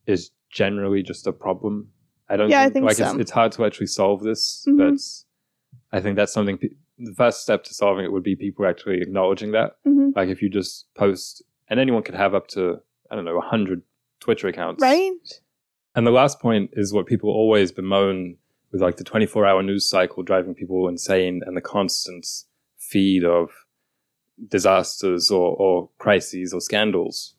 is 0.07 0.31
generally 0.51 1.03
just 1.03 1.27
a 1.27 1.31
problem. 1.31 1.89
I 2.29 2.37
don't 2.37 2.49
Yeah, 2.49 2.61
I 2.61 2.63
think, 2.65 2.73
think 2.73 2.85
like 2.85 2.95
so. 2.97 3.05
it's, 3.11 3.19
it's 3.19 3.31
hard 3.31 3.51
to 3.53 3.65
actually 3.65 3.87
solve 3.87 4.23
this, 4.23 4.65
Mhm. 4.67 4.77
but 4.77 5.97
I 5.97 6.01
think 6.01 6.15
that's 6.15 6.33
something. 6.33 6.57
Pe- 6.57 6.69
the 6.97 7.13
first 7.15 7.41
step 7.41 7.63
to 7.63 7.73
solving 7.73 8.03
it 8.03 8.11
would 8.11 8.23
be 8.23 8.35
people 8.35 8.65
actually 8.65 9.01
acknowledging 9.01 9.51
that. 9.53 9.77
mhm, 9.85 10.15
Like 10.15 10.29
if 10.29 10.41
you 10.41 10.49
just 10.49 10.93
post, 10.95 11.41
and 11.69 11.79
anyone 11.79 12.03
could 12.03 12.15
have 12.15 12.33
up 12.35 12.47
to 12.49 12.79
I 13.11 13.15
don't 13.15 13.25
know 13.25 13.39
hundred 13.41 13.81
Twitter 14.19 14.47
accounts, 14.47 14.81
right? 14.81 15.11
And 15.95 16.05
the 16.05 16.11
last 16.11 16.39
point 16.39 16.71
is 16.73 16.93
what 16.93 17.05
people 17.07 17.29
always 17.29 17.71
bemoan 17.71 18.37
with 18.71 18.81
like 18.81 18.97
the 18.97 19.03
24 19.03 19.45
hour 19.45 19.63
news 19.63 19.87
cycle 19.89 20.23
driving 20.23 20.53
people 20.53 20.87
insane 20.87 21.41
and 21.45 21.55
the 21.57 21.61
constant 21.61 22.25
feed 22.77 23.23
of 23.23 23.49
disasters 24.47 25.31
or, 25.31 25.55
or 25.57 25.89
crises 25.97 26.53
or 26.53 26.61
scandals. 26.61 27.35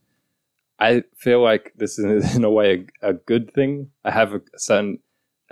I 0.79 1.05
feel 1.17 1.43
like 1.43 1.73
this 1.77 1.99
is 1.99 2.35
in 2.37 2.45
a 2.45 2.51
way 2.51 2.87
a, 3.03 3.11
a 3.11 3.13
good 3.13 3.53
thing. 3.55 3.91
I 4.05 4.11
have 4.11 4.35
a 4.35 4.41
certain 4.57 4.99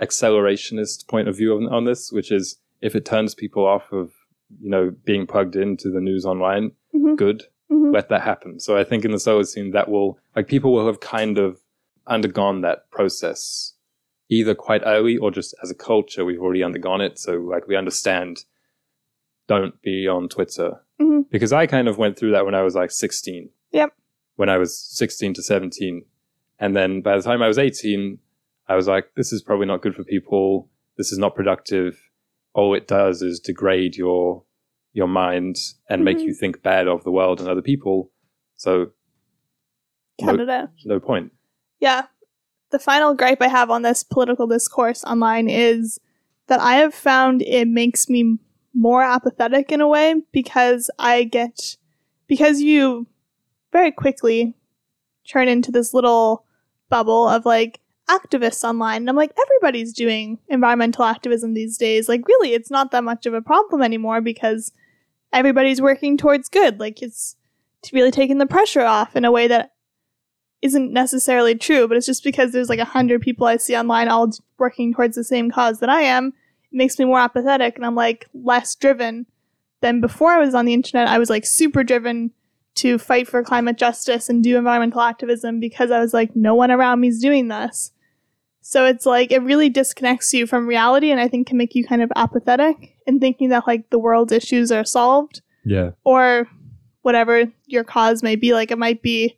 accelerationist 0.01 1.07
point 1.07 1.27
of 1.27 1.37
view 1.37 1.55
on, 1.55 1.67
on 1.67 1.85
this, 1.85 2.11
which 2.11 2.31
is 2.31 2.57
if 2.81 2.95
it 2.95 3.05
turns 3.05 3.35
people 3.35 3.65
off 3.65 3.91
of, 3.91 4.11
you 4.61 4.69
know, 4.69 4.91
being 5.05 5.27
plugged 5.27 5.55
into 5.55 5.89
the 5.91 5.99
news 6.01 6.25
online, 6.25 6.71
Mhm. 6.95 7.17
good 7.17 7.43
Mhm. 7.69 7.93
let 7.93 8.09
that 8.09 8.21
happen. 8.21 8.59
So 8.59 8.75
I 8.77 8.83
think 8.83 9.05
in 9.05 9.11
the 9.11 9.17
Solacene 9.17 9.73
that 9.73 9.89
will 9.89 10.17
like 10.35 10.47
people 10.47 10.71
will 10.73 10.87
have 10.87 10.99
kind 11.01 11.37
of 11.37 11.61
undergone 12.07 12.61
that 12.61 12.89
process 12.89 13.73
either 14.29 14.53
quite 14.55 14.81
early 14.85 15.17
or 15.17 15.31
just 15.31 15.55
as 15.63 15.71
a 15.71 15.75
culture 15.75 16.23
we've 16.23 16.39
already 16.41 16.63
undergone 16.63 17.01
it. 17.01 17.17
So 17.19 17.33
like 17.37 17.67
we 17.67 17.75
understand 17.75 18.45
don't 19.47 19.81
be 19.81 20.07
on 20.07 20.29
Twitter. 20.29 20.81
Mhm. 21.01 21.25
Because 21.31 21.51
I 21.51 21.65
kind 21.65 21.87
of 21.87 21.97
went 21.97 22.17
through 22.17 22.31
that 22.31 22.45
when 22.45 22.53
I 22.55 22.61
was 22.61 22.75
like 22.75 22.91
16. 22.91 23.49
Yep. 23.71 23.93
When 24.35 24.49
I 24.49 24.57
was 24.57 24.77
16 24.77 25.33
to 25.33 25.41
17. 25.43 26.05
And 26.59 26.75
then 26.75 27.01
by 27.01 27.15
the 27.17 27.23
time 27.23 27.41
I 27.41 27.47
was 27.47 27.57
18, 27.57 28.19
I 28.67 28.75
was 28.75 28.87
like, 28.87 29.11
this 29.15 29.31
is 29.33 29.41
probably 29.41 29.65
not 29.65 29.81
good 29.81 29.95
for 29.95 30.03
people. 30.03 30.69
This 30.97 31.11
is 31.11 31.17
not 31.17 31.33
productive. 31.35 31.99
All 32.53 32.75
it 32.75 32.87
does 32.87 33.21
is 33.21 33.39
degrade 33.39 33.95
your 33.97 34.43
your 34.93 35.07
mind 35.07 35.55
and 35.89 36.03
make 36.03 36.17
Mhm. 36.17 36.23
you 36.25 36.33
think 36.33 36.61
bad 36.63 36.87
of 36.87 37.03
the 37.03 37.11
world 37.11 37.39
and 37.39 37.47
other 37.49 37.61
people. 37.61 38.11
So 38.55 38.91
Canada. 40.19 40.71
no, 40.85 40.95
no 40.95 40.99
point. 40.99 41.31
Yeah. 41.79 42.07
The 42.71 42.79
final 42.79 43.13
gripe 43.13 43.41
I 43.41 43.47
have 43.47 43.69
on 43.69 43.81
this 43.81 44.03
political 44.03 44.47
discourse 44.47 45.03
online 45.03 45.49
is 45.49 45.99
that 46.47 46.59
I 46.59 46.75
have 46.75 46.93
found 46.93 47.41
it 47.41 47.67
makes 47.67 48.09
me 48.09 48.37
more 48.73 49.03
apathetic 49.03 49.71
in 49.71 49.81
a 49.81 49.87
way 49.87 50.15
because 50.31 50.89
I 50.99 51.23
get 51.23 51.77
because 52.27 52.61
you 52.61 53.07
very 53.71 53.91
quickly 53.91 54.55
turn 55.27 55.47
into 55.47 55.71
this 55.71 55.93
little 55.93 56.45
bubble 56.89 57.27
of 57.27 57.45
like 57.45 57.79
activists 58.09 58.63
online. 58.63 59.03
And 59.03 59.09
I'm 59.09 59.15
like, 59.15 59.33
everybody's 59.39 59.93
doing 59.93 60.39
environmental 60.47 61.05
activism 61.05 61.53
these 61.53 61.77
days. 61.77 62.09
Like, 62.09 62.27
really, 62.27 62.53
it's 62.53 62.71
not 62.71 62.91
that 62.91 63.03
much 63.03 63.25
of 63.25 63.33
a 63.33 63.41
problem 63.41 63.81
anymore 63.81 64.21
because 64.21 64.71
everybody's 65.31 65.81
working 65.81 66.17
towards 66.17 66.49
good. 66.49 66.79
Like 66.79 67.01
it's 67.01 67.35
really 67.93 68.11
taking 68.11 68.39
the 68.39 68.45
pressure 68.45 68.81
off 68.81 69.15
in 69.15 69.25
a 69.25 69.31
way 69.31 69.47
that 69.47 69.73
isn't 70.61 70.91
necessarily 70.91 71.55
true, 71.55 71.87
but 71.87 71.95
it's 71.97 72.05
just 72.05 72.23
because 72.23 72.51
there's 72.51 72.69
like 72.69 72.79
a 72.79 72.85
hundred 72.85 73.21
people 73.21 73.47
I 73.47 73.57
see 73.57 73.75
online 73.77 74.07
all 74.09 74.29
working 74.57 74.93
towards 74.93 75.15
the 75.15 75.23
same 75.23 75.49
cause 75.51 75.79
that 75.79 75.89
I 75.89 76.01
am. 76.01 76.27
It 76.71 76.75
makes 76.77 76.99
me 76.99 77.05
more 77.05 77.19
apathetic 77.19 77.75
and 77.77 77.85
I'm 77.85 77.95
like 77.95 78.27
less 78.33 78.75
driven 78.75 79.25
than 79.81 80.01
before 80.01 80.31
I 80.31 80.39
was 80.39 80.53
on 80.53 80.65
the 80.65 80.73
internet. 80.73 81.07
I 81.07 81.17
was 81.17 81.29
like 81.29 81.45
super 81.45 81.83
driven 81.83 82.31
to 82.75 82.97
fight 82.97 83.27
for 83.27 83.43
climate 83.43 83.77
justice 83.77 84.29
and 84.29 84.43
do 84.43 84.57
environmental 84.57 85.01
activism 85.01 85.59
because 85.59 85.91
I 85.91 85.99
was 85.99 86.13
like, 86.13 86.35
no 86.35 86.55
one 86.55 86.71
around 86.71 86.99
me 86.99 87.07
is 87.07 87.19
doing 87.21 87.47
this. 87.47 87.91
So 88.61 88.85
it's 88.85 89.05
like 89.05 89.31
it 89.31 89.41
really 89.41 89.69
disconnects 89.69 90.33
you 90.33 90.45
from 90.45 90.67
reality 90.67 91.09
and 91.09 91.19
I 91.19 91.27
think 91.29 91.47
can 91.47 91.57
make 91.57 91.73
you 91.75 91.85
kind 91.85 92.01
of 92.03 92.11
apathetic 92.15 92.95
in 93.07 93.19
thinking 93.19 93.49
that 93.49 93.65
like 93.65 93.89
the 93.89 93.97
world's 93.99 94.33
issues 94.33 94.71
are 94.71 94.83
solved 94.85 95.41
Yeah. 95.65 95.91
or 96.03 96.47
whatever 97.01 97.45
your 97.65 97.83
cause 97.85 98.21
may 98.21 98.35
be. 98.35 98.53
Like 98.53 98.69
it 98.71 98.77
might 98.77 99.01
be, 99.01 99.37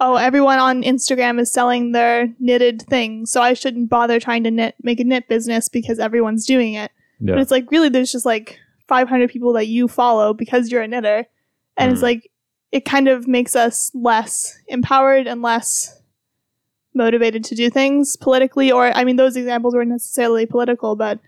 oh, 0.00 0.16
everyone 0.16 0.58
on 0.58 0.82
Instagram 0.82 1.38
is 1.38 1.52
selling 1.52 1.92
their 1.92 2.28
knitted 2.38 2.82
things, 2.82 3.30
so 3.30 3.42
I 3.42 3.52
shouldn't 3.54 3.90
bother 3.90 4.18
trying 4.18 4.44
to 4.44 4.50
knit, 4.50 4.74
make 4.82 4.98
a 5.00 5.04
knit 5.04 5.28
business 5.28 5.68
because 5.68 5.98
everyone's 5.98 6.46
doing 6.46 6.74
it. 6.74 6.90
Yeah. 7.20 7.34
But 7.34 7.40
it's 7.42 7.50
like 7.50 7.70
really, 7.70 7.90
there's 7.90 8.10
just 8.12 8.24
like 8.26 8.58
500 8.88 9.30
people 9.30 9.52
that 9.52 9.66
you 9.68 9.86
follow 9.88 10.32
because 10.32 10.70
you're 10.70 10.82
a 10.82 10.88
knitter, 10.88 11.26
and 11.76 11.92
it's 11.92 12.00
Mm. 12.00 12.04
like 12.04 12.30
it 12.72 12.84
kind 12.84 13.08
of 13.08 13.26
makes 13.28 13.54
us 13.56 13.90
less 13.94 14.58
empowered 14.68 15.26
and 15.26 15.42
less 15.42 16.00
motivated 16.94 17.44
to 17.44 17.54
do 17.54 17.68
things 17.70 18.16
politically. 18.16 18.70
Or 18.72 18.86
I 18.96 19.04
mean, 19.04 19.16
those 19.16 19.36
examples 19.36 19.74
weren't 19.74 19.90
necessarily 19.90 20.46
political, 20.46 20.96
but 20.96 21.18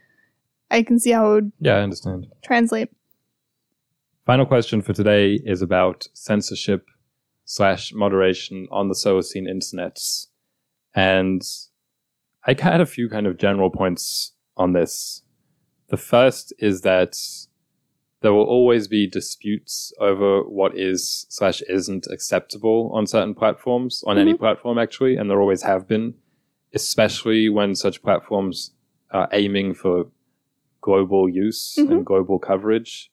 I 0.71 0.83
can 0.83 0.99
see 0.99 1.11
how 1.11 1.31
it 1.31 1.35
would 1.35 1.53
yeah, 1.61 1.75
I 1.77 1.83
understand. 1.83 2.27
translate. 2.43 2.89
Final 4.25 4.47
question 4.47 4.83
for 4.83 4.93
today 4.93 5.35
is 5.45 5.63
about 5.63 6.09
censorship 6.15 6.87
slash 7.57 7.93
moderation 7.93 8.67
on 8.71 8.89
the 8.89 8.95
Solacene 8.95 9.47
internets. 9.47 10.29
And 10.95 11.43
I 12.47 12.57
had 12.59 12.81
a 12.81 12.87
few 12.87 13.11
kind 13.11 13.27
of 13.27 13.37
general 13.37 13.69
points 13.69 14.33
on 14.57 14.73
this. 14.73 15.21
The 15.89 15.99
first 15.99 16.55
is 16.59 16.81
that 16.81 17.15
there 18.23 18.33
will 18.33 18.45
always 18.47 18.89
be 18.89 19.07
disputes 19.07 19.93
over 20.01 20.43
what 20.45 20.79
is 20.79 21.27
slash 21.29 21.61
isn't 21.69 22.07
acceptable 22.11 22.91
on 22.95 23.07
certain 23.07 23.35
platforms, 23.35 24.03
on 24.07 24.17
any 24.17 24.33
platform 24.33 24.79
actually, 24.79 25.17
and 25.17 25.29
there 25.29 25.41
always 25.43 25.63
have 25.63 25.87
been, 25.87 26.15
especially 26.73 27.51
when 27.51 27.75
such 27.75 28.03
platforms 28.03 28.73
are 29.11 29.29
aiming 29.31 29.75
for 29.75 30.07
global 30.81 31.29
use 31.29 31.77
Mhm. 31.79 31.91
and 31.91 32.07
global 32.07 32.39
coverage. 32.39 33.11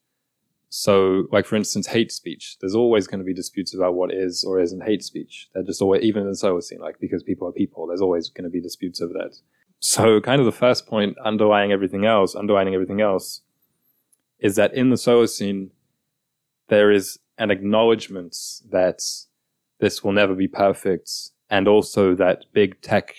So, 0.69 1.27
like 1.31 1.47
for 1.47 1.55
instance, 1.55 1.87
hate 1.87 2.11
speech. 2.11 2.57
There's 2.61 2.75
always 2.75 3.07
going 3.07 3.19
to 3.19 3.25
be 3.25 3.33
disputes 3.33 3.73
about 3.73 3.95
what 3.95 4.13
is 4.13 4.43
or 4.43 4.59
isn't 4.59 4.83
hate 4.83 5.03
speech. 5.03 5.49
They're 5.53 5.63
just 5.63 5.81
always, 5.81 6.03
even 6.03 6.21
in 6.21 6.29
the 6.29 6.35
Solacene, 6.35 6.79
like 6.79 6.99
because 6.99 7.23
people 7.23 7.47
are 7.47 7.51
people, 7.51 7.87
there's 7.87 8.01
always 8.01 8.29
going 8.29 8.43
to 8.43 8.51
be 8.51 8.61
disputes 8.61 9.01
over 9.01 9.13
that. 9.13 9.35
So, 9.79 10.21
kind 10.21 10.39
of 10.39 10.45
the 10.45 10.51
first 10.51 10.85
point 10.85 11.17
underlying 11.25 11.71
everything 11.71 12.05
else, 12.05 12.35
underlining 12.35 12.75
everything 12.75 13.01
else, 13.01 13.41
is 14.39 14.55
that 14.57 14.73
in 14.73 14.91
the 14.91 14.95
Solacene, 14.95 15.71
there 16.67 16.91
is 16.91 17.17
an 17.39 17.49
acknowledgement 17.49 18.35
that 18.69 19.01
this 19.79 20.03
will 20.03 20.11
never 20.11 20.35
be 20.35 20.47
perfect, 20.47 21.09
and 21.49 21.67
also 21.67 22.13
that 22.13 22.45
big 22.53 22.79
tech 22.81 23.15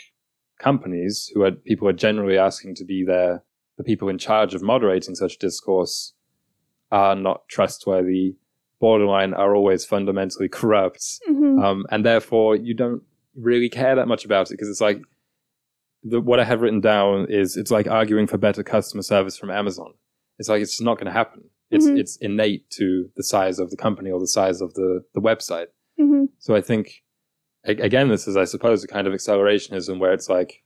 companies, 0.59 1.33
who 1.35 1.43
are 1.43 1.51
people 1.51 1.89
are 1.89 1.93
generally 1.93 2.39
asking 2.39 2.77
to 2.77 2.85
be 2.85 3.05
there, 3.05 3.43
the 3.77 3.83
people 3.83 4.09
in 4.09 4.19
charge 4.19 4.55
of 4.55 4.63
moderating 4.63 5.15
such 5.17 5.39
discourse, 5.39 6.13
are 6.91 7.15
not 7.15 7.47
trustworthy, 7.49 8.37
borderline 8.81 9.35
are 9.35 9.55
always 9.55 9.85
fundamentally 9.85 10.49
corrupt, 10.59 11.03
Mhm. 11.29 11.63
um, 11.63 11.87
and 11.91 12.05
therefore 12.05 12.57
you 12.57 12.75
don't 12.75 13.03
really 13.37 13.69
care 13.69 13.95
that 13.95 14.09
much 14.09 14.25
about 14.25 14.51
it 14.51 14.55
because 14.55 14.69
it's 14.69 14.81
like 14.81 15.01
the, 16.03 16.21
what 16.21 16.41
I 16.41 16.45
have 16.45 16.63
written 16.63 16.81
down 16.81 17.27
is 17.29 17.57
it's 17.57 17.71
like 17.71 17.87
arguing 17.87 18.27
for 18.27 18.39
better 18.39 18.63
customer 18.63 19.03
service 19.03 19.37
from 19.37 19.51
Amazon. 19.51 19.93
It's 20.39 20.49
like 20.49 20.63
it's 20.63 20.81
not 20.81 20.97
going 20.97 21.07
to 21.07 21.13
happen. 21.13 21.51
It's 21.71 21.87
Mhm. 21.87 21.99
it's 21.99 22.17
innate 22.17 22.69
to 22.71 23.11
the 23.17 23.23
size 23.23 23.59
of 23.59 23.71
the 23.71 23.77
company 23.77 24.11
or 24.11 24.19
the 24.19 24.27
size 24.27 24.61
of 24.63 24.75
the 24.75 25.05
the 25.15 25.21
website. 25.21 25.67
Mhm. 26.01 26.31
So 26.39 26.55
I 26.57 26.61
think 26.63 27.03
again, 27.65 28.09
this 28.09 28.27
is 28.27 28.37
I 28.37 28.45
suppose 28.45 28.83
a 28.83 28.89
kind 28.89 29.07
of 29.07 29.13
accelerationism 29.13 29.99
where 30.01 30.13
it's 30.15 30.31
like 30.31 30.65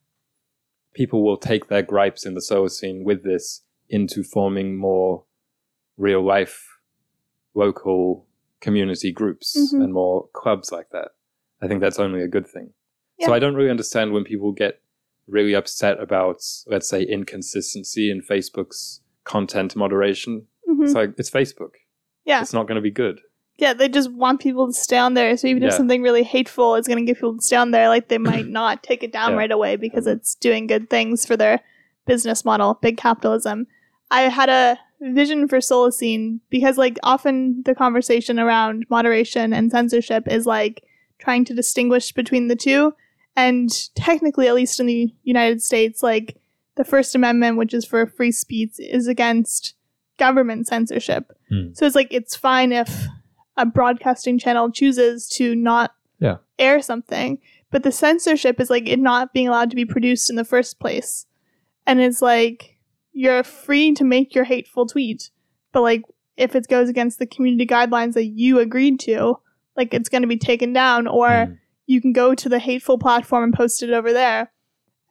people 0.94 1.24
will 1.24 1.36
take 1.36 1.66
their 1.66 1.82
gripes 1.82 2.24
in 2.24 2.34
the 2.34 2.40
Solacene 2.40 3.02
with 3.04 3.24
this 3.24 3.64
into 3.88 4.22
forming 4.22 4.76
more 4.76 5.24
real 5.96 6.22
life 6.22 6.68
local 7.54 8.26
community 8.60 9.12
groups 9.12 9.56
Mhm. 9.56 9.84
and 9.84 9.92
more 9.92 10.28
clubs 10.32 10.72
like 10.72 10.90
that. 10.90 11.08
I 11.62 11.68
think 11.68 11.80
that's 11.80 11.98
only 11.98 12.22
a 12.22 12.28
good 12.28 12.46
thing. 12.46 12.72
So 13.20 13.32
I 13.32 13.38
don't 13.38 13.54
really 13.54 13.70
understand 13.70 14.12
when 14.12 14.24
people 14.24 14.52
get 14.52 14.80
really 15.28 15.54
upset 15.54 15.98
about, 16.00 16.42
let's 16.66 16.88
say, 16.88 17.02
inconsistency 17.02 18.10
in 18.10 18.20
Facebook's 18.20 19.00
content 19.24 19.74
moderation. 19.76 20.46
Mhm. 20.68 20.82
It's 20.84 20.92
like, 20.94 21.14
it's 21.16 21.30
Facebook. 21.30 21.74
Yeah. 22.26 22.42
It's 22.42 22.52
not 22.52 22.66
going 22.66 22.76
to 22.76 22.82
be 22.82 22.90
good. 22.90 23.20
Yeah, 23.56 23.72
they 23.72 23.88
just 23.88 24.10
want 24.12 24.40
people 24.40 24.66
to 24.66 24.72
stay 24.72 24.98
on 24.98 25.14
there. 25.14 25.36
So 25.36 25.46
even 25.46 25.62
if 25.62 25.72
something 25.72 26.02
really 26.02 26.24
hateful 26.24 26.74
is 26.74 26.86
going 26.88 26.98
to 26.98 27.04
get 27.04 27.16
people 27.16 27.36
to 27.36 27.42
stay 27.42 27.56
on 27.56 27.70
there, 27.70 27.88
like 27.88 28.08
they 28.08 28.18
might 28.18 28.48
not 28.60 28.82
take 28.82 29.02
it 29.04 29.12
down 29.12 29.30
Yeah. 29.32 29.38
right 29.38 29.52
away 29.52 29.76
because 29.76 30.06
it's 30.08 30.34
doing 30.34 30.66
good 30.66 30.90
things 30.90 31.24
for 31.24 31.36
their 31.36 31.60
business 32.04 32.44
model, 32.44 32.74
big 32.82 32.96
capitalism. 32.96 33.68
I 34.10 34.22
had 34.22 34.48
a 34.50 34.78
vision 35.12 35.48
for 35.48 35.58
Solacene 35.58 36.40
because, 36.50 36.78
like, 36.78 36.98
often 37.02 37.62
the 37.64 37.74
conversation 37.74 38.38
around 38.38 38.86
moderation 38.88 39.52
and 39.52 39.70
censorship 39.70 40.26
is 40.26 40.46
like 40.46 40.82
trying 41.18 41.44
to 41.46 41.54
distinguish 41.54 42.12
between 42.12 42.48
the 42.48 42.56
two. 42.56 42.94
And 43.36 43.70
technically, 43.94 44.48
at 44.48 44.54
least 44.54 44.78
in 44.80 44.86
the 44.86 45.12
United 45.24 45.62
States, 45.62 46.02
like 46.02 46.36
the 46.76 46.84
First 46.84 47.14
Amendment, 47.14 47.56
which 47.56 47.74
is 47.74 47.84
for 47.84 48.06
free 48.06 48.32
speech, 48.32 48.72
is 48.78 49.06
against 49.08 49.74
government 50.18 50.66
censorship. 50.66 51.32
Hmm. 51.48 51.72
So 51.72 51.86
it's 51.86 51.96
like 51.96 52.08
it's 52.12 52.36
fine 52.36 52.72
if 52.72 53.06
a 53.56 53.66
broadcasting 53.66 54.38
channel 54.38 54.70
chooses 54.70 55.28
to 55.30 55.54
not 55.54 55.94
Yeah. 56.20 56.36
air 56.58 56.80
something, 56.80 57.38
but 57.70 57.82
the 57.82 57.92
censorship 57.92 58.60
is 58.60 58.70
like 58.70 58.88
it 58.88 58.98
not 59.00 59.32
being 59.32 59.48
allowed 59.48 59.70
to 59.70 59.76
be 59.76 59.84
produced 59.84 60.30
in 60.30 60.36
the 60.36 60.44
first 60.44 60.78
place. 60.78 61.26
And 61.86 62.00
it's 62.00 62.22
like 62.22 62.73
you're 63.14 63.42
free 63.42 63.94
to 63.94 64.04
make 64.04 64.34
your 64.34 64.44
hateful 64.44 64.86
tweet, 64.86 65.30
but 65.72 65.80
like 65.82 66.02
if 66.36 66.54
it 66.54 66.66
goes 66.68 66.88
against 66.88 67.18
the 67.18 67.26
community 67.26 67.64
guidelines 67.66 68.12
that 68.14 68.26
you 68.26 68.58
agreed 68.58 68.98
to, 69.00 69.38
like 69.76 69.94
it's 69.94 70.08
going 70.10 70.22
to 70.22 70.28
be 70.28 70.36
taken 70.36 70.72
down 70.72 71.06
or 71.06 71.28
Mm. 71.28 71.58
you 71.86 72.00
can 72.00 72.12
go 72.12 72.34
to 72.34 72.48
the 72.48 72.58
hateful 72.58 72.98
platform 72.98 73.44
and 73.44 73.54
post 73.54 73.82
it 73.82 73.90
over 73.90 74.12
there. 74.12 74.50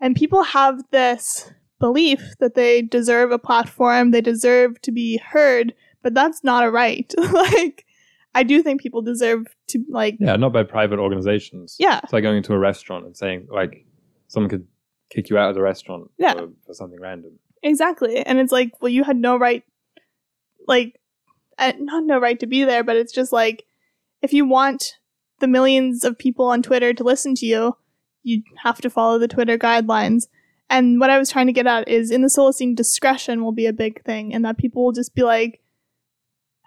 And 0.02 0.16
people 0.16 0.44
have 0.44 0.82
this 0.92 1.52
belief 1.80 2.22
that 2.40 2.56
they 2.56 2.82
deserve 2.82 3.32
a 3.32 3.40
platform, 3.40 4.12
they 4.12 4.22
deserve 4.22 4.82
to 4.82 4.92
be 4.92 5.18
heard, 5.18 5.74
but 6.02 6.14
that's 6.14 6.44
not 6.44 6.64
a 6.66 6.72
right. 6.72 7.14
like, 7.34 7.86
I 8.36 8.44
do 8.44 8.62
think 8.64 8.82
people 8.82 9.02
deserve 9.02 9.46
to, 9.68 9.80
like, 9.90 10.18
Yeah, 10.20 10.36
not 10.36 10.52
by 10.52 10.64
private 10.64 11.00
organizations. 11.00 11.78
yeah, 11.80 12.02
It's 12.04 12.12
like 12.12 12.24
going 12.24 12.38
into 12.38 12.54
a 12.54 12.60
restaurant 12.60 13.06
and 13.06 13.16
saying, 13.16 13.48
like, 13.50 13.86
someone 14.28 14.50
could 14.50 14.68
kick 15.10 15.30
you 15.30 15.38
out 15.38 15.50
of 15.50 15.56
the 15.56 15.62
restaurant 15.62 16.10
Yeah. 16.18 16.34
for, 16.34 16.48
for 16.66 16.74
something 16.74 17.00
random. 17.00 17.40
Exactly. 17.64 18.18
And 18.18 18.40
it's 18.40 18.52
like, 18.52 18.82
well, 18.82 18.90
you 18.90 19.04
had 19.04 19.18
no 19.18 19.38
right, 19.38 19.64
like, 20.68 21.00
uh, 21.58 21.74
not 21.80 22.04
no 22.04 22.20
right 22.20 22.40
to 22.40 22.48
be 22.48 22.64
there, 22.64 22.84
but 22.84 22.96
it's 22.96 23.14
just 23.14 23.32
like, 23.32 23.66
if 24.22 24.34
you 24.34 24.46
want 24.46 24.98
the 25.40 25.48
millions 25.48 26.04
of 26.04 26.18
people 26.18 26.46
on 26.46 26.62
Twitter 26.62 26.94
to 26.94 27.04
listen 27.04 27.36
to 27.36 27.46
you, 27.46 27.76
you 28.24 28.44
have 28.64 28.80
to 28.82 28.90
follow 28.90 29.20
the 29.20 29.28
Twitter 29.28 29.58
guidelines. 29.58 30.28
And 30.70 31.00
what 31.00 31.10
I 31.10 31.18
was 31.18 31.30
trying 31.30 31.48
to 31.48 31.54
get 31.54 31.68
at 31.68 31.88
is 31.88 32.10
in 32.10 32.22
the 32.22 32.30
Solacene, 32.30 32.76
discretion 32.76 33.44
will 33.44 33.52
be 33.52 33.66
a 33.66 33.74
big 33.74 34.04
thing, 34.04 34.34
and 34.34 34.44
that 34.46 34.58
people 34.58 34.84
will 34.84 34.94
just 34.94 35.14
be 35.14 35.24
like, 35.24 35.62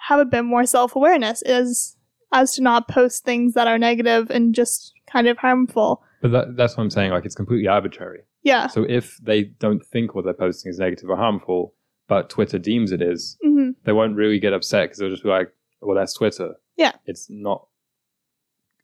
have 0.09 0.21
a 0.21 0.25
bit 0.25 0.43
more 0.43 0.67
self 0.67 0.95
awareness 0.95 1.43
as 1.43 1.97
as 2.33 2.53
to 2.55 2.63
not 2.63 2.89
post 2.89 3.25
things 3.25 3.55
that 3.55 3.67
are 3.67 3.79
negative 3.79 4.31
and 4.31 4.55
just 4.55 4.93
kind 5.11 5.27
of 5.27 5.39
harmful. 5.39 6.03
But 6.21 6.33
that, 6.33 6.57
that's 6.57 6.77
what 6.77 6.85
I'm 6.85 6.91
saying. 6.91 7.13
Like, 7.13 7.25
it's 7.25 7.35
completely 7.35 7.69
arbitrary. 7.69 8.21
Yeah. 8.47 8.67
So 8.69 8.85
if 8.89 9.19
they 9.23 9.43
don't 9.45 9.85
think 9.85 10.15
what 10.15 10.25
they're 10.25 10.35
posting 10.35 10.71
is 10.71 10.79
negative 10.79 11.11
or 11.11 11.17
harmful, 11.17 11.75
but 12.09 12.31
Twitter 12.31 12.59
deems 12.59 12.93
it 12.93 13.03
is, 13.03 13.37
hmm 13.43 13.71
they 13.85 13.93
won't 13.93 14.17
really 14.17 14.39
get 14.41 14.53
upset 14.53 14.85
because 14.85 14.99
they'll 14.99 15.11
just 15.11 15.23
be 15.25 15.29
like, 15.29 15.51
well, 15.81 15.97
that's 15.97 16.15
Twitter. 16.15 16.55
Yeah. 16.77 16.93
It's 17.07 17.27
not 17.29 17.67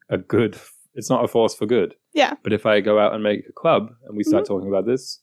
a 0.09 0.19
good, 0.19 0.57
it's 0.95 1.09
not 1.11 1.25
a 1.25 1.29
force 1.29 1.55
for 1.55 1.67
good. 1.67 1.95
Yeah. 2.13 2.35
But 2.43 2.53
if 2.53 2.67
I 2.67 2.81
go 2.81 2.99
out 2.99 3.15
and 3.15 3.23
make 3.23 3.41
a 3.49 3.53
club 3.53 3.91
and 4.07 4.17
we 4.17 4.23
start 4.25 4.45
Mm-hmm. 4.45 4.53
talking 4.55 4.69
about 4.69 4.87
this, 4.87 5.21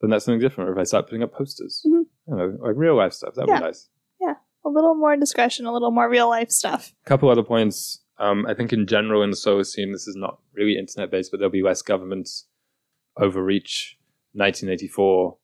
then 0.00 0.10
that's 0.10 0.24
something 0.24 0.40
different. 0.40 0.70
Or 0.70 0.72
if 0.74 0.78
I 0.78 0.84
start 0.84 1.06
putting 1.06 1.22
up 1.22 1.32
posters, 1.32 1.82
Mhm. 1.86 2.02
I 2.26 2.30
don't 2.30 2.38
know, 2.38 2.64
like 2.66 2.76
real 2.76 2.96
life 2.96 3.12
stuff, 3.12 3.34
that'd 3.34 3.48
Yeah. 3.48 3.58
be 3.60 3.64
nice. 3.64 3.88
Yeah. 4.20 4.34
A 4.64 4.68
little 4.68 4.94
more 4.94 5.16
discretion, 5.16 5.66
a 5.66 5.72
little 5.72 5.90
more 5.92 6.08
real 6.10 6.28
life 6.28 6.50
stuff. 6.50 6.92
A 7.06 7.08
couple 7.08 7.28
other 7.28 7.42
points. 7.44 8.02
Um, 8.18 8.46
I 8.46 8.54
think 8.54 8.72
in 8.72 8.86
general 8.86 9.22
in 9.22 9.30
the 9.30 9.36
Solacene, 9.36 9.92
this 9.92 10.06
is 10.08 10.16
not 10.16 10.40
really 10.52 10.76
internet 10.76 11.10
based, 11.10 11.30
but 11.30 11.38
there'll 11.38 11.50
be 11.52 11.62
less 11.62 11.82
government 11.82 12.28
overreach. 13.18 13.96
1984 14.34 15.36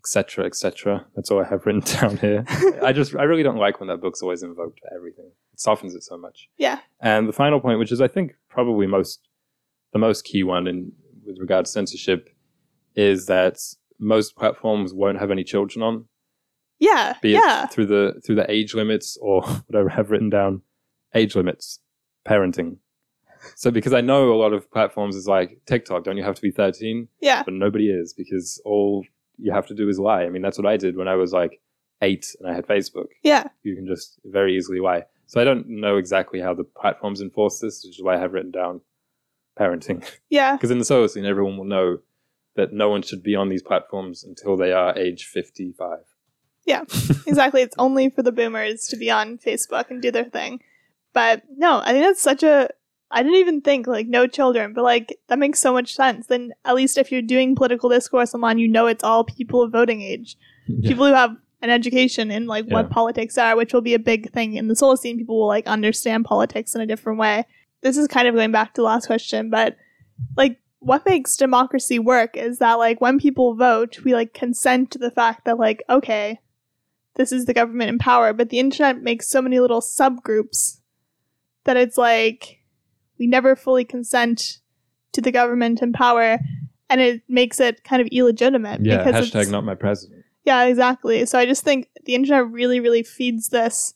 etc., 0.00 0.44
etc. 0.46 1.06
That's 1.16 1.30
all 1.30 1.40
I 1.44 1.48
have 1.48 1.66
written 1.66 1.80
down 2.00 2.16
here. 2.18 2.44
I 2.82 2.92
just, 2.92 3.14
I 3.16 3.24
really 3.24 3.42
don't 3.42 3.56
like 3.56 3.80
when 3.80 3.88
that 3.88 4.00
book's 4.00 4.22
always 4.22 4.42
invoked 4.42 4.80
for 4.80 4.94
everything. 4.94 5.26
It 5.52 5.60
softens 5.60 5.94
it 5.94 6.02
so 6.02 6.16
much. 6.16 6.48
Yeah. 6.56 6.78
And 7.00 7.28
the 7.28 7.32
final 7.32 7.60
point, 7.60 7.78
which 7.78 7.92
is, 7.92 8.00
I 8.00 8.08
think, 8.08 8.34
probably 8.48 8.86
most 8.86 9.28
the 9.92 9.98
most 9.98 10.24
key 10.24 10.42
one 10.44 10.66
in 10.66 10.92
with 11.26 11.38
regard 11.38 11.64
to 11.64 11.70
censorship, 11.70 12.28
is 12.94 13.26
that 13.26 13.58
most 13.98 14.36
platforms 14.36 14.92
won't 14.94 15.18
have 15.18 15.30
any 15.30 15.44
children 15.44 15.82
on, 15.82 16.04
Yeah. 16.78 17.14
be 17.20 17.34
it 17.34 17.42
yeah. 17.44 17.66
through 17.66 17.86
the 17.86 18.20
through 18.24 18.36
the 18.36 18.50
age 18.50 18.74
limits 18.74 19.16
or 19.20 19.42
whatever 19.66 19.90
I 19.90 19.94
have 19.94 20.10
written 20.10 20.30
down, 20.30 20.62
age 21.14 21.34
limits, 21.34 21.80
parenting. 22.26 22.76
So 23.56 23.70
because 23.70 23.92
I 23.92 24.00
know 24.00 24.32
a 24.32 24.36
lot 24.36 24.52
of 24.52 24.70
platforms 24.70 25.16
is 25.16 25.26
like 25.26 25.60
TikTok, 25.66 26.04
don't 26.04 26.16
you 26.16 26.24
have 26.24 26.34
to 26.34 26.42
be 26.42 26.50
thirteen? 26.50 27.08
Yeah. 27.20 27.42
But 27.42 27.54
nobody 27.54 27.90
is 27.90 28.12
because 28.12 28.60
all 28.64 29.04
you 29.38 29.52
have 29.52 29.66
to 29.66 29.74
do 29.74 29.88
is 29.88 29.98
lie. 29.98 30.24
I 30.24 30.30
mean, 30.30 30.42
that's 30.42 30.58
what 30.58 30.66
I 30.66 30.76
did 30.76 30.96
when 30.96 31.08
I 31.08 31.14
was 31.14 31.32
like 31.32 31.60
eight 32.02 32.26
and 32.40 32.50
I 32.50 32.54
had 32.54 32.66
Facebook. 32.66 33.08
Yeah. 33.22 33.44
You 33.62 33.74
can 33.74 33.86
just 33.86 34.18
very 34.24 34.56
easily 34.56 34.80
lie. 34.80 35.04
So 35.26 35.40
I 35.40 35.44
don't 35.44 35.68
know 35.68 35.96
exactly 35.96 36.40
how 36.40 36.54
the 36.54 36.64
platforms 36.64 37.20
enforce 37.20 37.60
this, 37.60 37.84
which 37.84 37.98
is 37.98 38.02
why 38.02 38.16
I 38.16 38.18
have 38.18 38.32
written 38.32 38.50
down 38.50 38.80
parenting. 39.58 40.08
Yeah. 40.30 40.52
Because 40.56 40.70
in 40.70 40.78
the 40.78 40.84
Solacene, 40.84 41.26
everyone 41.26 41.56
will 41.56 41.64
know 41.64 41.98
that 42.56 42.72
no 42.72 42.88
one 42.88 43.02
should 43.02 43.22
be 43.22 43.36
on 43.36 43.48
these 43.48 43.62
platforms 43.62 44.24
until 44.24 44.56
they 44.56 44.72
are 44.72 44.96
age 44.98 45.26
55. 45.26 45.98
Yeah, 46.66 46.82
exactly. 47.26 47.62
It's 47.62 47.76
only 47.78 48.10
for 48.10 48.22
the 48.22 48.32
boomers 48.32 48.88
to 48.88 48.96
be 48.96 49.10
on 49.10 49.38
Facebook 49.38 49.90
and 49.90 50.02
do 50.02 50.10
their 50.10 50.24
thing. 50.24 50.60
But 51.14 51.42
no, 51.56 51.80
I 51.80 51.92
think 51.92 52.04
that's 52.04 52.20
such 52.20 52.42
a. 52.42 52.68
I 53.10 53.22
didn't 53.22 53.38
even 53.38 53.60
think 53.62 53.86
like 53.86 54.06
no 54.06 54.26
children, 54.26 54.74
but 54.74 54.84
like 54.84 55.18
that 55.28 55.38
makes 55.38 55.60
so 55.60 55.72
much 55.72 55.94
sense. 55.94 56.26
Then 56.26 56.52
at 56.64 56.74
least 56.74 56.98
if 56.98 57.10
you're 57.10 57.22
doing 57.22 57.54
political 57.54 57.88
discourse 57.88 58.34
online, 58.34 58.58
you 58.58 58.68
know 58.68 58.86
it's 58.86 59.04
all 59.04 59.24
people 59.24 59.62
of 59.62 59.72
voting 59.72 60.02
age, 60.02 60.36
people 60.82 61.06
who 61.06 61.14
have 61.14 61.34
an 61.62 61.70
education 61.70 62.30
in 62.30 62.46
like 62.46 62.66
what 62.66 62.90
politics 62.90 63.38
are, 63.38 63.56
which 63.56 63.72
will 63.72 63.80
be 63.80 63.94
a 63.94 63.98
big 63.98 64.30
thing 64.32 64.54
in 64.54 64.68
the 64.68 64.74
Solacene. 64.74 65.16
People 65.16 65.40
will 65.40 65.46
like 65.46 65.66
understand 65.66 66.24
politics 66.24 66.74
in 66.74 66.80
a 66.80 66.86
different 66.86 67.18
way. 67.18 67.44
This 67.80 67.96
is 67.96 68.08
kind 68.08 68.28
of 68.28 68.34
going 68.34 68.52
back 68.52 68.74
to 68.74 68.80
the 68.80 68.86
last 68.86 69.06
question, 69.06 69.50
but 69.50 69.76
like 70.36 70.60
what 70.80 71.06
makes 71.06 71.36
democracy 71.36 71.98
work 71.98 72.36
is 72.36 72.58
that 72.58 72.74
like 72.74 73.00
when 73.00 73.18
people 73.18 73.54
vote, 73.54 74.04
we 74.04 74.14
like 74.14 74.34
consent 74.34 74.90
to 74.90 74.98
the 74.98 75.10
fact 75.10 75.46
that 75.46 75.58
like 75.58 75.82
okay, 75.88 76.40
this 77.14 77.32
is 77.32 77.46
the 77.46 77.54
government 77.54 77.88
in 77.88 77.98
power, 77.98 78.34
but 78.34 78.50
the 78.50 78.58
internet 78.58 79.02
makes 79.02 79.30
so 79.30 79.40
many 79.40 79.58
little 79.58 79.80
subgroups 79.80 80.80
that 81.64 81.76
it's 81.76 81.98
like 81.98 82.57
we 83.18 83.26
never 83.26 83.56
fully 83.56 83.84
consent 83.84 84.58
to 85.12 85.20
the 85.20 85.32
government 85.32 85.82
in 85.82 85.92
power 85.92 86.38
and 86.90 87.00
it 87.00 87.22
makes 87.28 87.60
it 87.60 87.84
kind 87.84 88.00
of 88.00 88.08
illegitimate 88.12 88.80
Yeah, 88.82 88.98
because 89.04 89.30
hashtag 89.30 89.50
not 89.50 89.64
my 89.64 89.74
president. 89.74 90.24
yeah, 90.44 90.64
exactly. 90.64 91.24
So 91.26 91.38
I 91.38 91.46
just 91.46 91.64
think 91.64 91.88
the 92.04 92.14
internet 92.14 92.50
really, 92.50 92.80
really 92.80 93.02
feeds 93.02 93.48
this 93.48 93.94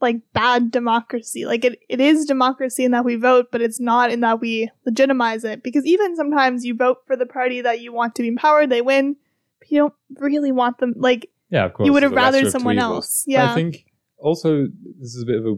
like 0.00 0.20
bad 0.32 0.70
democracy. 0.70 1.46
Like 1.46 1.64
it, 1.64 1.78
it 1.88 2.00
is 2.00 2.26
democracy 2.26 2.84
in 2.84 2.90
that 2.92 3.04
we 3.04 3.16
vote, 3.16 3.46
but 3.50 3.62
it's 3.62 3.80
not 3.80 4.10
in 4.10 4.20
that 4.20 4.40
we 4.40 4.70
legitimize 4.84 5.44
it. 5.44 5.62
Because 5.62 5.84
even 5.86 6.14
sometimes 6.14 6.64
you 6.64 6.74
vote 6.76 6.98
for 7.06 7.16
the 7.16 7.26
party 7.26 7.60
that 7.62 7.80
you 7.80 7.92
want 7.92 8.14
to 8.16 8.22
be 8.22 8.28
in 8.28 8.36
power, 8.36 8.66
they 8.66 8.82
win, 8.82 9.16
but 9.60 9.70
you 9.70 9.78
don't 9.78 9.94
really 10.18 10.52
want 10.52 10.78
them 10.78 10.94
like 10.96 11.30
Yeah, 11.50 11.64
of 11.66 11.74
course. 11.74 11.86
you 11.86 11.92
would 11.92 12.02
have 12.02 12.12
the 12.12 12.16
lesser 12.16 12.36
rathered 12.38 12.40
of 12.40 12.44
two 12.46 12.50
someone 12.50 12.78
else. 12.78 13.24
Yeah. 13.26 13.50
I 13.50 13.54
think 13.54 13.86
also 14.18 14.66
this 15.00 15.14
is 15.14 15.22
a 15.22 15.26
bit 15.26 15.36
of 15.38 15.46
a 15.46 15.54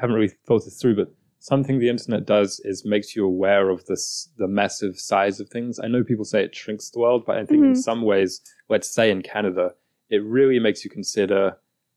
haven't 0.00 0.14
really 0.14 0.32
thought 0.46 0.64
this 0.64 0.80
through, 0.80 0.94
but 0.96 1.12
something 1.38 1.78
the 1.78 1.88
internet 1.88 2.26
does 2.26 2.60
is 2.64 2.84
makes 2.84 3.14
you 3.14 3.24
aware 3.24 3.70
of 3.70 3.84
this 3.86 4.28
the 4.38 4.48
massive 4.48 4.98
size 4.98 5.40
of 5.40 5.48
things. 5.48 5.78
I 5.78 5.88
know 5.88 6.02
people 6.04 6.24
say 6.24 6.42
it 6.44 6.54
shrinks 6.54 6.90
the 6.90 6.98
world, 7.00 7.24
but 7.26 7.36
I 7.38 7.44
think 7.44 7.64
in 7.64 7.72
Mhm. 7.72 7.76
some 7.76 8.02
ways, 8.02 8.40
let's 8.68 8.88
say 8.90 9.10
in 9.10 9.22
Canada, 9.22 9.74
it 10.10 10.22
really 10.24 10.58
makes 10.58 10.84
you 10.84 10.90
consider 10.90 11.56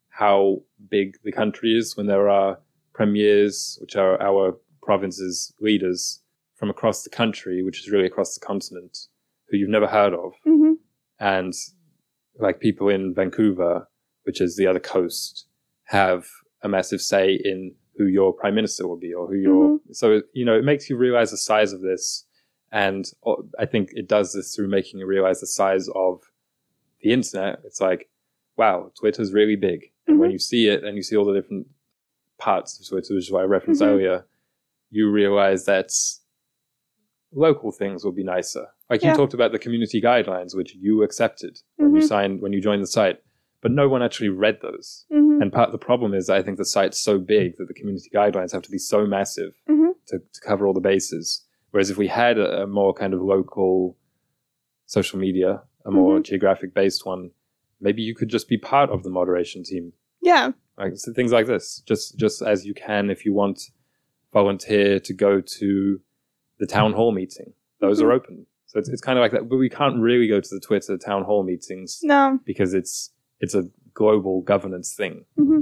how 0.10 0.64
big 0.90 1.18
the 1.24 1.32
country 1.32 1.76
is 1.78 1.96
when 1.98 2.06
there 2.08 2.30
are 2.30 2.60
premiers, 2.94 3.78
which 3.82 3.96
are 3.96 4.22
our 4.22 4.60
province's 4.84 5.54
leaders 5.60 6.22
from 6.56 6.70
across 6.70 7.04
the 7.04 7.10
country, 7.10 7.64
which 7.64 7.80
is 7.80 7.90
really 7.90 8.06
across 8.06 8.34
the 8.38 8.46
continent, 8.46 9.08
who 9.48 9.58
you've 9.58 9.70
never 9.70 9.88
heard 9.88 10.14
of 10.14 10.34
Mhm. 10.46 10.78
and 11.20 11.54
like 12.36 12.60
people 12.60 12.90
in 12.90 13.14
Vancouver, 13.14 13.88
which 14.24 14.40
is 14.42 14.56
the 14.56 14.68
other 14.68 14.80
coast, 14.80 15.48
have 15.86 16.28
a 16.62 16.70
massive 16.70 17.02
say 17.02 17.34
in 17.34 17.76
who 18.02 18.08
your 18.08 18.34
prime 18.34 18.56
minister 18.56 18.88
will 18.88 18.98
be 18.98 19.14
or 19.14 19.28
who 19.28 19.36
your. 19.36 19.80
So 19.92 20.22
you 20.34 20.46
know, 20.46 20.58
it 20.58 20.64
makes 20.64 20.90
you 20.90 20.98
realize 20.98 21.32
the 21.32 21.38
size 21.38 21.72
of 21.74 21.82
this, 21.82 22.26
and 22.72 23.06
uh, 23.26 23.36
I 23.60 23.66
think 23.66 23.90
it 23.94 24.08
does 24.08 24.34
this 24.34 24.56
through 24.56 24.70
making 24.70 25.00
you 25.00 25.06
realize 25.06 25.40
the 25.40 25.48
size 25.48 25.88
of 25.96 26.22
the 27.02 27.12
internet. 27.14 27.60
It's 27.66 27.82
like, 27.82 28.10
wow, 28.58 28.92
Twitter's 29.00 29.34
really 29.34 29.56
big, 29.56 29.92
and 30.08 30.20
when 30.20 30.32
you 30.32 30.40
see 30.40 30.68
it 30.68 30.84
and 30.84 30.96
you 30.96 31.04
see 31.04 31.16
all 31.16 31.26
the 31.26 31.34
different 31.40 31.68
parts 32.40 32.80
of 32.80 32.88
Twitter, 32.88 33.14
which 33.16 33.26
is 33.26 33.32
what 33.32 33.42
I 33.42 33.46
referenced 33.46 33.82
Mhm. 33.82 33.88
earlier, 33.88 34.26
you 34.90 35.10
realize 35.12 35.66
that 35.66 35.92
local 37.34 37.72
things 37.72 38.04
will 38.04 38.12
be 38.12 38.24
nicer. 38.24 38.68
Like 38.90 39.02
Yeah. 39.04 39.12
you 39.12 39.16
talked 39.16 39.34
about 39.34 39.52
the 39.52 39.60
community 39.60 40.02
guidelines, 40.02 40.56
which 40.56 40.76
you 40.76 41.04
accepted 41.04 41.60
when 41.78 41.96
you 41.96 42.02
Mhm. 42.02 42.08
signed, 42.08 42.42
when 42.42 42.52
you 42.52 42.60
joined 42.62 42.82
the 42.84 42.88
site, 42.88 43.22
but 43.62 43.72
no 43.72 43.88
one 43.88 44.02
actually 44.02 44.30
read 44.30 44.60
those. 44.62 45.06
And 45.42 45.52
part 45.52 45.68
of 45.70 45.72
the 45.72 45.86
problem 45.90 46.14
is 46.14 46.30
I 46.30 46.42
think 46.44 46.58
the 46.58 46.66
site's 46.66 47.02
so 47.02 47.18
big 47.18 47.58
that 47.58 47.68
the 47.68 47.74
community 47.74 48.10
guidelines 48.14 48.52
have 48.52 48.62
to 48.62 48.70
be 48.72 48.78
so 48.78 49.06
massive 49.08 49.54
Mhm. 49.68 49.94
to, 50.08 50.20
to 50.20 50.42
cover 50.42 50.68
all 50.68 50.74
the 50.74 50.80
bases. 50.80 51.46
Whereas 51.72 51.90
if 51.90 51.98
we 51.98 52.08
had 52.08 52.38
a, 52.38 52.64
a 52.64 52.68
more 52.68 52.94
kind 52.94 53.14
of 53.16 53.22
local 53.22 53.98
social 54.86 55.18
media, 55.20 55.64
a 55.86 55.92
more 55.92 56.20
Mhm. 56.20 56.24
geographic 56.24 56.74
based 56.76 57.06
one, 57.06 57.32
maybe 57.80 58.02
you 58.04 58.14
could 58.14 58.30
just 58.30 58.48
be 58.48 58.58
part 58.58 58.90
of 58.92 59.02
the 59.04 59.10
moderation 59.10 59.64
team. 59.64 59.94
Yeah. 60.22 60.52
Like 60.78 60.96
so 60.98 61.12
things 61.14 61.32
like 61.32 61.48
this, 61.48 61.82
just 61.88 62.18
just 62.18 62.42
as 62.44 62.66
you 62.68 62.74
can 62.76 63.10
if 63.10 63.26
you 63.26 63.34
want 63.34 63.72
volunteer 64.34 65.00
to 65.00 65.14
go 65.14 65.42
to 65.42 66.00
the 66.60 66.68
town 66.68 66.94
hall 66.94 67.12
meeting. 67.12 67.54
Those 67.80 68.00
are 68.02 68.12
open. 68.12 68.46
So 68.68 68.80
it's, 68.80 68.88
it's 68.90 69.02
kind 69.02 69.18
of 69.18 69.22
like 69.24 69.32
that, 69.32 69.50
but 69.50 69.58
we 69.58 69.70
can't 69.70 70.00
really 70.00 70.28
go 70.28 70.40
to 70.40 70.50
the 70.56 70.60
Twitter 70.62 70.98
town 70.98 71.24
hall 71.24 71.44
meetings 71.44 72.00
No. 72.04 72.40
because 72.46 72.74
it's 72.74 73.12
it's 73.40 73.56
a 73.56 73.64
global 73.94 74.42
governance 74.42 74.94
thing. 74.94 75.26
hmm 75.36 75.62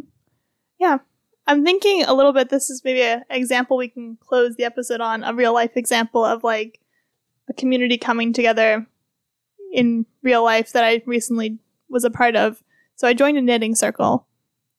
Yeah. 0.80 1.00
I'm 1.48 1.66
thinking 1.66 2.04
a 2.04 2.14
little 2.14 2.32
bit, 2.32 2.50
this 2.50 2.70
is 2.70 2.84
maybe 2.84 3.02
an 3.02 3.24
example 3.32 3.76
we 3.76 3.88
can 3.88 4.18
close 4.18 4.56
the 4.56 4.66
episode 4.66 5.02
on, 5.02 5.24
a 5.24 5.34
real 5.34 5.52
life 5.52 5.76
example 5.76 6.24
of 6.24 6.44
like 6.44 6.80
a 7.48 7.54
community 7.54 7.98
coming 7.98 8.34
together 8.34 8.86
in 9.74 10.06
real 10.22 10.44
life 10.44 10.72
that 10.74 10.84
I 10.84 11.02
recently 11.08 11.58
was 11.90 12.04
a 12.04 12.12
part 12.12 12.36
of. 12.36 12.64
So 12.96 13.08
I 13.08 13.16
joined 13.16 13.38
a 13.38 13.42
knitting 13.42 13.74
circle 13.74 14.28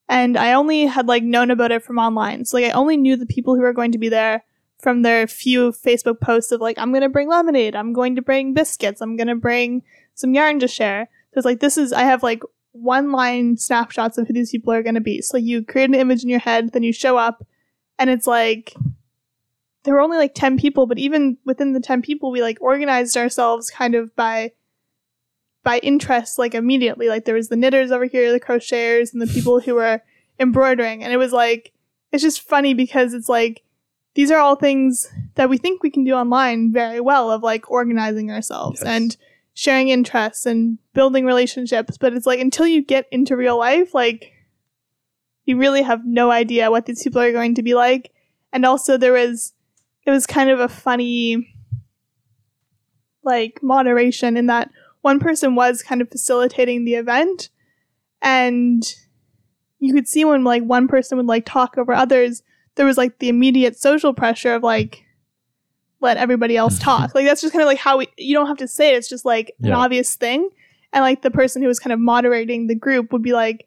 and 0.07 0.37
I 0.37 0.53
only 0.53 0.85
had 0.85 1.07
like 1.07 1.23
known 1.23 1.51
about 1.51 1.71
it 1.71 1.83
from 1.83 1.97
online. 1.97 2.45
So 2.45 2.57
like 2.57 2.67
I 2.67 2.71
only 2.71 2.95
knew 2.95 3.17
the 3.17 3.25
people 3.25 3.55
who 3.55 3.61
were 3.61 3.73
going 3.73 3.91
to 3.91 3.97
be 3.97 4.07
there 4.07 4.45
from 4.79 5.01
their 5.01 5.27
few 5.27 5.71
Facebook 5.71 6.21
posts 6.21 6.51
of 6.51 6.61
like, 6.61 6.77
I'm 6.79 6.91
going 6.91 7.01
to 7.01 7.09
bring 7.09 7.29
lemonade, 7.29 7.75
I'm 7.75 7.91
going 7.91 8.15
to 8.15 8.21
bring 8.21 8.53
biscuits, 8.53 9.01
I'm 9.01 9.17
going 9.17 9.27
to 9.27 9.35
bring 9.35 9.83
some 10.15 10.33
yarn 10.33 10.59
to 10.59 10.67
share. 10.67 11.09
So 11.33 11.39
it's 11.39 11.45
like, 11.45 11.59
this 11.59 11.77
is, 11.77 11.91
I 11.93 12.03
have 12.03 12.23
like 12.23 12.43
one 12.73 13.11
line 13.11 13.57
snapshots 13.57 14.17
of 14.17 14.27
who 14.27 14.33
these 14.33 14.51
people 14.51 14.71
are 14.73 14.83
going 14.83 14.95
to 14.95 15.01
be. 15.01 15.21
So 15.21 15.37
you 15.37 15.63
create 15.63 15.89
an 15.89 15.95
image 15.95 16.23
in 16.23 16.29
your 16.29 16.39
head, 16.39 16.71
then 16.71 16.83
you 16.83 16.93
show 16.93 17.17
up, 17.17 17.45
and 17.99 18.09
it's 18.09 18.27
like 18.27 18.73
there 19.83 19.93
were 19.95 19.99
only 20.01 20.17
like 20.17 20.33
10 20.35 20.57
people, 20.57 20.85
but 20.85 20.97
even 20.99 21.37
within 21.45 21.73
the 21.73 21.79
10 21.79 22.01
people, 22.01 22.31
we 22.31 22.41
like 22.41 22.57
organized 22.61 23.17
ourselves 23.17 23.69
kind 23.69 23.95
of 23.95 24.15
by 24.15 24.51
by 25.63 25.77
interest 25.79 26.39
like 26.39 26.55
immediately 26.55 27.07
like 27.07 27.25
there 27.25 27.35
was 27.35 27.49
the 27.49 27.55
knitters 27.55 27.91
over 27.91 28.05
here 28.05 28.31
the 28.31 28.39
crocheters 28.39 29.13
and 29.13 29.21
the 29.21 29.27
people 29.27 29.59
who 29.59 29.75
were 29.75 30.01
embroidering 30.39 31.03
and 31.03 31.13
it 31.13 31.17
was 31.17 31.31
like 31.31 31.71
it's 32.11 32.23
just 32.23 32.41
funny 32.41 32.73
because 32.73 33.13
it's 33.13 33.29
like 33.29 33.61
these 34.15 34.31
are 34.31 34.39
all 34.39 34.55
things 34.55 35.07
that 35.35 35.51
we 35.51 35.59
think 35.59 35.83
we 35.83 35.91
can 35.91 36.03
do 36.03 36.13
online 36.13 36.73
very 36.73 36.99
well 36.99 37.29
of 37.29 37.43
like 37.43 37.69
organizing 37.69 38.31
ourselves 38.31 38.81
Yes. 38.83 38.87
and 38.89 39.17
sharing 39.53 39.89
interests 39.89 40.45
and 40.45 40.77
building 40.93 41.25
relationships 41.25 41.97
but 41.97 42.13
it's 42.13 42.25
like 42.25 42.39
until 42.39 42.65
you 42.65 42.81
get 42.81 43.05
into 43.11 43.35
real 43.35 43.57
life 43.57 43.93
like 43.93 44.31
you 45.45 45.57
really 45.57 45.81
have 45.81 46.05
no 46.05 46.31
idea 46.31 46.71
what 46.71 46.85
these 46.85 47.03
people 47.03 47.21
are 47.21 47.31
going 47.31 47.55
to 47.55 47.63
be 47.63 47.73
like. 47.73 48.11
And 48.53 48.65
also 48.65 48.97
there 48.97 49.13
was 49.13 49.53
it 50.05 50.11
was 50.11 50.25
kind 50.25 50.49
of 50.49 50.59
a 50.59 50.67
funny 50.67 51.55
like 53.23 53.59
moderation 53.61 54.35
in 54.35 54.47
that 54.47 54.69
one 55.01 55.19
person 55.19 55.55
was 55.55 55.83
kind 55.83 56.01
of 56.01 56.09
facilitating 56.09 56.85
the 56.85 56.95
event 56.95 57.49
and 58.21 58.83
you 59.79 59.93
could 59.93 60.07
see 60.07 60.25
when 60.25 60.43
like 60.43 60.63
one 60.63 60.87
person 60.87 61.17
would 61.17 61.27
like 61.27 61.45
talk 61.45 61.77
over 61.77 61.93
others 61.93 62.41
there 62.75 62.85
was 62.85 62.97
like 62.97 63.19
the 63.19 63.29
immediate 63.29 63.77
social 63.77 64.11
pressure 64.11 64.55
of 64.55 64.63
like 64.63 65.03
let 66.01 66.17
everybody 66.17 66.57
else 66.57 66.77
talk. 66.89 67.13
Like 67.15 67.25
that's 67.25 67.41
just 67.41 67.53
kind 67.53 67.61
of 67.63 67.67
like 67.67 67.77
how 67.77 67.97
we, 67.97 68.07
you 68.17 68.33
don't 68.35 68.47
have 68.47 68.57
to 68.57 68.67
say 68.67 68.93
it. 68.93 68.97
It's 68.97 69.09
just 69.09 69.25
like 69.25 69.53
an 69.63 69.71
obvious 69.71 70.15
thing. 70.15 70.49
And 70.93 71.01
like 71.03 71.21
the 71.21 71.31
person 71.31 71.61
who 71.61 71.67
was 71.67 71.79
kind 71.79 71.93
of 71.93 71.99
moderating 71.99 72.67
the 72.67 72.75
group 72.75 73.13
would 73.13 73.21
be 73.23 73.33
like 73.33 73.65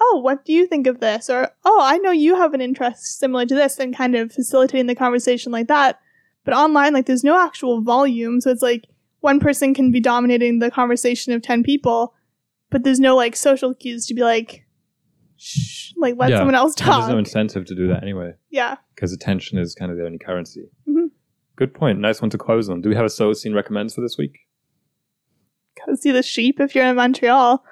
oh 0.00 0.20
what 0.24 0.44
do 0.44 0.52
you 0.52 0.66
think 0.66 0.86
of 0.88 0.98
this? 0.98 1.30
or 1.30 1.48
oh 1.64 1.80
i 1.82 1.98
know 1.98 2.10
you 2.10 2.34
have 2.34 2.52
an 2.52 2.60
interest 2.60 3.18
similar 3.20 3.46
to 3.46 3.54
this 3.54 3.78
and 3.78 3.96
kind 3.96 4.16
of 4.16 4.32
facilitating 4.32 4.86
the 4.86 4.94
conversation 4.94 5.52
like 5.52 5.68
that. 5.68 6.00
But 6.44 6.54
online 6.54 6.92
like 6.92 7.06
there's 7.06 7.24
no 7.24 7.40
actual 7.40 7.80
volume. 7.80 8.40
So 8.40 8.50
it's 8.50 8.60
like 8.62 8.84
one 9.20 9.40
person 9.40 9.72
can 9.72 9.90
be 9.92 10.00
dominating 10.00 10.58
the 10.58 10.70
conversation 10.70 11.32
of 11.32 11.42
10 11.42 11.62
people 11.62 12.12
but 12.70 12.82
there's 12.82 12.98
no 13.00 13.14
like 13.14 13.36
social 13.36 13.72
cues 13.72 14.04
to 14.06 14.14
be 14.14 14.22
like, 14.22 14.66
shh, 15.36 15.92
like 15.96 16.16
let 16.18 16.30
Yeah. 16.30 16.38
someone 16.38 16.54
else 16.56 16.74
And 16.80 16.88
there's 16.92 17.08
no 17.08 17.18
incentive 17.18 17.64
to 17.66 17.74
do 17.74 17.86
that 17.88 18.02
anyway, 18.02 18.34
yeah. 18.50 18.76
because 18.94 19.12
attention 19.12 19.58
is 19.58 19.74
kind 19.76 19.92
of 19.92 19.96
the 19.98 20.04
only 20.04 20.18
currency. 20.18 20.68
Mhm. 20.88 21.10
Good 21.56 21.74
point. 21.74 22.00
Nice 22.00 22.20
one 22.20 22.30
to 22.30 22.38
close 22.38 22.68
on. 22.68 22.80
Do 22.80 22.88
we 22.88 22.94
have 22.96 23.04
a 23.04 23.08
Solacene 23.08 23.54
recommends 23.54 23.94
for 23.94 24.00
this 24.00 24.18
week? 24.18 24.40
Go 25.86 25.94
see 25.94 26.10
the 26.10 26.22
sheep 26.22 26.60
if 26.60 26.74
you're 26.74 26.86
in 26.86 26.96
Montreal. 26.96 27.64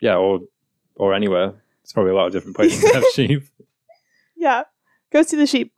Yeah, 0.00 0.16
or 0.16 0.40
or 0.94 1.14
anywhere. 1.14 1.54
It's 1.82 1.92
probably 1.92 2.12
a 2.12 2.14
lot 2.14 2.26
of 2.26 2.32
different 2.32 2.56
places 2.56 2.80
to 2.82 2.94
have 2.94 3.04
sheep. 3.14 3.42
Yeah. 4.36 4.64
Go 5.10 5.22
see 5.22 5.36
the 5.36 5.46
sheep. 5.46 5.72